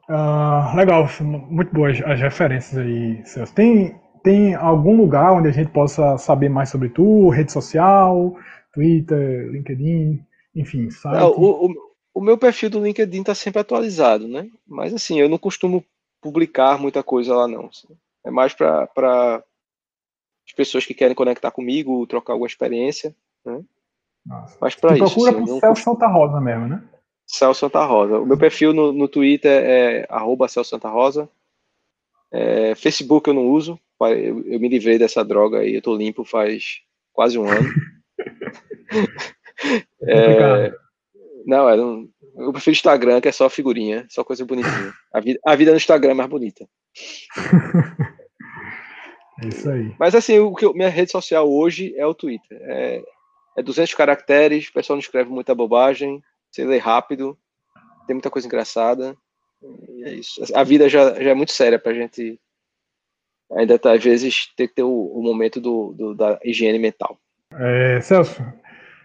[0.09, 3.55] Uh, legal, muito boas as referências aí, Celso.
[3.55, 7.29] Tem, tem algum lugar onde a gente possa saber mais sobre tu?
[7.29, 8.35] Rede social,
[8.73, 10.25] Twitter, LinkedIn,
[10.61, 11.19] enfim, site?
[11.19, 11.75] Não, o, o,
[12.15, 14.51] o, meu perfil do LinkedIn está sempre atualizado, né?
[14.67, 15.85] Mas assim, eu não costumo
[16.21, 17.67] publicar muita coisa lá, não.
[17.67, 17.89] Assim.
[18.25, 18.89] É mais para
[20.47, 23.15] as pessoas que querem conectar comigo, trocar alguma experiência.
[23.45, 23.63] Né?
[24.27, 24.59] Nossa.
[24.61, 25.05] Mas para isso.
[25.05, 26.83] Procura assim, por Celso Santa Rosa mesmo, né?
[27.27, 28.19] Celso Santa Rosa.
[28.19, 31.29] O meu perfil no, no Twitter é arroba Celso Santa Rosa.
[32.31, 33.79] É, Facebook eu não uso.
[34.01, 36.83] Eu, eu, me livrei dessa droga aí, eu tô limpo faz
[37.13, 37.69] quase um ano.
[40.03, 40.73] é,
[41.47, 44.93] não, era um, eu prefiro Instagram, que é só figurinha, só coisa bonitinha.
[45.13, 46.69] A vida, a vida no Instagram é mais bonita.
[49.43, 49.95] é isso aí.
[49.99, 52.59] Mas assim, o que minha rede social hoje é o Twitter.
[52.63, 53.03] É,
[53.57, 57.37] é 200 caracteres, o pessoal não escreve muita bobagem, você lê rápido,
[58.07, 59.17] tem muita coisa engraçada.
[60.05, 60.43] é isso.
[60.55, 62.39] A vida já, já é muito séria pra gente
[63.53, 67.19] ainda tá, às vezes ter que ter o, o momento do, do, da higiene mental.
[67.53, 68.43] É, Celso,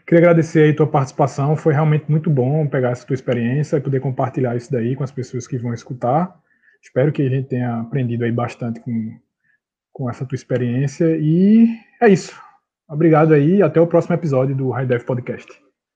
[0.05, 4.01] Queria agradecer aí tua participação, foi realmente muito bom pegar essa tua experiência e poder
[4.01, 6.38] compartilhar isso daí com as pessoas que vão escutar.
[6.81, 9.17] Espero que a gente tenha aprendido aí bastante com,
[9.93, 11.67] com essa tua experiência e
[12.01, 12.38] é isso.
[12.89, 15.62] Obrigado aí e até o próximo episódio do High Dev Podcast.